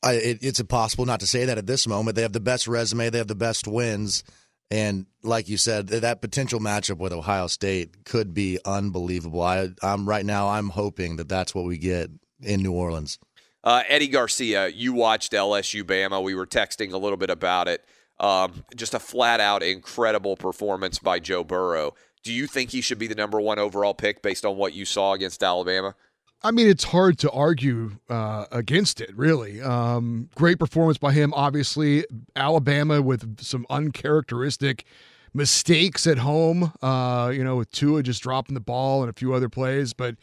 I, 0.03 0.13
it, 0.13 0.39
it's 0.41 0.59
impossible 0.59 1.05
not 1.05 1.19
to 1.19 1.27
say 1.27 1.45
that 1.45 1.57
at 1.57 1.67
this 1.67 1.87
moment. 1.87 2.15
They 2.15 2.21
have 2.23 2.33
the 2.33 2.39
best 2.39 2.67
resume, 2.67 3.09
they 3.09 3.17
have 3.17 3.27
the 3.27 3.35
best 3.35 3.67
wins, 3.67 4.23
and 4.71 5.05
like 5.21 5.49
you 5.49 5.57
said, 5.57 5.87
that 5.87 6.21
potential 6.21 6.59
matchup 6.59 6.97
with 6.97 7.11
Ohio 7.11 7.47
State 7.47 8.05
could 8.05 8.33
be 8.33 8.57
unbelievable. 8.63 9.41
I, 9.41 9.69
I'm 9.83 10.07
right 10.07 10.25
now. 10.25 10.47
I'm 10.47 10.69
hoping 10.69 11.17
that 11.17 11.27
that's 11.27 11.53
what 11.53 11.65
we 11.65 11.77
get 11.77 12.09
in 12.41 12.63
New 12.63 12.71
Orleans. 12.71 13.19
Uh, 13.63 13.83
Eddie 13.87 14.07
Garcia, 14.07 14.69
you 14.69 14.93
watched 14.93 15.33
LSU 15.33 15.83
Bama. 15.83 16.23
We 16.23 16.33
were 16.33 16.47
texting 16.47 16.93
a 16.93 16.97
little 16.97 17.17
bit 17.17 17.29
about 17.29 17.67
it. 17.67 17.85
Um, 18.19 18.63
just 18.75 18.93
a 18.93 18.99
flat 18.99 19.39
out 19.39 19.61
incredible 19.61 20.37
performance 20.37 20.99
by 20.99 21.19
Joe 21.19 21.43
Burrow. 21.43 21.93
Do 22.23 22.31
you 22.31 22.47
think 22.47 22.69
he 22.69 22.81
should 22.81 22.99
be 22.99 23.07
the 23.07 23.15
number 23.15 23.41
one 23.41 23.59
overall 23.59 23.93
pick 23.93 24.21
based 24.21 24.45
on 24.45 24.55
what 24.55 24.73
you 24.73 24.85
saw 24.85 25.13
against 25.13 25.43
Alabama? 25.43 25.95
I 26.43 26.51
mean, 26.51 26.67
it's 26.67 26.85
hard 26.85 27.19
to 27.19 27.29
argue 27.31 27.91
uh, 28.09 28.45
against 28.51 28.99
it, 28.99 29.15
really. 29.15 29.61
Um, 29.61 30.29
great 30.35 30.57
performance 30.57 30.97
by 30.97 31.11
him, 31.13 31.33
obviously. 31.35 32.05
Alabama 32.35 33.01
with 33.01 33.41
some 33.43 33.65
uncharacteristic 33.69 34.85
mistakes 35.33 36.07
at 36.07 36.17
home, 36.17 36.73
uh, 36.81 37.31
you 37.33 37.43
know, 37.43 37.57
with 37.57 37.71
Tua 37.71 38.03
just 38.03 38.23
dropping 38.23 38.53
the 38.55 38.59
ball 38.59 39.01
and 39.03 39.09
a 39.09 39.13
few 39.13 39.33
other 39.33 39.49
plays. 39.49 39.93
But 39.93 40.15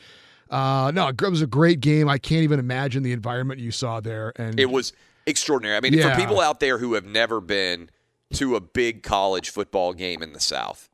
uh, 0.51 0.91
no, 0.93 1.09
it 1.09 1.21
was 1.23 1.41
a 1.43 1.47
great 1.47 1.81
game. 1.81 2.09
I 2.09 2.19
can't 2.19 2.43
even 2.43 2.59
imagine 2.59 3.03
the 3.03 3.13
environment 3.13 3.61
you 3.61 3.71
saw 3.71 4.01
there. 4.01 4.33
And 4.37 4.59
it 4.59 4.71
was 4.71 4.93
extraordinary. 5.27 5.77
I 5.77 5.81
mean, 5.81 5.93
Yeah. 5.93 6.15
for 6.15 6.21
people 6.21 6.41
out 6.41 6.59
there 6.61 6.79
who 6.79 6.95
have 6.95 7.05
never 7.05 7.41
been 7.41 7.91
to 8.35 8.57
a 8.57 8.61
big 8.61 9.03
college 9.03 9.51
football 9.51 9.93
game 9.93 10.23
in 10.23 10.33
the 10.33 10.41
South, 10.41 10.91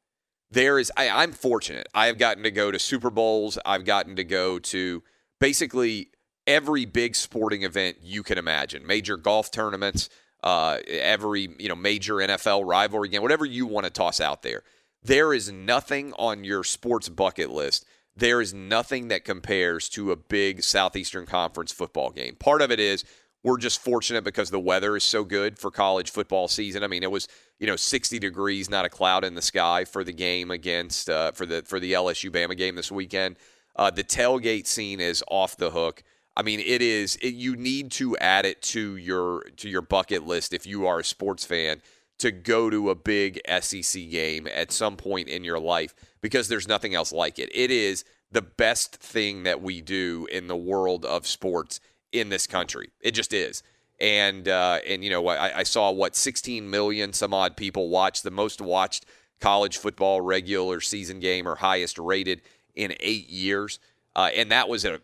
there 0.50 0.78
is. 0.78 0.92
I, 0.96 1.08
I'm 1.08 1.32
fortunate. 1.32 1.88
I 1.94 2.06
have 2.06 2.18
gotten 2.18 2.42
to 2.44 2.50
go 2.50 2.70
to 2.70 2.78
Super 2.78 3.10
Bowls. 3.10 3.58
I've 3.64 3.84
gotten 3.84 4.14
to 4.16 4.24
go 4.24 4.58
to 4.60 5.02
basically 5.40 6.08
every 6.46 6.84
big 6.84 7.14
sporting 7.16 7.62
event 7.62 7.98
you 8.02 8.22
can 8.22 8.38
imagine. 8.38 8.86
Major 8.86 9.16
golf 9.16 9.50
tournaments, 9.50 10.08
uh, 10.42 10.78
every 10.88 11.48
you 11.58 11.68
know 11.68 11.76
major 11.76 12.16
NFL 12.16 12.66
rivalry 12.66 13.08
game, 13.08 13.22
whatever 13.22 13.44
you 13.44 13.66
want 13.66 13.84
to 13.84 13.90
toss 13.90 14.20
out 14.20 14.42
there. 14.42 14.62
There 15.02 15.34
is 15.34 15.52
nothing 15.52 16.14
on 16.18 16.44
your 16.44 16.64
sports 16.64 17.08
bucket 17.08 17.50
list. 17.50 17.84
There 18.16 18.40
is 18.40 18.54
nothing 18.54 19.08
that 19.08 19.24
compares 19.24 19.88
to 19.90 20.12
a 20.12 20.16
big 20.16 20.62
Southeastern 20.62 21.26
Conference 21.26 21.72
football 21.72 22.10
game. 22.10 22.36
Part 22.36 22.62
of 22.62 22.70
it 22.70 22.78
is 22.78 23.04
we're 23.42 23.58
just 23.58 23.80
fortunate 23.80 24.24
because 24.24 24.50
the 24.50 24.60
weather 24.60 24.96
is 24.96 25.04
so 25.04 25.24
good 25.24 25.58
for 25.58 25.70
college 25.70 26.10
football 26.10 26.48
season. 26.48 26.82
I 26.82 26.86
mean, 26.86 27.02
it 27.02 27.10
was 27.10 27.28
you 27.58 27.66
know 27.66 27.76
60 27.76 28.18
degrees, 28.18 28.70
not 28.70 28.84
a 28.84 28.88
cloud 28.88 29.24
in 29.24 29.34
the 29.34 29.42
sky 29.42 29.84
for 29.84 30.04
the 30.04 30.12
game 30.12 30.50
against 30.50 31.10
uh, 31.10 31.32
for 31.32 31.46
the 31.46 31.62
for 31.62 31.78
the 31.78 31.92
LSU 31.92 32.30
Bama 32.30 32.56
game 32.56 32.74
this 32.74 32.90
weekend. 32.90 33.36
Uh, 33.76 33.90
the 33.90 34.04
tailgate 34.04 34.66
scene 34.66 35.00
is 35.00 35.22
off 35.28 35.56
the 35.56 35.70
hook. 35.70 36.02
I 36.36 36.42
mean, 36.42 36.60
it 36.60 36.82
is. 36.82 37.16
It, 37.16 37.34
you 37.34 37.56
need 37.56 37.90
to 37.92 38.16
add 38.18 38.44
it 38.44 38.62
to 38.62 38.96
your 38.96 39.42
to 39.56 39.68
your 39.68 39.82
bucket 39.82 40.26
list 40.26 40.52
if 40.52 40.66
you 40.66 40.86
are 40.86 41.00
a 41.00 41.04
sports 41.04 41.44
fan 41.44 41.80
to 42.18 42.30
go 42.30 42.70
to 42.70 42.90
a 42.90 42.94
big 42.94 43.40
SEC 43.60 44.08
game 44.10 44.48
at 44.52 44.72
some 44.72 44.96
point 44.96 45.28
in 45.28 45.44
your 45.44 45.58
life 45.58 45.94
because 46.20 46.48
there's 46.48 46.68
nothing 46.68 46.94
else 46.94 47.12
like 47.12 47.38
it. 47.38 47.50
It 47.54 47.70
is 47.70 48.04
the 48.30 48.42
best 48.42 48.96
thing 48.96 49.44
that 49.44 49.62
we 49.62 49.80
do 49.80 50.26
in 50.30 50.46
the 50.46 50.56
world 50.56 51.04
of 51.04 51.26
sports 51.26 51.80
in 52.12 52.28
this 52.28 52.46
country. 52.46 52.90
It 53.00 53.12
just 53.12 53.32
is. 53.32 53.62
And 54.00 54.48
uh, 54.48 54.80
and 54.86 55.04
you 55.04 55.10
know 55.10 55.26
I, 55.28 55.58
I 55.58 55.62
saw 55.62 55.90
what 55.90 56.16
16 56.16 56.68
million 56.68 57.12
some 57.12 57.32
odd 57.32 57.56
people 57.56 57.88
watched 57.88 58.24
the 58.24 58.30
most 58.30 58.60
watched 58.60 59.06
college 59.40 59.78
football 59.78 60.20
regular 60.20 60.80
season 60.80 61.20
game 61.20 61.46
or 61.46 61.56
highest 61.56 61.98
rated 61.98 62.42
in 62.74 62.94
eight 63.00 63.28
years. 63.28 63.78
Uh, 64.16 64.30
and 64.34 64.50
that 64.50 64.68
was 64.68 64.84
a 64.84 65.00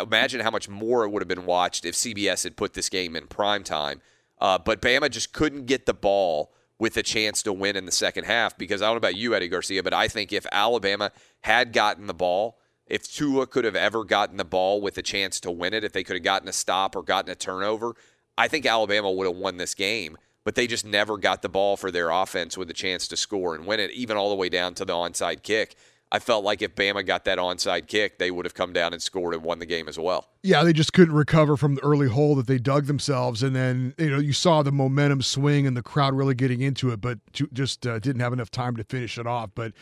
imagine 0.00 0.40
how 0.40 0.50
much 0.50 0.68
more 0.68 1.04
it 1.04 1.10
would 1.10 1.20
have 1.20 1.28
been 1.28 1.46
watched 1.46 1.84
if 1.84 1.94
CBS 1.94 2.44
had 2.44 2.56
put 2.56 2.72
this 2.72 2.88
game 2.88 3.14
in 3.14 3.26
prime 3.26 3.62
time. 3.62 4.00
Uh, 4.40 4.58
but 4.58 4.80
Bama 4.80 5.10
just 5.10 5.32
couldn't 5.32 5.66
get 5.66 5.86
the 5.86 5.94
ball 5.94 6.52
with 6.78 6.96
a 6.96 7.02
chance 7.02 7.42
to 7.42 7.52
win 7.52 7.76
in 7.76 7.86
the 7.86 7.92
second 7.92 8.24
half 8.24 8.58
because 8.58 8.82
I 8.82 8.86
don't 8.86 8.94
know 8.94 8.98
about 8.98 9.16
you, 9.16 9.34
Eddie 9.34 9.48
Garcia, 9.48 9.82
but 9.82 9.94
I 9.94 10.08
think 10.08 10.32
if 10.32 10.46
Alabama 10.50 11.12
had 11.42 11.72
gotten 11.72 12.06
the 12.06 12.14
ball, 12.14 12.58
if 12.86 13.10
Tua 13.10 13.46
could 13.46 13.64
have 13.64 13.76
ever 13.76 14.04
gotten 14.04 14.36
the 14.36 14.44
ball 14.44 14.80
with 14.80 14.98
a 14.98 15.02
chance 15.02 15.40
to 15.40 15.50
win 15.50 15.72
it, 15.72 15.84
if 15.84 15.92
they 15.92 16.04
could 16.04 16.16
have 16.16 16.22
gotten 16.22 16.48
a 16.48 16.52
stop 16.52 16.96
or 16.96 17.02
gotten 17.02 17.30
a 17.30 17.34
turnover, 17.34 17.94
I 18.36 18.48
think 18.48 18.66
Alabama 18.66 19.10
would 19.10 19.26
have 19.26 19.36
won 19.36 19.56
this 19.56 19.74
game. 19.74 20.18
But 20.44 20.56
they 20.56 20.66
just 20.66 20.84
never 20.84 21.16
got 21.16 21.40
the 21.40 21.48
ball 21.48 21.78
for 21.78 21.90
their 21.90 22.10
offense 22.10 22.58
with 22.58 22.68
a 22.68 22.74
chance 22.74 23.08
to 23.08 23.16
score 23.16 23.54
and 23.54 23.64
win 23.64 23.80
it, 23.80 23.90
even 23.92 24.18
all 24.18 24.28
the 24.28 24.34
way 24.34 24.50
down 24.50 24.74
to 24.74 24.84
the 24.84 24.92
onside 24.92 25.42
kick. 25.42 25.74
I 26.12 26.20
felt 26.20 26.44
like 26.44 26.62
if 26.62 26.74
Bama 26.76 27.04
got 27.04 27.24
that 27.24 27.38
onside 27.38 27.88
kick, 27.88 28.18
they 28.18 28.30
would 28.30 28.44
have 28.44 28.54
come 28.54 28.72
down 28.72 28.92
and 28.92 29.02
scored 29.02 29.34
and 29.34 29.42
won 29.42 29.58
the 29.58 29.66
game 29.66 29.88
as 29.88 29.98
well. 29.98 30.28
Yeah, 30.42 30.62
they 30.62 30.72
just 30.72 30.92
couldn't 30.92 31.14
recover 31.14 31.56
from 31.56 31.74
the 31.74 31.82
early 31.82 32.08
hole 32.08 32.36
that 32.36 32.46
they 32.46 32.58
dug 32.58 32.86
themselves, 32.86 33.42
and 33.42 33.56
then 33.56 33.94
you 33.98 34.10
know 34.10 34.18
you 34.18 34.32
saw 34.32 34.62
the 34.62 34.70
momentum 34.70 35.22
swing 35.22 35.66
and 35.66 35.76
the 35.76 35.82
crowd 35.82 36.14
really 36.14 36.34
getting 36.34 36.60
into 36.60 36.90
it, 36.90 37.00
but 37.00 37.18
ju- 37.32 37.48
just 37.52 37.86
uh, 37.86 37.98
didn't 37.98 38.20
have 38.20 38.32
enough 38.32 38.50
time 38.50 38.76
to 38.76 38.84
finish 38.84 39.18
it 39.18 39.26
off. 39.26 39.50
But 39.54 39.72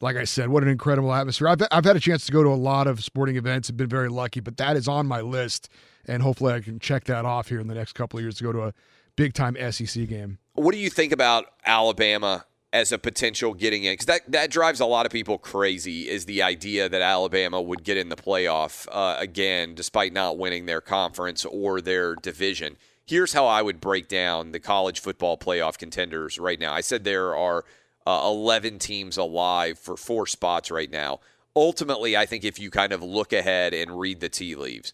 like 0.00 0.16
I 0.16 0.24
said, 0.24 0.48
what 0.48 0.62
an 0.62 0.68
incredible 0.70 1.12
atmosphere! 1.12 1.48
I've 1.48 1.60
I've 1.70 1.84
had 1.84 1.96
a 1.96 2.00
chance 2.00 2.24
to 2.26 2.32
go 2.32 2.42
to 2.42 2.48
a 2.48 2.56
lot 2.56 2.86
of 2.86 3.04
sporting 3.04 3.36
events 3.36 3.68
and 3.68 3.76
been 3.76 3.88
very 3.88 4.08
lucky, 4.08 4.40
but 4.40 4.56
that 4.56 4.76
is 4.76 4.88
on 4.88 5.06
my 5.06 5.20
list, 5.20 5.68
and 6.06 6.22
hopefully 6.22 6.54
I 6.54 6.60
can 6.60 6.78
check 6.78 7.04
that 7.04 7.24
off 7.24 7.48
here 7.48 7.60
in 7.60 7.66
the 7.66 7.74
next 7.74 7.92
couple 7.92 8.18
of 8.18 8.24
years 8.24 8.36
to 8.36 8.44
go 8.44 8.52
to 8.52 8.62
a 8.62 8.74
big 9.16 9.34
time 9.34 9.56
SEC 9.70 10.08
game. 10.08 10.38
What 10.54 10.72
do 10.72 10.78
you 10.78 10.90
think 10.90 11.12
about 11.12 11.46
Alabama 11.66 12.46
as 12.72 12.92
a 12.92 12.98
potential 12.98 13.54
getting 13.54 13.84
in? 13.84 13.92
Because 13.92 14.06
that, 14.06 14.30
that 14.30 14.50
drives 14.50 14.80
a 14.80 14.86
lot 14.86 15.06
of 15.06 15.12
people 15.12 15.38
crazy 15.38 16.08
is 16.08 16.24
the 16.24 16.42
idea 16.42 16.88
that 16.88 17.02
Alabama 17.02 17.60
would 17.60 17.84
get 17.84 17.96
in 17.96 18.08
the 18.08 18.16
playoff 18.16 18.86
uh, 18.90 19.16
again, 19.18 19.74
despite 19.74 20.12
not 20.12 20.38
winning 20.38 20.66
their 20.66 20.80
conference 20.80 21.44
or 21.44 21.80
their 21.80 22.14
division. 22.16 22.76
Here's 23.04 23.32
how 23.32 23.46
I 23.46 23.62
would 23.62 23.80
break 23.80 24.08
down 24.08 24.52
the 24.52 24.60
college 24.60 25.00
football 25.00 25.36
playoff 25.36 25.76
contenders 25.76 26.38
right 26.38 26.58
now. 26.58 26.72
I 26.72 26.80
said 26.80 27.04
there 27.04 27.36
are 27.36 27.64
uh, 28.06 28.22
11 28.24 28.78
teams 28.78 29.16
alive 29.16 29.78
for 29.78 29.96
four 29.96 30.26
spots 30.26 30.70
right 30.70 30.90
now. 30.90 31.20
Ultimately, 31.54 32.16
I 32.16 32.26
think 32.26 32.44
if 32.44 32.58
you 32.58 32.70
kind 32.70 32.92
of 32.92 33.02
look 33.02 33.32
ahead 33.32 33.74
and 33.74 33.98
read 33.98 34.20
the 34.20 34.28
tea 34.28 34.54
leaves, 34.54 34.92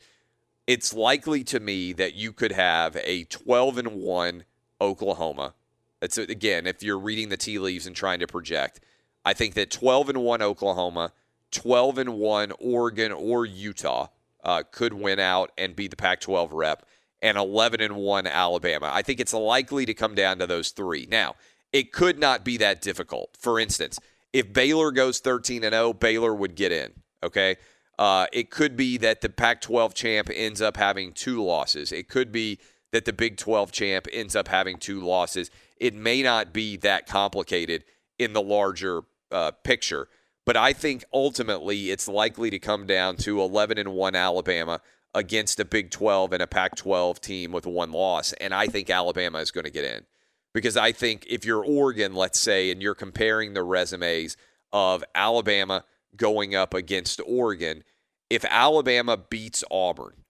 it's 0.67 0.93
likely 0.93 1.45
to 1.45 1.61
me 1.61 1.93
that 1.95 2.15
you 2.15 2.33
could 2.33 2.53
have 2.53 2.97
a 2.97 3.25
12 3.25 3.79
and 3.79 3.93
1 3.93 4.45
Oklahoma. 4.81 5.55
That's 6.01 6.19
again, 6.19 6.67
if 6.67 6.83
you're 6.83 6.99
reading 6.99 7.29
the 7.29 7.37
tea 7.37 7.59
leaves 7.59 7.87
and 7.87 7.95
trying 7.95 8.21
to 8.21 8.27
project, 8.27 8.81
I 9.25 9.33
think 9.35 9.55
that 9.55 9.71
12 9.71 10.11
and 10.11 10.19
1 10.23 10.43
Oklahoma, 10.43 11.13
12 11.51 11.99
and 11.99 12.15
1 12.15 12.53
Oregon 12.61 13.13
or 13.13 13.45
Utah 13.45 14.09
uh, 14.45 14.63
could 14.71 14.93
win 14.93 15.19
out 15.19 15.51
and 15.59 15.75
be 15.75 15.89
the 15.89 15.97
Pac 15.97 16.21
12 16.21 16.53
rep, 16.53 16.87
and 17.21 17.37
11 17.37 17.81
and 17.81 17.97
1 17.97 18.27
Alabama. 18.27 18.91
I 18.93 19.03
think 19.03 19.21
it's 19.21 19.35
likely 19.35 19.85
to 19.87 19.95
come 19.95 20.15
down 20.15 20.39
to 20.39 20.47
those 20.47 20.71
three. 20.71 21.07
Now, 21.11 21.35
it 21.73 21.93
could 21.93 22.19
not 22.19 22.45
be 22.45 22.57
that 22.59 22.81
difficult. 22.81 23.37
For 23.39 23.59
instance, 23.59 23.99
if 24.33 24.53
Baylor 24.53 24.91
goes 24.91 25.21
13 25.21 25.65
and 25.65 25.73
0, 25.73 25.95
Baylor 25.95 26.35
would 26.35 26.55
get 26.55 26.73
in. 26.73 26.93
Okay. 27.23 27.57
Uh, 27.99 28.27
it 28.33 28.51
could 28.51 28.77
be 28.77 28.97
that 28.99 29.21
the 29.21 29.29
Pac 29.29 29.61
12 29.61 29.93
champ 29.93 30.31
ends 30.33 30.63
up 30.63 30.77
having 30.77 31.13
two 31.13 31.43
losses. 31.43 31.91
It 31.91 32.09
could 32.09 32.31
be 32.31 32.59
that 32.93 33.05
the 33.05 33.13
Big 33.13 33.37
12 33.37 33.73
champ 33.73 34.07
ends 34.13 34.37
up 34.37 34.49
having 34.49 34.79
two 34.79 35.01
losses. 35.01 35.51
It 35.81 35.95
may 35.95 36.23
not 36.23 36.53
be 36.53 36.77
that 36.79 37.07
complicated 37.07 37.85
in 38.19 38.33
the 38.33 38.43
larger 38.43 39.03
uh, 39.31 39.53
picture, 39.63 40.09
but 40.45 40.57
I 40.57 40.73
think 40.73 41.05
ultimately 41.13 41.91
it's 41.91 42.09
likely 42.09 42.51
to 42.51 42.59
come 42.59 42.87
down 42.87 43.17
to 43.19 43.41
11 43.41 43.79
and 43.79 43.93
1 43.93 44.15
Alabama 44.15 44.81
against 45.15 45.61
a 45.61 45.65
Big 45.65 45.91
12 45.91 46.33
and 46.33 46.43
a 46.43 46.47
Pac 46.47 46.77
12 46.77 47.21
team 47.21 47.53
with 47.53 47.67
one 47.67 47.93
loss. 47.93 48.33
And 48.35 48.55
I 48.55 48.67
think 48.67 48.91
Alabama 48.91 49.39
is 49.39 49.51
going 49.51 49.65
to 49.65 49.71
get 49.71 49.85
in 49.85 50.07
because 50.55 50.77
I 50.77 50.93
think 50.93 51.27
if 51.29 51.45
you're 51.45 51.65
Oregon, 51.65 52.15
let's 52.15 52.41
say, 52.41 52.71
and 52.71 52.83
you're 52.83 52.95
comparing 52.95 53.55
the 53.55 53.63
resumes 53.63 54.37
of 54.73 55.05
Alabama 55.15 55.85
going 56.17 56.55
up 56.55 56.75
against 56.75 57.21
Oregon, 57.27 57.85
if 58.31 58.45
Alabama 58.45 59.17
beats 59.17 59.65
Auburn 59.71 60.25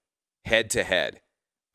head 0.44 0.70
to 0.70 0.84
head, 0.84 1.20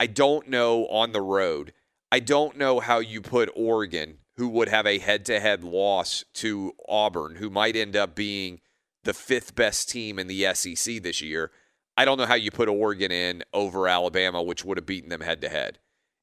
I 0.00 0.06
don't 0.06 0.48
know 0.48 0.86
on 0.86 1.12
the 1.12 1.22
road. 1.22 1.72
I 2.14 2.20
don't 2.20 2.56
know 2.56 2.78
how 2.78 3.00
you 3.00 3.20
put 3.20 3.50
Oregon, 3.56 4.18
who 4.36 4.46
would 4.50 4.68
have 4.68 4.86
a 4.86 5.00
head 5.00 5.26
to 5.26 5.40
head 5.40 5.64
loss 5.64 6.24
to 6.34 6.72
Auburn, 6.88 7.34
who 7.34 7.50
might 7.50 7.74
end 7.74 7.96
up 7.96 8.14
being 8.14 8.60
the 9.02 9.12
fifth 9.12 9.56
best 9.56 9.88
team 9.88 10.20
in 10.20 10.28
the 10.28 10.46
SEC 10.54 11.02
this 11.02 11.20
year. 11.20 11.50
I 11.96 12.04
don't 12.04 12.16
know 12.16 12.26
how 12.26 12.36
you 12.36 12.52
put 12.52 12.68
Oregon 12.68 13.10
in 13.10 13.42
over 13.52 13.88
Alabama, 13.88 14.40
which 14.44 14.64
would 14.64 14.76
have 14.76 14.86
beaten 14.86 15.10
them 15.10 15.22
head 15.22 15.40
to 15.40 15.48
head. 15.48 15.80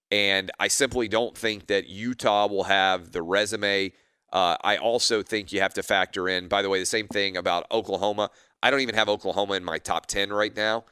And 0.09 0.49
I 0.57 0.69
simply 0.69 1.09
don't 1.09 1.37
think 1.37 1.67
that 1.67 1.89
Utah 1.89 2.47
will 2.47 2.63
have 2.63 3.11
the 3.11 3.21
resume. 3.21 3.91
Uh, 4.31 4.55
I 4.63 4.77
also 4.77 5.21
think 5.21 5.51
you 5.51 5.59
have 5.59 5.73
to 5.73 5.83
factor 5.83 6.29
in, 6.29 6.47
by 6.47 6.61
the 6.61 6.69
way, 6.69 6.79
the 6.79 6.85
same 6.85 7.09
thing 7.09 7.35
about 7.35 7.69
Oklahoma. 7.69 8.29
I 8.63 8.71
don't 8.71 8.79
even 8.79 8.95
have 8.95 9.09
Oklahoma 9.09 9.55
in 9.55 9.65
my 9.65 9.77
top 9.77 10.05
10 10.05 10.31
right 10.31 10.55
now. 10.55 10.85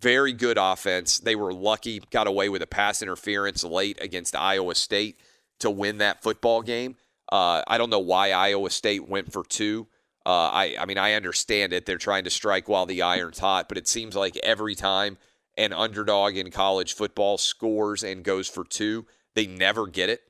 Very 0.00 0.32
good 0.32 0.58
offense. 0.58 1.18
They 1.18 1.36
were 1.36 1.52
lucky, 1.52 2.02
got 2.10 2.26
away 2.26 2.48
with 2.48 2.62
a 2.62 2.66
pass 2.66 3.02
interference 3.02 3.64
late 3.64 3.98
against 4.00 4.36
Iowa 4.36 4.74
State 4.74 5.20
to 5.60 5.70
win 5.70 5.98
that 5.98 6.22
football 6.22 6.62
game. 6.62 6.96
Uh, 7.32 7.62
I 7.66 7.78
don't 7.78 7.90
know 7.90 7.98
why 7.98 8.32
Iowa 8.32 8.70
State 8.70 9.08
went 9.08 9.32
for 9.32 9.44
two. 9.44 9.88
Uh, 10.24 10.50
I, 10.52 10.76
I 10.78 10.86
mean, 10.86 10.98
I 10.98 11.14
understand 11.14 11.72
it. 11.72 11.86
They're 11.86 11.98
trying 11.98 12.24
to 12.24 12.30
strike 12.30 12.68
while 12.68 12.84
the 12.84 13.02
iron's 13.02 13.38
hot, 13.38 13.68
but 13.68 13.78
it 13.78 13.88
seems 13.88 14.14
like 14.14 14.36
every 14.42 14.74
time 14.74 15.18
an 15.56 15.72
underdog 15.72 16.36
in 16.36 16.50
college 16.50 16.94
football 16.94 17.38
scores 17.38 18.02
and 18.02 18.22
goes 18.22 18.48
for 18.48 18.64
two. 18.64 19.06
They 19.34 19.46
never 19.46 19.86
get 19.86 20.08
it. 20.08 20.22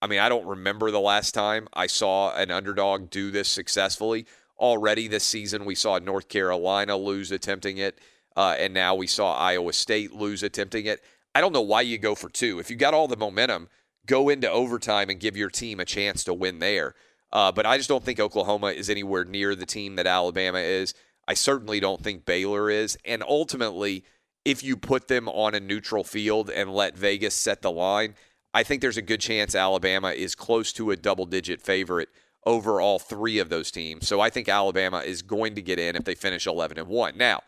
I 0.00 0.06
mean, 0.06 0.20
I 0.20 0.28
don't 0.28 0.46
remember 0.46 0.90
the 0.90 1.00
last 1.00 1.32
time 1.32 1.68
I 1.72 1.88
saw 1.88 2.34
an 2.34 2.50
underdog 2.50 3.10
do 3.10 3.30
this 3.30 3.48
successfully. 3.48 4.26
Already 4.58 5.08
this 5.08 5.24
season, 5.24 5.64
we 5.64 5.74
saw 5.74 5.98
North 5.98 6.28
Carolina 6.28 6.96
lose 6.96 7.32
attempting 7.32 7.78
it, 7.78 7.98
uh, 8.38 8.54
and 8.56 8.72
now 8.72 8.94
we 8.94 9.08
saw 9.08 9.34
Iowa 9.34 9.72
State 9.72 10.12
lose 10.12 10.44
attempting 10.44 10.86
it. 10.86 11.02
I 11.34 11.40
don't 11.40 11.52
know 11.52 11.60
why 11.60 11.80
you 11.80 11.98
go 11.98 12.14
for 12.14 12.28
two. 12.28 12.60
If 12.60 12.70
you 12.70 12.76
got 12.76 12.94
all 12.94 13.08
the 13.08 13.16
momentum, 13.16 13.68
go 14.06 14.28
into 14.28 14.48
overtime 14.48 15.10
and 15.10 15.18
give 15.18 15.36
your 15.36 15.50
team 15.50 15.80
a 15.80 15.84
chance 15.84 16.22
to 16.22 16.32
win 16.32 16.60
there. 16.60 16.94
Uh, 17.32 17.50
but 17.50 17.66
I 17.66 17.76
just 17.78 17.88
don't 17.88 18.04
think 18.04 18.20
Oklahoma 18.20 18.68
is 18.68 18.88
anywhere 18.88 19.24
near 19.24 19.56
the 19.56 19.66
team 19.66 19.96
that 19.96 20.06
Alabama 20.06 20.60
is. 20.60 20.94
I 21.26 21.34
certainly 21.34 21.80
don't 21.80 22.00
think 22.00 22.26
Baylor 22.26 22.70
is. 22.70 22.96
And 23.04 23.24
ultimately, 23.28 24.04
if 24.44 24.62
you 24.62 24.76
put 24.76 25.08
them 25.08 25.28
on 25.28 25.56
a 25.56 25.60
neutral 25.60 26.04
field 26.04 26.48
and 26.48 26.72
let 26.72 26.96
Vegas 26.96 27.34
set 27.34 27.60
the 27.60 27.72
line, 27.72 28.14
I 28.54 28.62
think 28.62 28.82
there's 28.82 28.96
a 28.96 29.02
good 29.02 29.20
chance 29.20 29.56
Alabama 29.56 30.12
is 30.12 30.36
close 30.36 30.72
to 30.74 30.92
a 30.92 30.96
double 30.96 31.26
digit 31.26 31.60
favorite 31.60 32.10
over 32.46 32.80
all 32.80 33.00
three 33.00 33.40
of 33.40 33.48
those 33.48 33.72
teams. 33.72 34.06
So 34.06 34.20
I 34.20 34.30
think 34.30 34.48
Alabama 34.48 35.00
is 35.00 35.22
going 35.22 35.56
to 35.56 35.60
get 35.60 35.80
in 35.80 35.96
if 35.96 36.04
they 36.04 36.14
finish 36.14 36.46
11 36.46 36.78
and 36.78 36.86
1. 36.86 37.18
Now, 37.18 37.40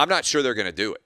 I'm 0.00 0.08
not 0.08 0.24
sure 0.24 0.42
they're 0.42 0.54
going 0.54 0.64
to 0.64 0.72
do 0.72 0.94
it. 0.94 1.02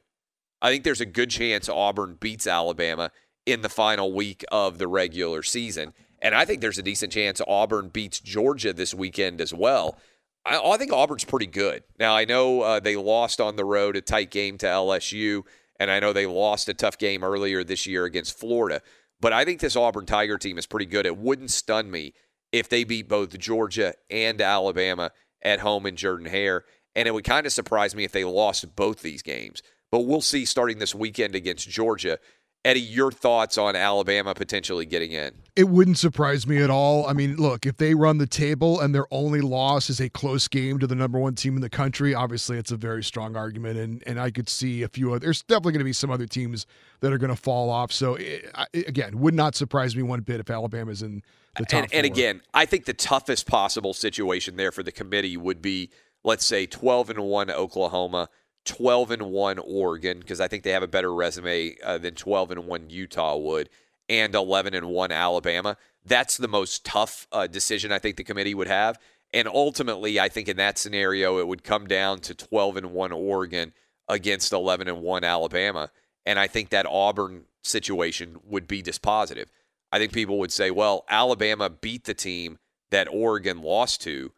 I 0.62 0.70
think 0.70 0.84
there's 0.84 1.00
a 1.00 1.06
good 1.06 1.28
chance 1.28 1.68
Auburn 1.68 2.16
beats 2.20 2.46
Alabama 2.46 3.10
in 3.44 3.60
the 3.60 3.68
final 3.68 4.12
week 4.12 4.44
of 4.52 4.78
the 4.78 4.86
regular 4.86 5.42
season. 5.42 5.92
And 6.22 6.32
I 6.32 6.44
think 6.44 6.60
there's 6.60 6.78
a 6.78 6.82
decent 6.82 7.12
chance 7.12 7.40
Auburn 7.48 7.88
beats 7.88 8.20
Georgia 8.20 8.72
this 8.72 8.94
weekend 8.94 9.40
as 9.40 9.52
well. 9.52 9.98
I, 10.46 10.60
I 10.60 10.76
think 10.76 10.92
Auburn's 10.92 11.24
pretty 11.24 11.48
good. 11.48 11.82
Now, 11.98 12.14
I 12.14 12.24
know 12.24 12.60
uh, 12.60 12.78
they 12.78 12.94
lost 12.94 13.40
on 13.40 13.56
the 13.56 13.64
road 13.64 13.96
a 13.96 14.00
tight 14.00 14.30
game 14.30 14.58
to 14.58 14.66
LSU, 14.66 15.42
and 15.80 15.90
I 15.90 15.98
know 15.98 16.12
they 16.12 16.26
lost 16.26 16.68
a 16.68 16.74
tough 16.74 16.96
game 16.96 17.24
earlier 17.24 17.64
this 17.64 17.88
year 17.88 18.04
against 18.04 18.38
Florida. 18.38 18.80
But 19.20 19.32
I 19.32 19.44
think 19.44 19.58
this 19.58 19.74
Auburn 19.74 20.06
Tiger 20.06 20.38
team 20.38 20.56
is 20.56 20.66
pretty 20.66 20.86
good. 20.86 21.04
It 21.04 21.18
wouldn't 21.18 21.50
stun 21.50 21.90
me 21.90 22.14
if 22.52 22.68
they 22.68 22.84
beat 22.84 23.08
both 23.08 23.36
Georgia 23.40 23.94
and 24.08 24.40
Alabama 24.40 25.10
at 25.42 25.58
home 25.58 25.84
in 25.84 25.96
Jordan 25.96 26.26
Hare. 26.26 26.64
And 26.96 27.08
it 27.08 27.12
would 27.12 27.24
kind 27.24 27.46
of 27.46 27.52
surprise 27.52 27.94
me 27.94 28.04
if 28.04 28.12
they 28.12 28.24
lost 28.24 28.76
both 28.76 29.02
these 29.02 29.22
games. 29.22 29.62
But 29.90 30.00
we'll 30.00 30.20
see 30.20 30.44
starting 30.44 30.78
this 30.78 30.94
weekend 30.94 31.34
against 31.34 31.68
Georgia 31.68 32.18
Eddie, 32.64 32.80
your 32.80 33.12
thoughts 33.12 33.58
on 33.58 33.76
Alabama 33.76 34.34
potentially 34.34 34.86
getting 34.86 35.12
in? 35.12 35.32
It 35.54 35.68
wouldn't 35.68 35.98
surprise 35.98 36.46
me 36.46 36.62
at 36.62 36.70
all. 36.70 37.06
I 37.06 37.12
mean, 37.12 37.36
look, 37.36 37.66
if 37.66 37.76
they 37.76 37.94
run 37.94 38.16
the 38.16 38.26
table 38.26 38.80
and 38.80 38.94
their 38.94 39.06
only 39.10 39.42
loss 39.42 39.90
is 39.90 40.00
a 40.00 40.08
close 40.08 40.48
game 40.48 40.78
to 40.78 40.86
the 40.86 40.94
number 40.94 41.18
one 41.18 41.34
team 41.34 41.56
in 41.56 41.60
the 41.60 41.68
country, 41.68 42.14
obviously 42.14 42.56
it's 42.56 42.72
a 42.72 42.76
very 42.78 43.04
strong 43.04 43.36
argument. 43.36 43.78
And 43.78 44.02
and 44.06 44.18
I 44.18 44.30
could 44.30 44.48
see 44.48 44.82
a 44.82 44.88
few 44.88 45.10
other, 45.10 45.18
there's 45.18 45.42
definitely 45.42 45.72
going 45.72 45.80
to 45.80 45.84
be 45.84 45.92
some 45.92 46.10
other 46.10 46.26
teams 46.26 46.66
that 47.00 47.12
are 47.12 47.18
going 47.18 47.34
to 47.34 47.40
fall 47.40 47.68
off. 47.68 47.92
So 47.92 48.14
eh, 48.14 48.22
it, 48.22 48.52
it, 48.72 48.88
again, 48.88 49.18
would 49.18 49.34
not 49.34 49.54
surprise 49.54 49.94
me 49.94 50.02
one 50.02 50.20
bit 50.20 50.40
if 50.40 50.48
Alabama's 50.48 51.02
in 51.02 51.22
the 51.58 51.66
top. 51.66 51.82
And, 51.82 51.94
and 51.94 52.06
again, 52.06 52.40
I 52.54 52.64
think 52.64 52.86
the 52.86 52.94
toughest 52.94 53.46
possible 53.46 53.92
situation 53.92 54.56
there 54.56 54.72
for 54.72 54.82
the 54.82 54.92
committee 54.92 55.36
would 55.36 55.60
be, 55.60 55.90
let's 56.24 56.44
say, 56.44 56.66
12 56.66 57.10
and 57.10 57.20
one 57.20 57.50
Oklahoma 57.50 58.28
12 58.64 59.10
and 59.10 59.22
1 59.30 59.58
Oregon 59.58 60.18
because 60.18 60.40
I 60.40 60.48
think 60.48 60.62
they 60.62 60.70
have 60.70 60.82
a 60.82 60.88
better 60.88 61.14
resume 61.14 61.76
uh, 61.84 61.98
than 61.98 62.14
12 62.14 62.52
and 62.52 62.66
1 62.66 62.90
Utah 62.90 63.36
would 63.36 63.68
and 64.08 64.34
11 64.34 64.74
and 64.74 64.88
1 64.88 65.12
Alabama. 65.12 65.76
That's 66.04 66.36
the 66.36 66.48
most 66.48 66.84
tough 66.84 67.26
uh, 67.32 67.46
decision 67.46 67.92
I 67.92 67.98
think 67.98 68.16
the 68.16 68.24
committee 68.24 68.54
would 68.54 68.68
have. 68.68 68.98
And 69.32 69.48
ultimately, 69.48 70.20
I 70.20 70.28
think 70.28 70.48
in 70.48 70.56
that 70.58 70.78
scenario, 70.78 71.38
it 71.38 71.48
would 71.48 71.64
come 71.64 71.86
down 71.86 72.20
to 72.20 72.34
12 72.34 72.76
and 72.78 72.92
1 72.92 73.12
Oregon 73.12 73.72
against 74.08 74.52
11 74.52 74.88
and 74.88 75.00
1 75.00 75.24
Alabama. 75.24 75.90
And 76.26 76.38
I 76.38 76.46
think 76.46 76.70
that 76.70 76.86
Auburn 76.86 77.44
situation 77.62 78.38
would 78.44 78.66
be 78.66 78.82
dispositive. 78.82 79.46
I 79.90 79.98
think 79.98 80.12
people 80.12 80.38
would 80.38 80.52
say, 80.52 80.70
well, 80.70 81.04
Alabama 81.08 81.68
beat 81.70 82.04
the 82.04 82.14
team 82.14 82.58
that 82.90 83.08
Oregon 83.10 83.62
lost 83.62 84.02
to 84.02 84.32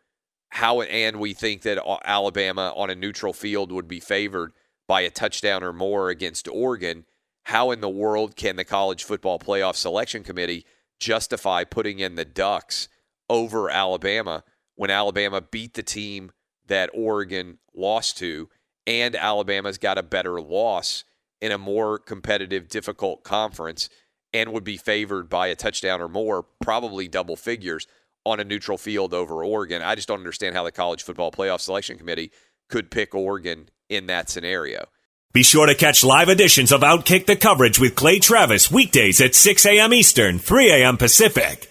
how 0.51 0.81
and 0.81 1.21
we 1.21 1.35
think 1.35 1.63
that 1.63 1.83
Alabama 2.05 2.73
on 2.77 2.91
a 2.91 2.95
neutral 2.95 3.33
field 3.33 3.73
would 3.73 3.89
be 3.89 4.01
favored 4.01 4.53
by 4.89 5.03
a 5.03 5.11
touchdown 5.11 5.63
or 5.63 5.73
more 5.73 6.11
against 6.11 6.49
Oregon. 6.49 7.05
How 7.45 7.71
in 7.71 7.81
the 7.81 7.89
world 7.89 8.37
can 8.37 8.57
the 8.57 8.65
college 8.65 9.05
football 9.05 9.39
playoff 9.39 9.77
selection 9.77 10.23
committee 10.23 10.65
justify 10.99 11.65
putting 11.65 11.99
in 11.99 12.15
the 12.15 12.25
Ducks 12.25 12.89
over 13.29 13.69
Alabama 13.69 14.45
when 14.77 14.91
Alabama 14.91 15.41
beat 15.41 15.75
the 15.75 15.83
team 15.83 16.31
that 16.67 16.91
Oregon 16.95 17.59
lost 17.75 18.19
to 18.19 18.49
and 18.87 19.17
Alabama's 19.17 19.79
got 19.79 19.99
a 19.99 20.03
better 20.03 20.41
loss 20.41 21.05
in 21.41 21.53
a 21.53 21.59
more 21.59 21.99
competitive, 21.99 22.69
difficult 22.69 23.25
conference 23.25 23.89
and 24.33 24.53
would 24.53 24.65
be 24.65 24.77
favored 24.77 25.29
by 25.29 25.49
a 25.49 25.57
touchdown 25.57 26.01
or 26.01 26.09
more, 26.09 26.45
probably 26.61 27.09
double 27.09 27.37
figures 27.37 27.87
on 28.27 28.41
a 28.41 28.45
neutral 28.45 28.77
field 28.77 29.15
over 29.15 29.45
Oregon. 29.45 29.83
I 29.83 29.95
just 29.95 30.09
don't 30.09 30.19
understand 30.19 30.55
how 30.55 30.65
the 30.65 30.73
college 30.73 31.03
football 31.03 31.31
playoff 31.31 31.61
selection 31.61 31.97
committee 31.97 32.33
could 32.69 32.91
pick 32.91 33.15
Oregon 33.15 33.69
in 33.89 34.07
that 34.07 34.29
scenario. 34.29 34.87
Be 35.33 35.43
sure 35.43 35.67
to 35.67 35.75
catch 35.75 36.03
live 36.03 36.29
editions 36.29 36.73
of 36.73 36.81
Outkick 36.81 37.27
the 37.27 37.37
coverage 37.37 37.79
with 37.79 37.95
Clay 37.95 38.19
Travis 38.19 38.71
weekdays 38.71 39.21
at 39.21 39.35
6 39.35 39.67
a.m. 39.67 39.93
Eastern, 39.93 40.39
3 40.39 40.71
a.m. 40.71 40.97
Pacific. 40.97 41.71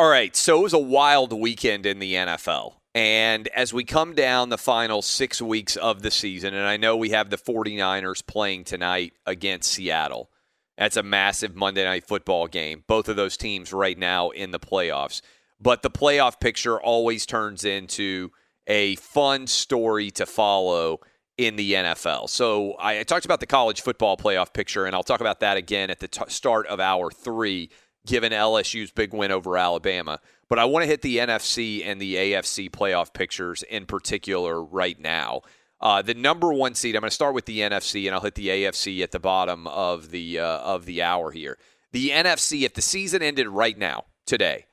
All 0.00 0.08
right, 0.08 0.34
so 0.34 0.60
it 0.60 0.62
was 0.62 0.72
a 0.72 0.78
wild 0.78 1.30
weekend 1.30 1.84
in 1.84 1.98
the 1.98 2.14
NFL. 2.14 2.76
And 2.94 3.48
as 3.48 3.74
we 3.74 3.84
come 3.84 4.14
down 4.14 4.48
the 4.48 4.56
final 4.56 5.02
six 5.02 5.42
weeks 5.42 5.76
of 5.76 6.00
the 6.00 6.10
season, 6.10 6.54
and 6.54 6.66
I 6.66 6.78
know 6.78 6.96
we 6.96 7.10
have 7.10 7.28
the 7.28 7.36
49ers 7.36 8.26
playing 8.26 8.64
tonight 8.64 9.12
against 9.26 9.70
Seattle. 9.70 10.30
That's 10.78 10.96
a 10.96 11.02
massive 11.02 11.54
Monday 11.54 11.84
night 11.84 12.06
football 12.06 12.46
game. 12.46 12.82
Both 12.86 13.10
of 13.10 13.16
those 13.16 13.36
teams 13.36 13.74
right 13.74 13.98
now 13.98 14.30
in 14.30 14.52
the 14.52 14.58
playoffs. 14.58 15.20
But 15.60 15.82
the 15.82 15.90
playoff 15.90 16.40
picture 16.40 16.80
always 16.80 17.26
turns 17.26 17.66
into 17.66 18.30
a 18.66 18.96
fun 18.96 19.48
story 19.48 20.10
to 20.12 20.24
follow 20.24 21.00
in 21.36 21.56
the 21.56 21.74
NFL. 21.74 22.30
So 22.30 22.74
I, 22.80 23.02
talked 23.02 23.26
about 23.26 23.40
the 23.40 23.46
college 23.46 23.82
football 23.82 24.16
playoff 24.16 24.54
picture, 24.54 24.86
and 24.86 24.96
I'll 24.96 25.02
talk 25.02 25.20
about 25.20 25.40
that 25.40 25.58
again 25.58 25.90
at 25.90 26.00
the 26.00 26.08
t- 26.08 26.22
start 26.28 26.66
of 26.68 26.80
hour 26.80 27.10
three 27.10 27.68
given 28.06 28.32
LSU's 28.32 28.90
big 28.90 29.12
win 29.12 29.30
over 29.30 29.56
Alabama. 29.56 30.20
But 30.48 30.58
I 30.58 30.64
want 30.64 30.82
to 30.82 30.88
hit 30.88 31.02
the 31.02 31.18
NFC 31.18 31.86
and 31.86 32.00
the 32.00 32.16
AFC 32.16 32.70
playoff 32.70 33.12
pictures 33.12 33.62
in 33.62 33.86
particular 33.86 34.62
right 34.62 34.98
now. 34.98 35.42
Uh, 35.80 36.02
the 36.02 36.14
number 36.14 36.52
one 36.52 36.74
seed. 36.74 36.94
I'm 36.94 37.00
going 37.00 37.08
to 37.08 37.14
start 37.14 37.34
with 37.34 37.46
the 37.46 37.60
NFC, 37.60 38.06
and 38.06 38.14
I'll 38.14 38.20
hit 38.20 38.34
the 38.34 38.48
AFC 38.48 39.02
at 39.02 39.12
the 39.12 39.18
bottom 39.20 39.66
of 39.66 40.10
the 40.10 40.38
uh, 40.38 40.58
of 40.58 40.84
the 40.84 41.02
hour 41.02 41.30
here. 41.30 41.56
The 41.92 42.10
NFC, 42.10 42.62
if 42.62 42.74
the 42.74 42.82
season 42.82 43.22
ended 43.22 43.48
right 43.48 43.76
now, 43.78 44.04
today, 44.26 44.66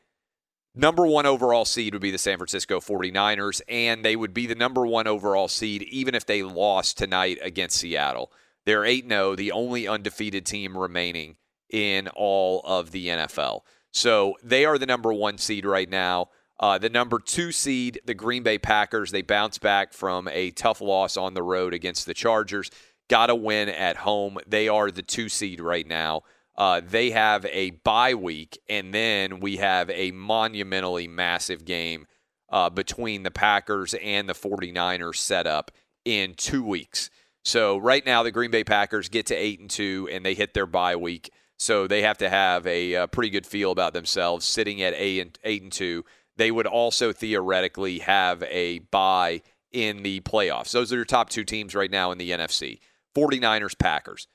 number 0.75 1.05
one 1.07 1.25
overall 1.25 1.63
seed 1.63 1.93
would 1.93 2.01
be 2.01 2.11
the 2.11 2.17
San 2.17 2.37
Francisco 2.37 2.79
49ers, 2.79 3.61
and 3.69 4.03
they 4.03 4.15
would 4.15 4.33
be 4.33 4.47
the 4.47 4.55
number 4.55 4.85
one 4.85 5.07
overall 5.07 5.47
seed 5.47 5.83
even 5.83 6.13
if 6.13 6.25
they 6.25 6.43
lost 6.43 6.97
tonight 6.97 7.39
against 7.41 7.77
Seattle. 7.77 8.31
They're 8.65 8.83
8 8.83 9.07
0, 9.07 9.35
the 9.35 9.53
only 9.53 9.87
undefeated 9.87 10.45
team 10.45 10.77
remaining 10.77 11.37
in 11.69 12.07
all 12.09 12.61
of 12.65 12.91
the 12.91 13.07
NFL. 13.07 13.61
So 13.91 14.35
they 14.43 14.65
are 14.65 14.77
the 14.77 14.85
number 14.85 15.13
one 15.13 15.37
seed 15.37 15.65
right 15.65 15.89
now. 15.89 16.29
Uh, 16.59 16.77
the 16.77 16.89
number 16.89 17.19
two 17.19 17.51
seed, 17.51 17.99
the 18.05 18.13
Green 18.13 18.43
Bay 18.43 18.57
Packers, 18.57 19.11
they 19.11 19.21
bounce 19.21 19.57
back 19.57 19.93
from 19.93 20.27
a 20.31 20.51
tough 20.51 20.81
loss 20.81 21.15
on 21.15 21.33
the 21.33 21.43
road 21.43 21.73
against 21.73 22.05
the 22.05 22.13
Chargers. 22.13 22.71
Got 23.09 23.27
to 23.27 23.35
win 23.35 23.69
at 23.69 23.97
home. 23.97 24.37
They 24.47 24.67
are 24.67 24.89
the 24.89 25.03
two 25.03 25.29
seed 25.29 25.59
right 25.59 25.85
now. 25.85 26.23
Uh, 26.57 26.81
they 26.83 27.11
have 27.11 27.45
a 27.45 27.69
bye 27.69 28.15
week, 28.15 28.59
and 28.67 28.91
then 28.91 29.39
we 29.39 29.57
have 29.57 29.89
a 29.91 30.11
monumentally 30.11 31.07
massive 31.07 31.63
game 31.63 32.07
uh, 32.49 32.69
between 32.69 33.21
the 33.21 33.31
Packers 33.31 33.93
and 34.01 34.27
the 34.27 34.33
49ers 34.33 35.17
set 35.17 35.45
up 35.45 35.71
in 36.03 36.33
two 36.33 36.63
weeks. 36.63 37.11
So 37.45 37.77
right 37.77 38.05
now, 38.05 38.23
the 38.23 38.31
Green 38.31 38.51
Bay 38.51 38.63
Packers 38.63 39.07
get 39.07 39.27
to 39.27 39.35
eight 39.35 39.59
and 39.59 39.69
two, 39.69 40.09
and 40.11 40.25
they 40.25 40.33
hit 40.33 40.53
their 40.53 40.65
bye 40.65 40.95
week. 40.95 41.31
So 41.57 41.87
they 41.87 42.03
have 42.03 42.19
to 42.19 42.29
have 42.29 42.65
a, 42.67 42.93
a 42.93 43.03
uh, 43.03 43.07
pretty 43.07 43.29
good 43.29 43.45
feel 43.45 43.71
about 43.71 43.93
themselves 43.93 44.45
sitting 44.45 44.81
at 44.81 44.93
eight 44.95 45.19
and, 45.19 45.39
eight 45.43 45.63
and 45.63 45.71
two. 45.71 46.05
They 46.35 46.51
would 46.51 46.67
also 46.67 47.11
theoretically 47.11 47.99
have 47.99 48.43
a 48.43 48.79
bye 48.79 49.41
in 49.71 50.03
the 50.03 50.19
playoffs. 50.21 50.71
Those 50.71 50.93
are 50.93 50.97
your 50.97 51.05
top 51.05 51.29
two 51.29 51.43
teams 51.43 51.75
right 51.75 51.91
now 51.91 52.11
in 52.11 52.17
the 52.17 52.31
NFC 52.31 52.79
49ers, 53.15 53.77
Packers. 53.77 54.27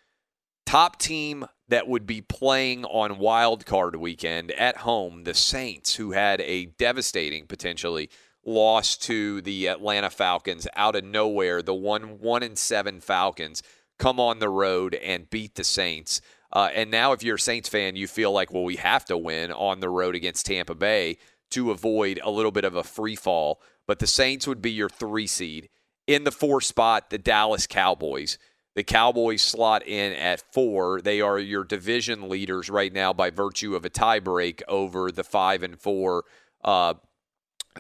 Top 0.67 0.99
team 0.99 1.47
that 1.69 1.89
would 1.89 2.07
be 2.07 2.21
playing 2.21 2.85
on 2.85 3.19
wild 3.19 3.67
card 3.67 3.97
weekend 3.97 4.51
at 4.53 4.79
home, 4.79 5.25
the 5.25 5.35
Saints, 5.35 5.95
who 5.95 6.13
had 6.13 6.41
a 6.41 6.67
devastating 6.67 7.47
potentially 7.47 8.11
loss 8.45 8.97
to 8.97 9.41
the 9.43 9.69
Atlanta 9.69 10.11
Falcons 10.11 10.67
out 10.75 10.97
of 10.97 11.05
nowhere. 11.05 11.63
The 11.63 11.75
one 11.75 12.19
one 12.19 12.43
and 12.43 12.59
seven 12.59 13.01
Falcons 13.01 13.63
come 13.99 14.19
on 14.19 14.39
the 14.39 14.49
road 14.49 14.95
and 14.95 15.31
beat 15.31 15.55
the 15.55 15.65
Saints. 15.65 16.21
Uh, 16.53 16.69
and 16.75 16.91
now, 16.91 17.13
if 17.13 17.23
you're 17.23 17.37
a 17.37 17.41
Saints 17.41 17.69
fan, 17.69 17.97
you 17.97 18.07
feel 18.07 18.31
like, 18.31 18.53
well, 18.53 18.65
we 18.65 18.77
have 18.77 19.05
to 19.07 19.17
win 19.17 19.51
on 19.53 19.81
the 19.81 19.89
road 19.89 20.15
against 20.15 20.47
Tampa 20.47 20.75
Bay 20.75 21.17
to 21.51 21.71
avoid 21.71 22.21
a 22.23 22.31
little 22.31 22.51
bit 22.51 22.65
of 22.65 22.75
a 22.75 22.85
free 22.85 23.17
fall. 23.17 23.61
But 23.87 23.99
the 23.99 24.07
Saints 24.07 24.47
would 24.47 24.61
be 24.61 24.71
your 24.71 24.89
three 24.89 25.27
seed. 25.27 25.69
In 26.07 26.25
the 26.25 26.33
four 26.33 26.61
spot, 26.61 27.11
the 27.11 27.19
Dallas 27.19 27.67
Cowboys. 27.67 28.39
The 28.75 28.85
Cowboys 28.85 29.43
slot 29.43 29.87
in 29.87 30.13
at 30.13 30.43
four. 30.53 31.01
They 31.01 31.21
are 31.21 31.39
your 31.39 31.65
division 31.65 32.29
leaders 32.29 32.71
right 32.71 32.93
now 32.93 33.13
by 33.13 33.31
virtue 33.31 33.75
of 33.75 33.85
a 33.85 33.91
tiebreak 33.91 34.63
over 34.67 35.11
the 35.11 35.25
five 35.25 35.63
and 35.63 35.79
four 35.79 36.25
uh, 36.65 36.95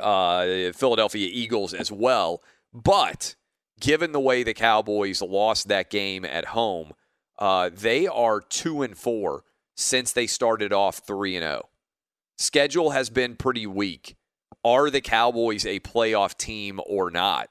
uh, 0.01 0.73
Philadelphia 0.73 1.29
Eagles 1.33 1.73
as 1.73 1.91
well. 1.91 2.43
But 2.73 3.35
given 3.81 4.12
the 4.12 4.20
way 4.20 4.43
the 4.43 4.55
Cowboys 4.55 5.23
lost 5.23 5.68
that 5.68 5.91
game 5.91 6.25
at 6.25 6.47
home, 6.47 6.93
uh, 7.43 7.70
they 7.74 8.07
are 8.07 8.40
two 8.40 8.82
and 8.82 8.97
four 8.97 9.43
since 9.74 10.12
they 10.12 10.28
started 10.28 10.72
off 10.72 10.99
3 10.99 11.34
and 11.34 11.43
0. 11.43 11.68
Schedule 12.38 12.90
has 12.90 13.11
been 13.11 13.34
pretty 13.34 13.66
weak. 13.66 14.14
Are 14.64 14.90
the 14.90 15.01
Cowboys 15.01 15.66
a 15.66 15.80
playoff 15.80 16.38
team 16.38 16.80
or 16.86 17.11
not? 17.11 17.49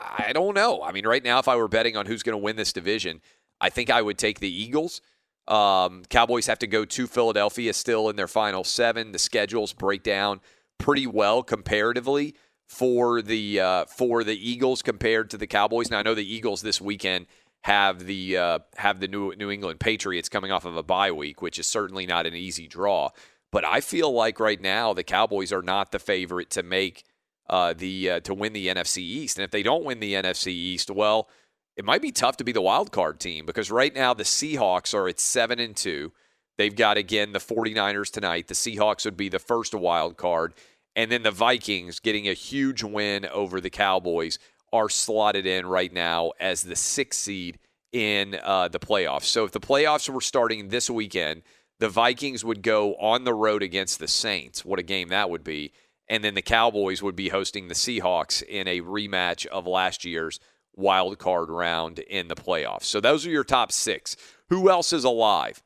I 0.00 0.30
don't 0.32 0.54
know. 0.54 0.84
I 0.84 0.92
mean, 0.92 1.04
right 1.04 1.24
now, 1.24 1.40
if 1.40 1.48
I 1.48 1.56
were 1.56 1.66
betting 1.66 1.96
on 1.96 2.06
who's 2.06 2.22
going 2.22 2.34
to 2.34 2.44
win 2.44 2.54
this 2.54 2.72
division, 2.72 3.20
I 3.60 3.70
think 3.70 3.90
I 3.90 4.02
would 4.02 4.18
take 4.18 4.38
the 4.38 4.48
Eagles. 4.48 5.00
Um, 5.48 6.04
Cowboys 6.08 6.46
have 6.46 6.60
to 6.60 6.68
go 6.68 6.84
to 6.84 7.06
Philadelphia 7.08 7.72
still 7.72 8.08
in 8.10 8.14
their 8.14 8.28
final 8.28 8.62
seven. 8.62 9.10
The 9.10 9.18
schedules 9.18 9.72
break 9.72 10.04
down 10.04 10.42
pretty 10.78 11.08
well 11.08 11.42
comparatively 11.42 12.36
for 12.68 13.20
the 13.20 13.58
uh, 13.58 13.84
for 13.86 14.22
the 14.22 14.48
Eagles 14.48 14.80
compared 14.80 15.28
to 15.30 15.36
the 15.36 15.48
Cowboys. 15.48 15.90
Now 15.90 15.98
I 15.98 16.02
know 16.02 16.14
the 16.14 16.24
Eagles 16.24 16.62
this 16.62 16.80
weekend 16.80 17.26
have 17.64 18.04
the 18.04 18.36
uh, 18.36 18.58
have 18.76 19.00
the 19.00 19.08
New 19.08 19.34
New 19.36 19.50
England 19.50 19.80
Patriots 19.80 20.28
coming 20.28 20.52
off 20.52 20.66
of 20.66 20.76
a 20.76 20.82
bye 20.82 21.10
week, 21.10 21.40
which 21.40 21.58
is 21.58 21.66
certainly 21.66 22.04
not 22.04 22.26
an 22.26 22.34
easy 22.34 22.68
draw. 22.68 23.08
But 23.50 23.64
I 23.64 23.80
feel 23.80 24.12
like 24.12 24.38
right 24.38 24.60
now 24.60 24.92
the 24.92 25.02
Cowboys 25.02 25.50
are 25.50 25.62
not 25.62 25.90
the 25.90 25.98
favorite 25.98 26.50
to 26.50 26.62
make 26.62 27.04
uh, 27.48 27.72
the 27.72 28.10
uh, 28.10 28.20
to 28.20 28.34
win 28.34 28.52
the 28.52 28.68
NFC 28.68 28.98
East. 28.98 29.38
And 29.38 29.44
if 29.44 29.50
they 29.50 29.62
don't 29.62 29.84
win 29.84 30.00
the 30.00 30.12
NFC 30.12 30.48
East, 30.48 30.90
well, 30.90 31.30
it 31.74 31.86
might 31.86 32.02
be 32.02 32.12
tough 32.12 32.36
to 32.36 32.44
be 32.44 32.52
the 32.52 32.60
wild 32.60 32.92
card 32.92 33.18
team 33.18 33.46
because 33.46 33.70
right 33.70 33.94
now 33.94 34.12
the 34.12 34.24
Seahawks 34.24 34.92
are 34.92 35.08
at 35.08 35.18
7 35.18 35.58
and 35.58 35.74
2. 35.74 36.12
They've 36.58 36.76
got 36.76 36.98
again 36.98 37.32
the 37.32 37.38
49ers 37.38 38.12
tonight. 38.12 38.48
The 38.48 38.54
Seahawks 38.54 39.06
would 39.06 39.16
be 39.16 39.30
the 39.30 39.38
first 39.38 39.74
wild 39.74 40.18
card 40.18 40.52
and 40.96 41.10
then 41.10 41.22
the 41.22 41.30
Vikings 41.30 41.98
getting 41.98 42.28
a 42.28 42.34
huge 42.34 42.82
win 42.82 43.26
over 43.26 43.60
the 43.60 43.70
Cowboys 43.70 44.38
are 44.74 44.88
slotted 44.88 45.46
in 45.46 45.66
right 45.66 45.92
now 45.92 46.32
as 46.40 46.62
the 46.62 46.74
6th 46.74 47.14
seed 47.14 47.58
in 47.92 48.38
uh, 48.42 48.68
the 48.68 48.80
playoffs. 48.80 49.24
So 49.24 49.44
if 49.44 49.52
the 49.52 49.60
playoffs 49.60 50.08
were 50.08 50.20
starting 50.20 50.68
this 50.68 50.90
weekend, 50.90 51.42
the 51.78 51.88
Vikings 51.88 52.44
would 52.44 52.62
go 52.62 52.94
on 52.96 53.24
the 53.24 53.34
road 53.34 53.62
against 53.62 53.98
the 53.98 54.08
Saints. 54.08 54.64
What 54.64 54.78
a 54.78 54.82
game 54.82 55.08
that 55.08 55.30
would 55.30 55.44
be 55.44 55.72
and 56.08 56.22
then 56.22 56.34
the 56.34 56.42
Cowboys 56.42 57.02
would 57.02 57.16
be 57.16 57.28
hosting 57.28 57.68
the 57.68 57.74
Seahawks 57.74 58.42
in 58.42 58.68
a 58.68 58.80
rematch 58.80 59.46
of 59.46 59.66
last 59.66 60.04
year's 60.04 60.38
wild 60.74 61.18
card 61.18 61.48
round 61.48 61.98
in 62.00 62.28
the 62.28 62.34
playoffs. 62.34 62.84
So 62.84 63.00
those 63.00 63.26
are 63.26 63.30
your 63.30 63.44
top 63.44 63.72
six. 63.72 64.16
Who 64.48 64.68
else 64.68 64.92
is 64.92 65.04
alive? 65.04 65.62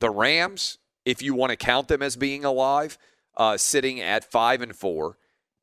The 0.00 0.10
Rams, 0.10 0.78
if 1.04 1.22
you 1.22 1.34
want 1.34 1.50
to 1.50 1.56
count 1.56 1.88
them 1.88 2.02
as 2.02 2.16
being 2.16 2.44
alive, 2.44 2.98
uh, 3.36 3.56
sitting 3.56 4.00
at 4.00 4.30
five 4.30 4.60
and 4.60 4.74
four, 4.74 5.16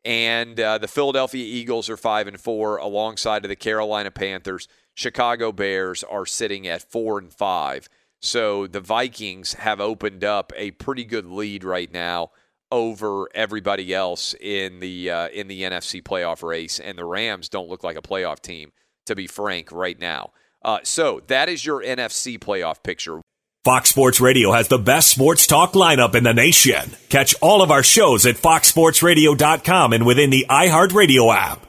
and 0.06 0.60
uh, 0.60 0.78
the 0.78 0.88
Philadelphia 0.88 1.44
Eagles 1.44 1.90
are 1.90 1.98
five 1.98 2.28
and 2.28 2.40
four, 2.40 2.78
alongside 2.78 3.44
of 3.44 3.50
the 3.50 3.56
Carolina 3.56 4.12
Panthers. 4.12 4.68
Chicago 4.94 5.52
Bears 5.52 6.04
are 6.04 6.26
sitting 6.26 6.68
at 6.68 6.90
four 6.90 7.18
and 7.18 7.34
five. 7.34 7.90
So 8.22 8.68
the 8.68 8.80
Vikings 8.80 9.54
have 9.54 9.82
opened 9.82 10.24
up 10.24 10.54
a 10.56 10.72
pretty 10.72 11.04
good 11.04 11.26
lead 11.26 11.64
right 11.64 11.92
now 11.92 12.32
over 12.72 13.28
everybody 13.36 13.94
else 13.94 14.34
in 14.40 14.80
the 14.80 15.10
uh, 15.10 15.28
in 15.30 15.48
the 15.48 15.64
NFC 15.64 16.02
playoff 16.02 16.44
race, 16.44 16.80
and 16.80 16.98
the 16.98 17.06
Rams 17.06 17.50
don't 17.50 17.70
look 17.70 17.84
like 17.84 17.98
a 17.98 18.02
playoff 18.02 18.40
team, 18.40 18.72
to 19.06 19.16
be 19.16 19.28
frank, 19.28 19.72
right 19.72 20.00
now. 20.00 20.32
Uh, 20.64 20.80
so 20.84 21.22
that 21.28 21.50
is 21.50 21.66
your 21.66 21.84
NFC 21.84 22.40
playoff 22.40 22.82
picture. 22.84 23.22
Fox 23.66 23.90
Sports 23.90 24.22
Radio 24.22 24.52
has 24.52 24.68
the 24.68 24.78
best 24.78 25.10
sports 25.10 25.48
talk 25.48 25.74
lineup 25.74 26.14
in 26.14 26.24
the 26.24 26.36
nation. 26.36 26.92
Catch 27.10 27.34
all 27.42 27.64
of 27.64 27.72
our 27.72 27.82
shows 27.82 28.28
at 28.28 28.36
foxsportsradio.com 28.36 29.92
and 29.92 30.06
within 30.06 30.30
the 30.30 30.46
iHeartRadio 30.48 31.36
app. 31.36 31.66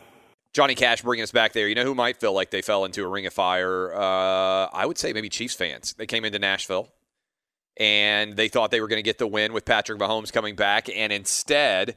Johnny 0.53 0.75
Cash 0.75 1.01
bringing 1.01 1.23
us 1.23 1.33
back 1.33 1.55
there. 1.55 1.67
You 1.67 1.75
know 1.75 1.85
who 1.85 1.95
might 1.95 2.19
feel 2.19 2.35
like 2.35 2.51
they 2.51 2.61
fell 2.61 2.85
into 2.85 3.03
a 3.03 3.09
ring 3.09 3.25
of 3.25 3.33
fire? 3.33 3.95
Uh, 3.95 4.69
I 4.71 4.85
would 4.85 4.99
say 4.99 5.15
maybe 5.15 5.31
Chiefs 5.31 5.55
fans. 5.55 5.95
They 5.95 6.05
came 6.05 6.27
into 6.27 6.39
Nashville 6.39 6.93
and 7.79 8.37
they 8.37 8.49
thought 8.49 8.71
they 8.71 8.83
were 8.83 8.89
going 8.89 8.99
to 8.99 9.03
get 9.03 9.17
the 9.17 9.27
win 9.27 9.55
with 9.55 9.65
Patrick 9.65 9.99
Mahomes 9.99 10.31
coming 10.31 10.55
back, 10.55 10.91
and 10.95 11.11
instead, 11.15 11.97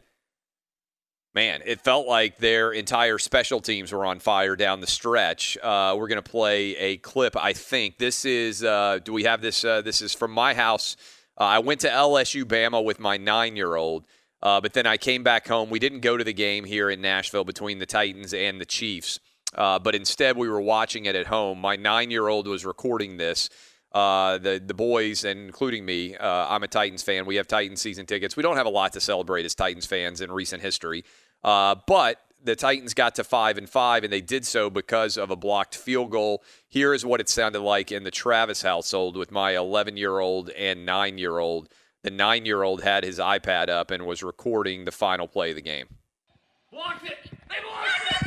man, 1.33 1.61
it 1.65 1.81
felt 1.81 2.07
like 2.07 2.37
their 2.37 2.71
entire 2.71 3.17
special 3.17 3.59
teams 3.59 3.91
were 3.91 4.05
on 4.05 4.19
fire 4.19 4.55
down 4.55 4.81
the 4.81 4.87
stretch. 4.87 5.57
Uh, 5.61 5.95
we're 5.97 6.07
going 6.07 6.21
to 6.21 6.29
play 6.29 6.75
a 6.77 6.97
clip. 6.97 7.35
I 7.37 7.53
think 7.53 7.97
this 7.97 8.25
is. 8.25 8.63
Uh, 8.63 8.99
do 9.03 9.13
we 9.13 9.23
have 9.23 9.41
this? 9.41 9.63
Uh, 9.63 9.81
this 9.81 10.01
is 10.01 10.13
from 10.13 10.31
my 10.31 10.53
house. 10.53 10.95
Uh, 11.39 11.43
I 11.43 11.59
went 11.59 11.81
to 11.81 11.89
LSU 11.89 12.43
Bama 12.43 12.83
with 12.83 12.99
my 12.99 13.17
nine-year-old. 13.17 14.05
Uh, 14.41 14.61
but 14.61 14.73
then 14.73 14.85
I 14.85 14.97
came 14.97 15.23
back 15.23 15.47
home. 15.47 15.69
We 15.69 15.79
didn't 15.79 15.99
go 15.99 16.15
to 16.15 16.23
the 16.23 16.33
game 16.33 16.63
here 16.63 16.89
in 16.89 17.01
Nashville 17.01 17.43
between 17.43 17.79
the 17.79 17.85
Titans 17.85 18.33
and 18.33 18.59
the 18.59 18.65
Chiefs, 18.65 19.19
uh, 19.55 19.79
but 19.79 19.95
instead 19.95 20.37
we 20.37 20.47
were 20.47 20.61
watching 20.61 21.05
it 21.05 21.15
at 21.15 21.27
home. 21.27 21.59
My 21.59 21.75
nine 21.75 22.09
year 22.09 22.27
old 22.27 22.47
was 22.47 22.65
recording 22.65 23.17
this 23.17 23.49
uh, 23.91 24.37
the 24.37 24.61
the 24.63 24.73
boys 24.73 25.23
and 25.23 25.39
including 25.39 25.85
me. 25.85 26.15
Uh, 26.15 26.47
I'm 26.47 26.63
a 26.63 26.67
Titans 26.67 27.03
fan. 27.03 27.25
We 27.25 27.35
have 27.37 27.47
Titans 27.47 27.81
season 27.81 28.05
tickets. 28.05 28.35
We 28.35 28.43
don't 28.43 28.57
have 28.57 28.65
a 28.65 28.71
lot 28.71 28.93
to 28.93 29.01
celebrate 29.01 29.45
as 29.45 29.55
Titans 29.55 29.85
fans 29.85 30.21
in 30.21 30.31
recent 30.31 30.61
history, 30.61 31.03
uh, 31.43 31.75
but 31.87 32.19
the 32.43 32.55
Titans 32.55 32.93
got 32.93 33.15
to 33.15 33.23
five 33.23 33.57
and 33.57 33.69
five, 33.69 34.03
and 34.03 34.13
they 34.13 34.21
did 34.21 34.45
so 34.45 34.69
because 34.69 35.17
of 35.17 35.29
a 35.31 35.35
blocked 35.35 35.75
field 35.75 36.11
goal. 36.11 36.43
Here 36.67 36.93
is 36.93 37.05
what 37.05 37.19
it 37.19 37.29
sounded 37.29 37.61
like 37.61 37.91
in 37.91 38.03
the 38.03 38.11
Travis 38.11 38.61
household 38.61 39.17
with 39.17 39.31
my 39.31 39.57
11 39.57 39.97
year 39.97 40.19
old 40.19 40.49
and 40.51 40.85
nine 40.85 41.17
year 41.17 41.39
old. 41.39 41.69
The 42.03 42.11
nine 42.11 42.45
year 42.45 42.63
old 42.63 42.81
had 42.81 43.03
his 43.03 43.19
iPad 43.19 43.67
up 43.67 43.91
and 43.91 44.05
was 44.05 44.23
recording 44.23 44.85
the 44.85 44.91
final 44.91 45.27
play 45.27 45.49
of 45.49 45.55
the 45.55 45.61
game. 45.61 45.87
Blocked 46.71 47.05
it! 47.05 47.17
They 47.49 47.55
blocked 47.61 48.11
it! 48.11 48.19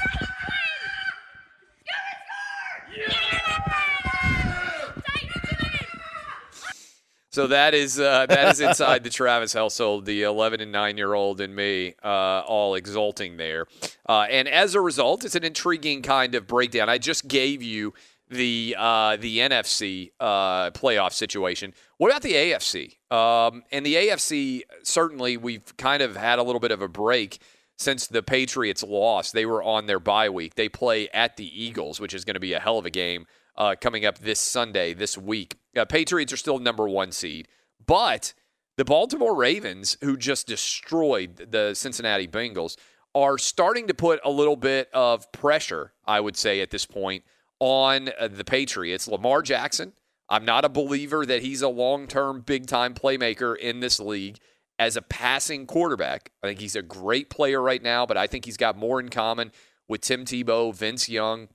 So 7.33 7.47
that 7.47 7.72
is 7.72 7.99
uh, 7.99 8.26
that 8.26 8.53
is 8.53 8.61
inside 8.68 9.05
the 9.05 9.11
Travis 9.11 9.55
household, 9.55 10.05
the 10.05 10.22
11 10.22 10.61
and 10.61 10.70
9 10.70 10.97
year 10.99 11.14
old 11.14 11.41
and 11.41 11.57
me, 11.57 11.95
uh, 12.05 12.43
all 12.47 12.74
exulting 12.74 13.39
there. 13.39 13.66
Uh, 14.07 14.26
and 14.30 14.47
as 14.47 14.74
a 14.74 14.80
result, 14.80 15.24
it's 15.24 15.35
an 15.35 15.45
intriguing 15.45 16.03
kind 16.03 16.35
of 16.35 16.47
breakdown. 16.47 16.89
I 16.89 16.99
just 16.99 17.26
gave 17.28 17.62
you 17.62 17.95
the 18.28 18.76
uh, 18.78 19.16
the 19.16 19.39
NFC 19.39 20.12
uh, 20.20 20.70
playoff 20.72 21.12
situation. 21.12 21.72
What 21.97 22.11
about 22.11 22.22
the 22.22 22.35
AFC? 22.35 22.97
Um, 23.11 23.62
and 23.72 23.85
the 23.85 23.95
AFC 23.95 24.62
certainly 24.83 25.37
we've 25.39 25.74
kind 25.78 26.03
of 26.03 26.16
had 26.16 26.39
a 26.39 26.43
little 26.43 26.61
bit 26.61 26.70
of 26.70 26.83
a 26.83 26.89
break 26.89 27.41
since 27.76 28.07
the 28.07 28.22
Patriots 28.22 28.83
lost. 28.83 29.33
They 29.33 29.47
were 29.47 29.62
on 29.62 29.87
their 29.87 30.01
bye 30.01 30.28
week. 30.28 30.55
They 30.55 30.68
play 30.68 31.09
at 31.09 31.37
the 31.37 31.64
Eagles, 31.64 31.99
which 31.99 32.12
is 32.12 32.26
going 32.26 32.35
to 32.35 32.41
be 32.41 32.53
a 32.53 32.61
hell 32.61 32.78
of 32.78 32.85
a 32.85 32.91
game 32.91 33.26
uh, 33.57 33.74
coming 33.80 34.05
up 34.05 34.18
this 34.18 34.40
Sunday, 34.40 34.94
this 34.94 35.16
week. 35.16 35.57
Uh, 35.76 35.84
Patriots 35.84 36.32
are 36.32 36.38
still 36.38 36.59
number 36.59 36.88
one 36.88 37.12
seed, 37.12 37.48
but 37.84 38.34
the 38.76 38.84
Baltimore 38.84 39.36
Ravens, 39.36 39.96
who 40.00 40.16
just 40.16 40.46
destroyed 40.46 41.48
the 41.50 41.74
Cincinnati 41.74 42.26
Bengals, 42.26 42.76
are 43.14 43.36
starting 43.36 43.86
to 43.88 43.94
put 43.94 44.20
a 44.24 44.30
little 44.30 44.57
bit 44.57 44.88
of 44.94 45.30
pressure, 45.32 45.92
I 46.07 46.20
would 46.20 46.36
say, 46.36 46.61
at 46.61 46.70
this 46.70 46.86
point 46.86 47.24
on 47.61 48.11
uh, 48.18 48.28
the 48.28 48.44
Patriots. 48.44 49.07
Lamar 49.07 49.42
Jackson, 49.42 49.92
I'm 50.28 50.44
not 50.44 50.64
a 50.64 50.70
believer 50.70 51.26
that 51.26 51.42
he's 51.42 51.62
a 51.62 51.68
long 51.68 52.07
term, 52.07 52.40
big 52.40 52.66
time 52.66 52.94
playmaker 52.94 53.57
in 53.57 53.80
this 53.80 54.00
league 54.00 54.38
as 54.78 54.96
a 54.96 55.03
passing 55.03 55.66
quarterback. 55.66 56.32
I 56.42 56.48
think 56.48 56.61
he's 56.61 56.74
a 56.74 56.82
great 56.82 57.28
player 57.28 57.61
right 57.61 57.82
now, 57.82 58.07
but 58.07 58.16
I 58.16 58.26
think 58.26 58.46
he's 58.46 58.57
got 58.57 58.76
more 58.76 58.98
in 58.98 59.11
common 59.11 59.53
with 59.86 60.00
Tim 60.00 60.24
Tebow, 60.24 60.74
Vince 60.74 61.09
Young, 61.09 61.48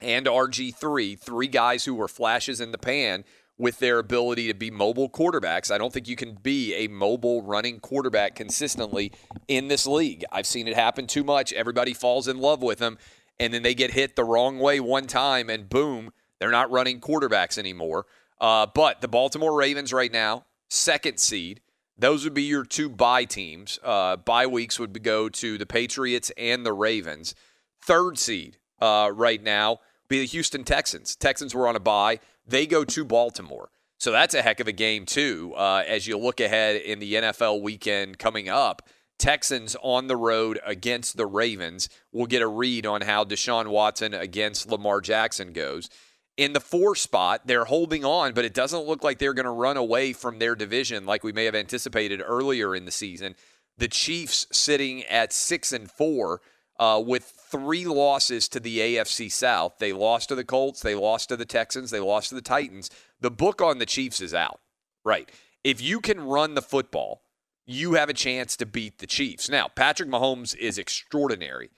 and 0.00 0.26
RG3, 0.26 1.18
three 1.18 1.48
guys 1.48 1.84
who 1.84 1.94
were 1.94 2.08
flashes 2.08 2.60
in 2.60 2.72
the 2.72 2.78
pan 2.78 3.24
with 3.58 3.80
their 3.80 3.98
ability 3.98 4.46
to 4.46 4.54
be 4.54 4.70
mobile 4.70 5.10
quarterbacks. 5.10 5.70
I 5.70 5.78
don't 5.78 5.92
think 5.92 6.06
you 6.06 6.14
can 6.16 6.34
be 6.34 6.74
a 6.74 6.86
mobile 6.86 7.42
running 7.42 7.80
quarterback 7.80 8.36
consistently 8.36 9.12
in 9.48 9.66
this 9.66 9.86
league. 9.86 10.24
I've 10.30 10.46
seen 10.46 10.68
it 10.68 10.76
happen 10.76 11.08
too 11.08 11.24
much. 11.24 11.52
Everybody 11.52 11.92
falls 11.92 12.28
in 12.28 12.38
love 12.38 12.62
with 12.62 12.78
them, 12.78 12.98
and 13.40 13.52
then 13.52 13.62
they 13.62 13.74
get 13.74 13.92
hit 13.92 14.14
the 14.14 14.24
wrong 14.24 14.60
way 14.60 14.78
one 14.78 15.06
time, 15.08 15.50
and 15.50 15.68
boom, 15.68 16.12
they're 16.38 16.52
not 16.52 16.70
running 16.70 17.00
quarterbacks 17.00 17.58
anymore. 17.58 18.06
Uh, 18.40 18.66
but 18.72 19.00
the 19.00 19.08
Baltimore 19.08 19.56
Ravens 19.56 19.92
right 19.92 20.12
now, 20.12 20.44
second 20.68 21.18
seed. 21.18 21.60
Those 22.00 22.22
would 22.22 22.34
be 22.34 22.44
your 22.44 22.64
two 22.64 22.88
bye 22.88 23.24
teams. 23.24 23.80
Uh, 23.82 24.14
bye 24.14 24.46
weeks 24.46 24.78
would 24.78 25.02
go 25.02 25.28
to 25.28 25.58
the 25.58 25.66
Patriots 25.66 26.30
and 26.38 26.64
the 26.64 26.72
Ravens. 26.72 27.34
Third 27.82 28.18
seed 28.18 28.58
uh, 28.80 29.10
right 29.12 29.42
now 29.42 29.80
be 30.08 30.20
the 30.20 30.26
Houston 30.26 30.64
Texans. 30.64 31.16
Texans 31.16 31.54
were 31.54 31.68
on 31.68 31.76
a 31.76 31.80
bye. 31.80 32.20
They 32.46 32.66
go 32.66 32.84
to 32.84 33.04
Baltimore. 33.04 33.70
So 33.98 34.12
that's 34.12 34.34
a 34.34 34.42
heck 34.42 34.60
of 34.60 34.68
a 34.68 34.72
game, 34.72 35.06
too, 35.06 35.52
uh, 35.56 35.82
as 35.86 36.06
you 36.06 36.16
look 36.16 36.40
ahead 36.40 36.80
in 36.80 37.00
the 37.00 37.14
NFL 37.14 37.62
weekend 37.62 38.18
coming 38.18 38.48
up. 38.48 38.88
Texans 39.18 39.74
on 39.82 40.06
the 40.06 40.16
road 40.16 40.60
against 40.64 41.16
the 41.16 41.26
Ravens. 41.26 41.88
We'll 42.12 42.26
get 42.26 42.42
a 42.42 42.46
read 42.46 42.86
on 42.86 43.00
how 43.00 43.24
Deshaun 43.24 43.68
Watson 43.68 44.14
against 44.14 44.70
Lamar 44.70 45.00
Jackson 45.00 45.52
goes. 45.52 45.90
In 46.36 46.52
the 46.52 46.60
four 46.60 46.94
spot, 46.94 47.42
they're 47.46 47.64
holding 47.64 48.04
on, 48.04 48.32
but 48.32 48.44
it 48.44 48.54
doesn't 48.54 48.86
look 48.86 49.02
like 49.02 49.18
they're 49.18 49.34
going 49.34 49.44
to 49.44 49.50
run 49.50 49.76
away 49.76 50.12
from 50.12 50.38
their 50.38 50.54
division 50.54 51.04
like 51.04 51.24
we 51.24 51.32
may 51.32 51.44
have 51.46 51.56
anticipated 51.56 52.22
earlier 52.24 52.76
in 52.76 52.84
the 52.84 52.92
season. 52.92 53.34
The 53.76 53.88
Chiefs 53.88 54.46
sitting 54.52 55.04
at 55.06 55.32
six 55.32 55.72
and 55.72 55.90
four 55.90 56.40
uh, 56.78 57.02
with 57.04 57.24
three 57.50 57.86
losses 57.86 58.48
to 58.48 58.60
the 58.60 58.78
AFC 58.78 59.30
South. 59.30 59.78
They 59.78 59.92
lost 59.92 60.28
to 60.28 60.34
the 60.34 60.44
Colts, 60.44 60.80
they 60.80 60.94
lost 60.94 61.28
to 61.28 61.36
the 61.36 61.44
Texans, 61.44 61.90
they 61.90 62.00
lost 62.00 62.30
to 62.30 62.34
the 62.34 62.42
Titans. 62.42 62.90
The 63.20 63.30
book 63.30 63.60
on 63.60 63.78
the 63.78 63.86
Chiefs 63.86 64.20
is 64.20 64.34
out. 64.34 64.60
Right. 65.04 65.30
if 65.64 65.80
you 65.80 66.00
can 66.00 66.20
run 66.20 66.54
the 66.54 66.62
football, 66.62 67.22
you 67.64 67.94
have 67.94 68.08
a 68.08 68.14
chance 68.14 68.56
to 68.56 68.66
beat 68.66 68.98
the 68.98 69.06
Chiefs. 69.06 69.48
Now, 69.48 69.68
Patrick 69.68 70.08
Mahomes 70.08 70.56
is 70.56 70.78
extraordinary, 70.78 71.70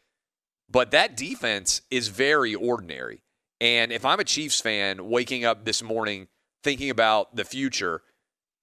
but 0.68 0.90
that 0.90 1.16
defense 1.16 1.82
is 1.90 2.08
very 2.08 2.54
ordinary. 2.54 3.22
And 3.60 3.92
if 3.92 4.04
I'm 4.04 4.20
a 4.20 4.24
Chiefs 4.24 4.60
fan 4.60 5.08
waking 5.08 5.44
up 5.44 5.64
this 5.64 5.82
morning 5.82 6.28
thinking 6.62 6.90
about 6.90 7.36
the 7.36 7.44
future, 7.44 8.02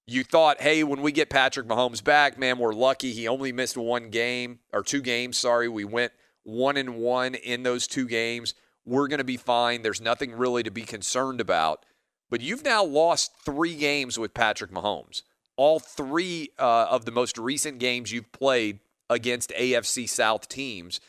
you 0.06 0.24
thought, 0.24 0.60
hey, 0.60 0.82
when 0.84 1.02
we 1.02 1.12
get 1.12 1.28
Patrick 1.28 1.66
Mahomes 1.66 2.02
back, 2.02 2.38
man, 2.38 2.58
we're 2.58 2.74
lucky. 2.74 3.12
He 3.12 3.28
only 3.28 3.52
missed 3.52 3.76
one 3.76 4.08
game 4.10 4.60
or 4.72 4.82
two 4.82 5.02
games. 5.02 5.36
Sorry, 5.38 5.68
we 5.68 5.84
went 5.84 6.12
one 6.48 6.76
and 6.76 6.96
one 6.96 7.34
in 7.34 7.62
those 7.62 7.86
two 7.86 8.06
games. 8.06 8.54
We're 8.84 9.08
going 9.08 9.18
to 9.18 9.24
be 9.24 9.36
fine. 9.36 9.82
There's 9.82 10.00
nothing 10.00 10.32
really 10.32 10.62
to 10.62 10.70
be 10.70 10.82
concerned 10.82 11.40
about. 11.40 11.84
But 12.30 12.40
you've 12.40 12.64
now 12.64 12.84
lost 12.84 13.32
three 13.44 13.74
games 13.74 14.18
with 14.18 14.34
Patrick 14.34 14.70
Mahomes. 14.70 15.22
All 15.56 15.78
three 15.78 16.50
uh, 16.58 16.86
of 16.90 17.04
the 17.04 17.10
most 17.10 17.38
recent 17.38 17.78
games 17.78 18.12
you've 18.12 18.32
played 18.32 18.80
against 19.10 19.50
AFC 19.50 20.08
South 20.08 20.48
teams. 20.48 21.00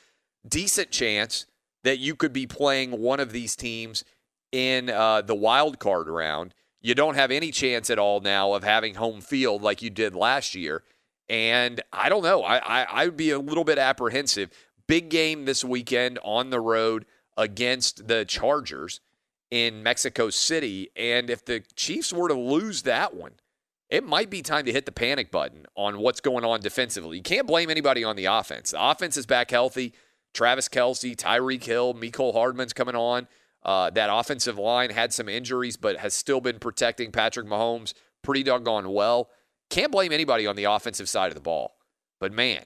Decent 0.47 0.91
chance 0.91 1.45
that 1.83 1.99
you 1.99 2.15
could 2.15 2.33
be 2.33 2.47
playing 2.47 2.99
one 2.99 3.19
of 3.19 3.31
these 3.31 3.55
teams 3.55 4.03
in 4.51 4.89
uh, 4.89 5.21
the 5.21 5.35
wild 5.35 5.79
card 5.79 6.07
round 6.07 6.53
you 6.81 6.95
don't 6.95 7.15
have 7.15 7.31
any 7.31 7.51
chance 7.51 7.89
at 7.89 7.99
all 7.99 8.21
now 8.21 8.53
of 8.53 8.63
having 8.63 8.95
home 8.95 9.21
field 9.21 9.61
like 9.61 9.81
you 9.81 9.89
did 9.89 10.15
last 10.15 10.55
year. 10.55 10.83
And 11.27 11.81
I 11.91 12.09
don't 12.09 12.23
know. 12.23 12.41
I, 12.43 12.57
I, 12.57 12.83
I 12.83 13.05
would 13.05 13.17
be 13.17 13.31
a 13.31 13.39
little 13.39 13.63
bit 13.63 13.77
apprehensive. 13.77 14.49
Big 14.89 15.09
game 15.09 15.45
this 15.45 15.63
weekend 15.63 16.17
on 16.23 16.49
the 16.49 16.59
road 16.59 17.05
against 17.37 18.07
the 18.07 18.25
Chargers 18.25 19.01
in 19.51 19.83
Mexico 19.83 20.31
City. 20.31 20.89
And 20.95 21.29
if 21.29 21.45
the 21.45 21.61
Chiefs 21.75 22.11
were 22.11 22.27
to 22.27 22.33
lose 22.33 22.81
that 22.81 23.13
one, 23.15 23.33
it 23.91 24.03
might 24.03 24.31
be 24.31 24.41
time 24.41 24.65
to 24.65 24.71
hit 24.71 24.87
the 24.87 24.91
panic 24.91 25.29
button 25.29 25.67
on 25.75 25.99
what's 25.99 26.21
going 26.21 26.43
on 26.43 26.61
defensively. 26.61 27.17
You 27.17 27.21
can't 27.21 27.45
blame 27.45 27.69
anybody 27.69 28.03
on 28.03 28.15
the 28.15 28.25
offense. 28.25 28.71
The 28.71 28.83
offense 28.83 29.15
is 29.15 29.27
back 29.27 29.51
healthy. 29.51 29.93
Travis 30.33 30.67
Kelce, 30.67 31.15
Tyreek 31.15 31.63
Hill, 31.63 31.93
Mecole 31.93 32.33
Hardman's 32.33 32.73
coming 32.73 32.95
on. 32.95 33.27
Uh, 33.61 33.91
that 33.91 34.09
offensive 34.11 34.57
line 34.57 34.89
had 34.89 35.13
some 35.13 35.29
injuries, 35.29 35.77
but 35.77 35.97
has 35.97 36.15
still 36.15 36.41
been 36.41 36.57
protecting 36.57 37.11
Patrick 37.11 37.45
Mahomes 37.45 37.93
pretty 38.23 38.41
doggone 38.41 38.91
well. 38.91 39.29
Can't 39.69 39.91
blame 39.91 40.11
anybody 40.11 40.47
on 40.47 40.55
the 40.55 40.63
offensive 40.63 41.07
side 41.07 41.27
of 41.27 41.35
the 41.35 41.41
ball. 41.41 41.75
But 42.19 42.33
man, 42.33 42.63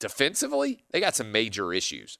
defensively, 0.00 0.84
they 0.90 1.00
got 1.00 1.14
some 1.14 1.32
major 1.32 1.72
issues. 1.72 2.18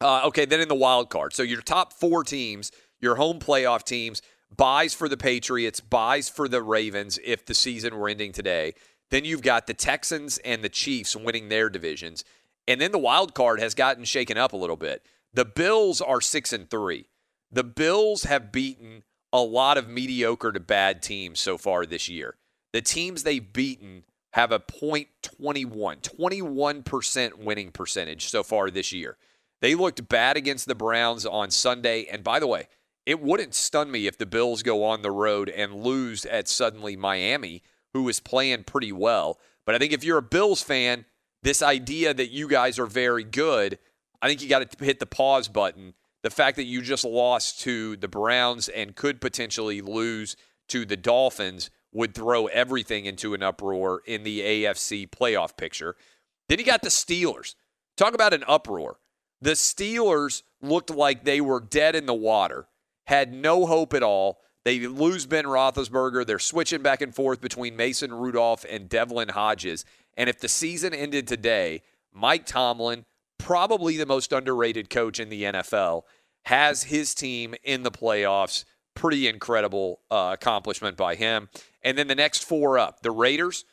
Uh, 0.00 0.22
okay, 0.24 0.44
then 0.44 0.60
in 0.60 0.68
the 0.68 0.74
wild 0.74 1.10
card. 1.10 1.32
So 1.32 1.42
your 1.42 1.62
top 1.62 1.92
four 1.92 2.24
teams, 2.24 2.72
your 3.00 3.16
home 3.16 3.38
playoff 3.38 3.84
teams, 3.84 4.20
byes 4.54 4.94
for 4.94 5.08
the 5.08 5.16
Patriots, 5.16 5.80
byes 5.80 6.28
for 6.28 6.48
the 6.48 6.62
Ravens 6.62 7.18
if 7.24 7.46
the 7.46 7.54
season 7.54 7.96
were 7.96 8.08
ending 8.08 8.32
today. 8.32 8.74
Then 9.10 9.24
you've 9.24 9.42
got 9.42 9.66
the 9.66 9.74
Texans 9.74 10.38
and 10.38 10.62
the 10.62 10.68
Chiefs 10.68 11.14
winning 11.14 11.48
their 11.48 11.68
divisions. 11.68 12.24
And 12.66 12.80
then 12.80 12.92
the 12.92 12.98
wild 12.98 13.34
card 13.34 13.60
has 13.60 13.74
gotten 13.74 14.04
shaken 14.04 14.38
up 14.38 14.52
a 14.52 14.56
little 14.56 14.76
bit. 14.76 15.04
The 15.32 15.44
Bills 15.44 16.00
are 16.00 16.20
six 16.20 16.52
and 16.52 16.68
three. 16.68 17.06
The 17.50 17.64
Bills 17.64 18.24
have 18.24 18.52
beaten 18.52 19.02
a 19.32 19.40
lot 19.40 19.78
of 19.78 19.88
mediocre 19.88 20.52
to 20.52 20.60
bad 20.60 21.02
teams 21.02 21.40
so 21.40 21.56
far 21.56 21.86
this 21.86 22.08
year. 22.08 22.36
The 22.72 22.82
teams 22.82 23.22
they've 23.22 23.52
beaten 23.52 24.04
have 24.32 24.52
a 24.52 24.58
.21, 24.58 25.12
21% 25.70 27.34
winning 27.38 27.70
percentage 27.70 28.28
so 28.28 28.42
far 28.42 28.70
this 28.70 28.92
year. 28.92 29.16
They 29.60 29.74
looked 29.74 30.08
bad 30.08 30.36
against 30.36 30.66
the 30.66 30.74
Browns 30.74 31.24
on 31.24 31.50
Sunday. 31.50 32.06
And 32.10 32.24
by 32.24 32.40
the 32.40 32.46
way, 32.46 32.68
it 33.06 33.20
wouldn't 33.20 33.54
stun 33.54 33.90
me 33.90 34.06
if 34.06 34.18
the 34.18 34.26
Bills 34.26 34.62
go 34.62 34.84
on 34.84 35.02
the 35.02 35.10
road 35.10 35.48
and 35.48 35.84
lose 35.84 36.24
at 36.26 36.48
suddenly 36.48 36.96
Miami, 36.96 37.62
who 37.92 38.08
is 38.08 38.20
playing 38.20 38.64
pretty 38.64 38.92
well. 38.92 39.38
But 39.66 39.74
I 39.74 39.78
think 39.78 39.92
if 39.92 40.02
you're 40.02 40.18
a 40.18 40.22
Bills 40.22 40.62
fan, 40.62 41.04
this 41.42 41.62
idea 41.62 42.14
that 42.14 42.30
you 42.30 42.48
guys 42.48 42.78
are 42.78 42.86
very 42.86 43.24
good, 43.24 43.78
I 44.20 44.28
think 44.28 44.42
you 44.42 44.48
got 44.48 44.70
to 44.70 44.84
hit 44.84 44.98
the 44.98 45.06
pause 45.06 45.48
button 45.48 45.94
the 46.22 46.30
fact 46.30 46.56
that 46.56 46.64
you 46.64 46.82
just 46.82 47.04
lost 47.04 47.60
to 47.62 47.96
the 47.96 48.08
Browns 48.08 48.68
and 48.68 48.94
could 48.94 49.20
potentially 49.20 49.80
lose 49.80 50.36
to 50.68 50.84
the 50.84 50.96
Dolphins 50.96 51.70
would 51.92 52.14
throw 52.14 52.46
everything 52.46 53.04
into 53.04 53.34
an 53.34 53.42
uproar 53.42 54.02
in 54.06 54.22
the 54.22 54.40
AFC 54.40 55.08
playoff 55.08 55.56
picture. 55.56 55.96
Then 56.48 56.58
you 56.58 56.64
got 56.64 56.82
the 56.82 56.88
Steelers. 56.88 57.54
Talk 57.96 58.14
about 58.14 58.34
an 58.34 58.44
uproar. 58.46 58.98
The 59.40 59.52
Steelers 59.52 60.42
looked 60.60 60.90
like 60.90 61.24
they 61.24 61.40
were 61.40 61.60
dead 61.60 61.94
in 61.94 62.06
the 62.06 62.14
water, 62.14 62.68
had 63.06 63.32
no 63.32 63.66
hope 63.66 63.92
at 63.92 64.02
all. 64.02 64.40
They 64.64 64.86
lose 64.86 65.26
Ben 65.26 65.44
Roethlisberger. 65.44 66.24
They're 66.24 66.38
switching 66.38 66.82
back 66.82 67.02
and 67.02 67.14
forth 67.14 67.40
between 67.40 67.76
Mason 67.76 68.14
Rudolph 68.14 68.64
and 68.70 68.88
Devlin 68.88 69.30
Hodges. 69.30 69.84
And 70.16 70.30
if 70.30 70.38
the 70.38 70.48
season 70.48 70.94
ended 70.94 71.26
today, 71.26 71.82
Mike 72.12 72.46
Tomlin 72.46 73.04
probably 73.42 73.96
the 73.96 74.06
most 74.06 74.32
underrated 74.32 74.88
coach 74.88 75.18
in 75.18 75.28
the 75.28 75.42
NFL, 75.42 76.02
has 76.44 76.84
his 76.84 77.14
team 77.14 77.54
in 77.64 77.82
the 77.82 77.90
playoffs. 77.90 78.64
Pretty 78.94 79.26
incredible 79.28 80.00
uh, 80.10 80.30
accomplishment 80.34 80.96
by 80.96 81.14
him. 81.14 81.48
And 81.82 81.96
then 81.96 82.06
the 82.06 82.14
next 82.14 82.44
four 82.44 82.78
up 82.78 83.02
the 83.02 83.10
Raiders. 83.10 83.64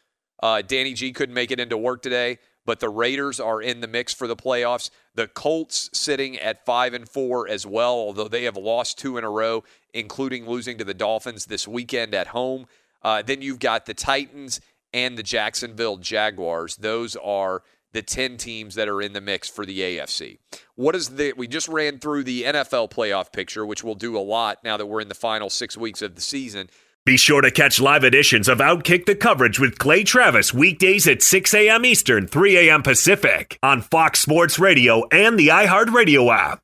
Uh, 0.42 0.62
Danny 0.62 0.94
G 0.94 1.12
couldn't 1.12 1.36
make 1.36 1.52
it 1.52 1.60
into 1.60 1.78
work 1.78 2.02
today, 2.02 2.40
but 2.66 2.80
the 2.80 2.90
Raiders 2.90 3.40
are 3.40 3.62
in 3.62 3.82
the 3.82 3.88
mix 3.88 4.14
for 4.14 4.26
the 4.26 4.36
playoffs. 4.36 4.90
The 5.16 5.28
Colts 5.28 5.90
sitting 5.92 6.38
at 6.38 6.66
five 6.66 6.94
and 6.94 7.08
four 7.08 7.48
as 7.48 7.66
well, 7.66 7.94
although 7.94 8.30
they 8.30 8.44
have 8.44 8.56
lost 8.56 8.98
two 8.98 9.18
in 9.18 9.24
a 9.26 9.30
row, 9.30 9.64
including 9.94 10.48
losing 10.48 10.78
to 10.78 10.86
the 10.86 10.94
Dolphins 10.94 11.46
this 11.46 11.68
weekend 11.68 12.14
at 12.14 12.28
home. 12.28 12.68
Uh, 13.02 13.22
then 13.22 13.42
you've 13.42 13.60
got 13.60 13.86
the 13.86 13.94
Titans 13.94 14.62
and 14.94 15.18
the 15.18 15.24
Jacksonville 15.24 15.98
Jaguars. 15.98 16.78
Those 16.78 17.16
are 17.18 17.64
the 17.94 18.02
10 18.02 18.38
teams 18.38 18.76
that 18.76 18.88
are 18.88 19.02
in 19.02 19.14
the 19.14 19.22
mix 19.22 19.50
for 19.50 19.66
the 19.66 19.80
AFC. 19.80 20.38
What 20.76 20.96
is 20.96 21.10
the 21.10 21.34
we 21.34 21.48
just 21.48 21.68
ran 21.68 22.00
through 22.00 22.24
the 22.24 22.44
NFL 22.44 22.92
playoff 22.92 23.32
picture, 23.32 23.66
which 23.66 23.84
we'll 23.84 23.96
do 23.96 24.18
a 24.18 24.20
lot 24.20 24.64
now 24.64 24.78
that 24.78 24.86
we're 24.86 25.02
in 25.02 25.10
the 25.10 25.16
final 25.16 25.50
6 25.50 25.78
weeks 25.78 26.02
of 26.02 26.16
the 26.16 26.22
season. 26.22 26.70
Be 27.06 27.18
sure 27.18 27.42
to 27.42 27.50
catch 27.50 27.80
live 27.80 28.04
editions 28.04 28.48
of 28.48 28.60
Outkick 28.60 29.06
the 29.06 29.16
coverage 29.16 29.60
with 29.60 29.80
Clay 29.80 30.04
Travis 30.04 30.54
weekdays 30.54 31.08
at 31.08 31.24
6 31.24 31.54
a.m. 31.54 31.86
Eastern, 31.86 32.28
3 32.28 32.70
a.m. 32.70 32.84
Pacific 32.84 33.58
on 33.64 33.82
Fox 33.82 34.20
Sports 34.20 34.60
Radio 34.60 35.08
and 35.12 35.40
the 35.40 35.48
iHeartRadio 35.48 36.32
app. 36.32 36.60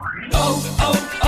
Oh, 0.00 0.76
oh, 0.80 1.18
oh, 1.22 1.27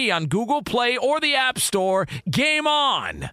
free 0.01 0.11
on 0.11 0.25
Google 0.25 0.63
Play 0.63 0.97
or 0.97 1.19
the 1.19 1.35
App 1.35 1.59
Store. 1.59 2.07
Game 2.29 2.65
on! 2.65 3.29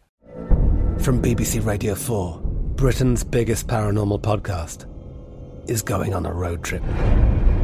From 0.99 1.23
BBC 1.23 1.65
Radio 1.65 1.95
4, 1.95 2.41
Britain's 2.77 3.25
biggest 3.25 3.69
paranormal 3.69 4.21
podcast 4.21 4.85
is 5.71 5.83
going 5.83 6.15
on 6.15 6.27
a 6.27 6.33
road 6.33 6.63
trip. 6.63 6.83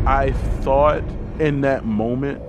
I 0.06 0.32
thought 0.62 1.02
in 1.38 1.60
that 1.62 1.84
moment, 1.84 2.40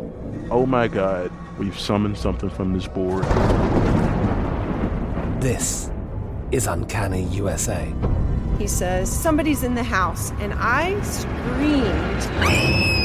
oh 0.49 0.65
my 0.65 0.87
God, 0.87 1.29
we've 1.57 1.77
summoned 1.77 2.17
something 2.17 2.49
from 2.49 2.73
this 2.73 2.87
board. 2.87 3.25
This 5.41 5.91
is 6.51 6.67
Uncanny 6.67 7.23
USA. 7.25 7.91
He 8.57 8.67
says, 8.67 9.11
Somebody's 9.11 9.63
in 9.63 9.75
the 9.75 9.83
house, 9.83 10.31
and 10.39 10.53
I 10.55 11.01
screamed. 11.01 13.04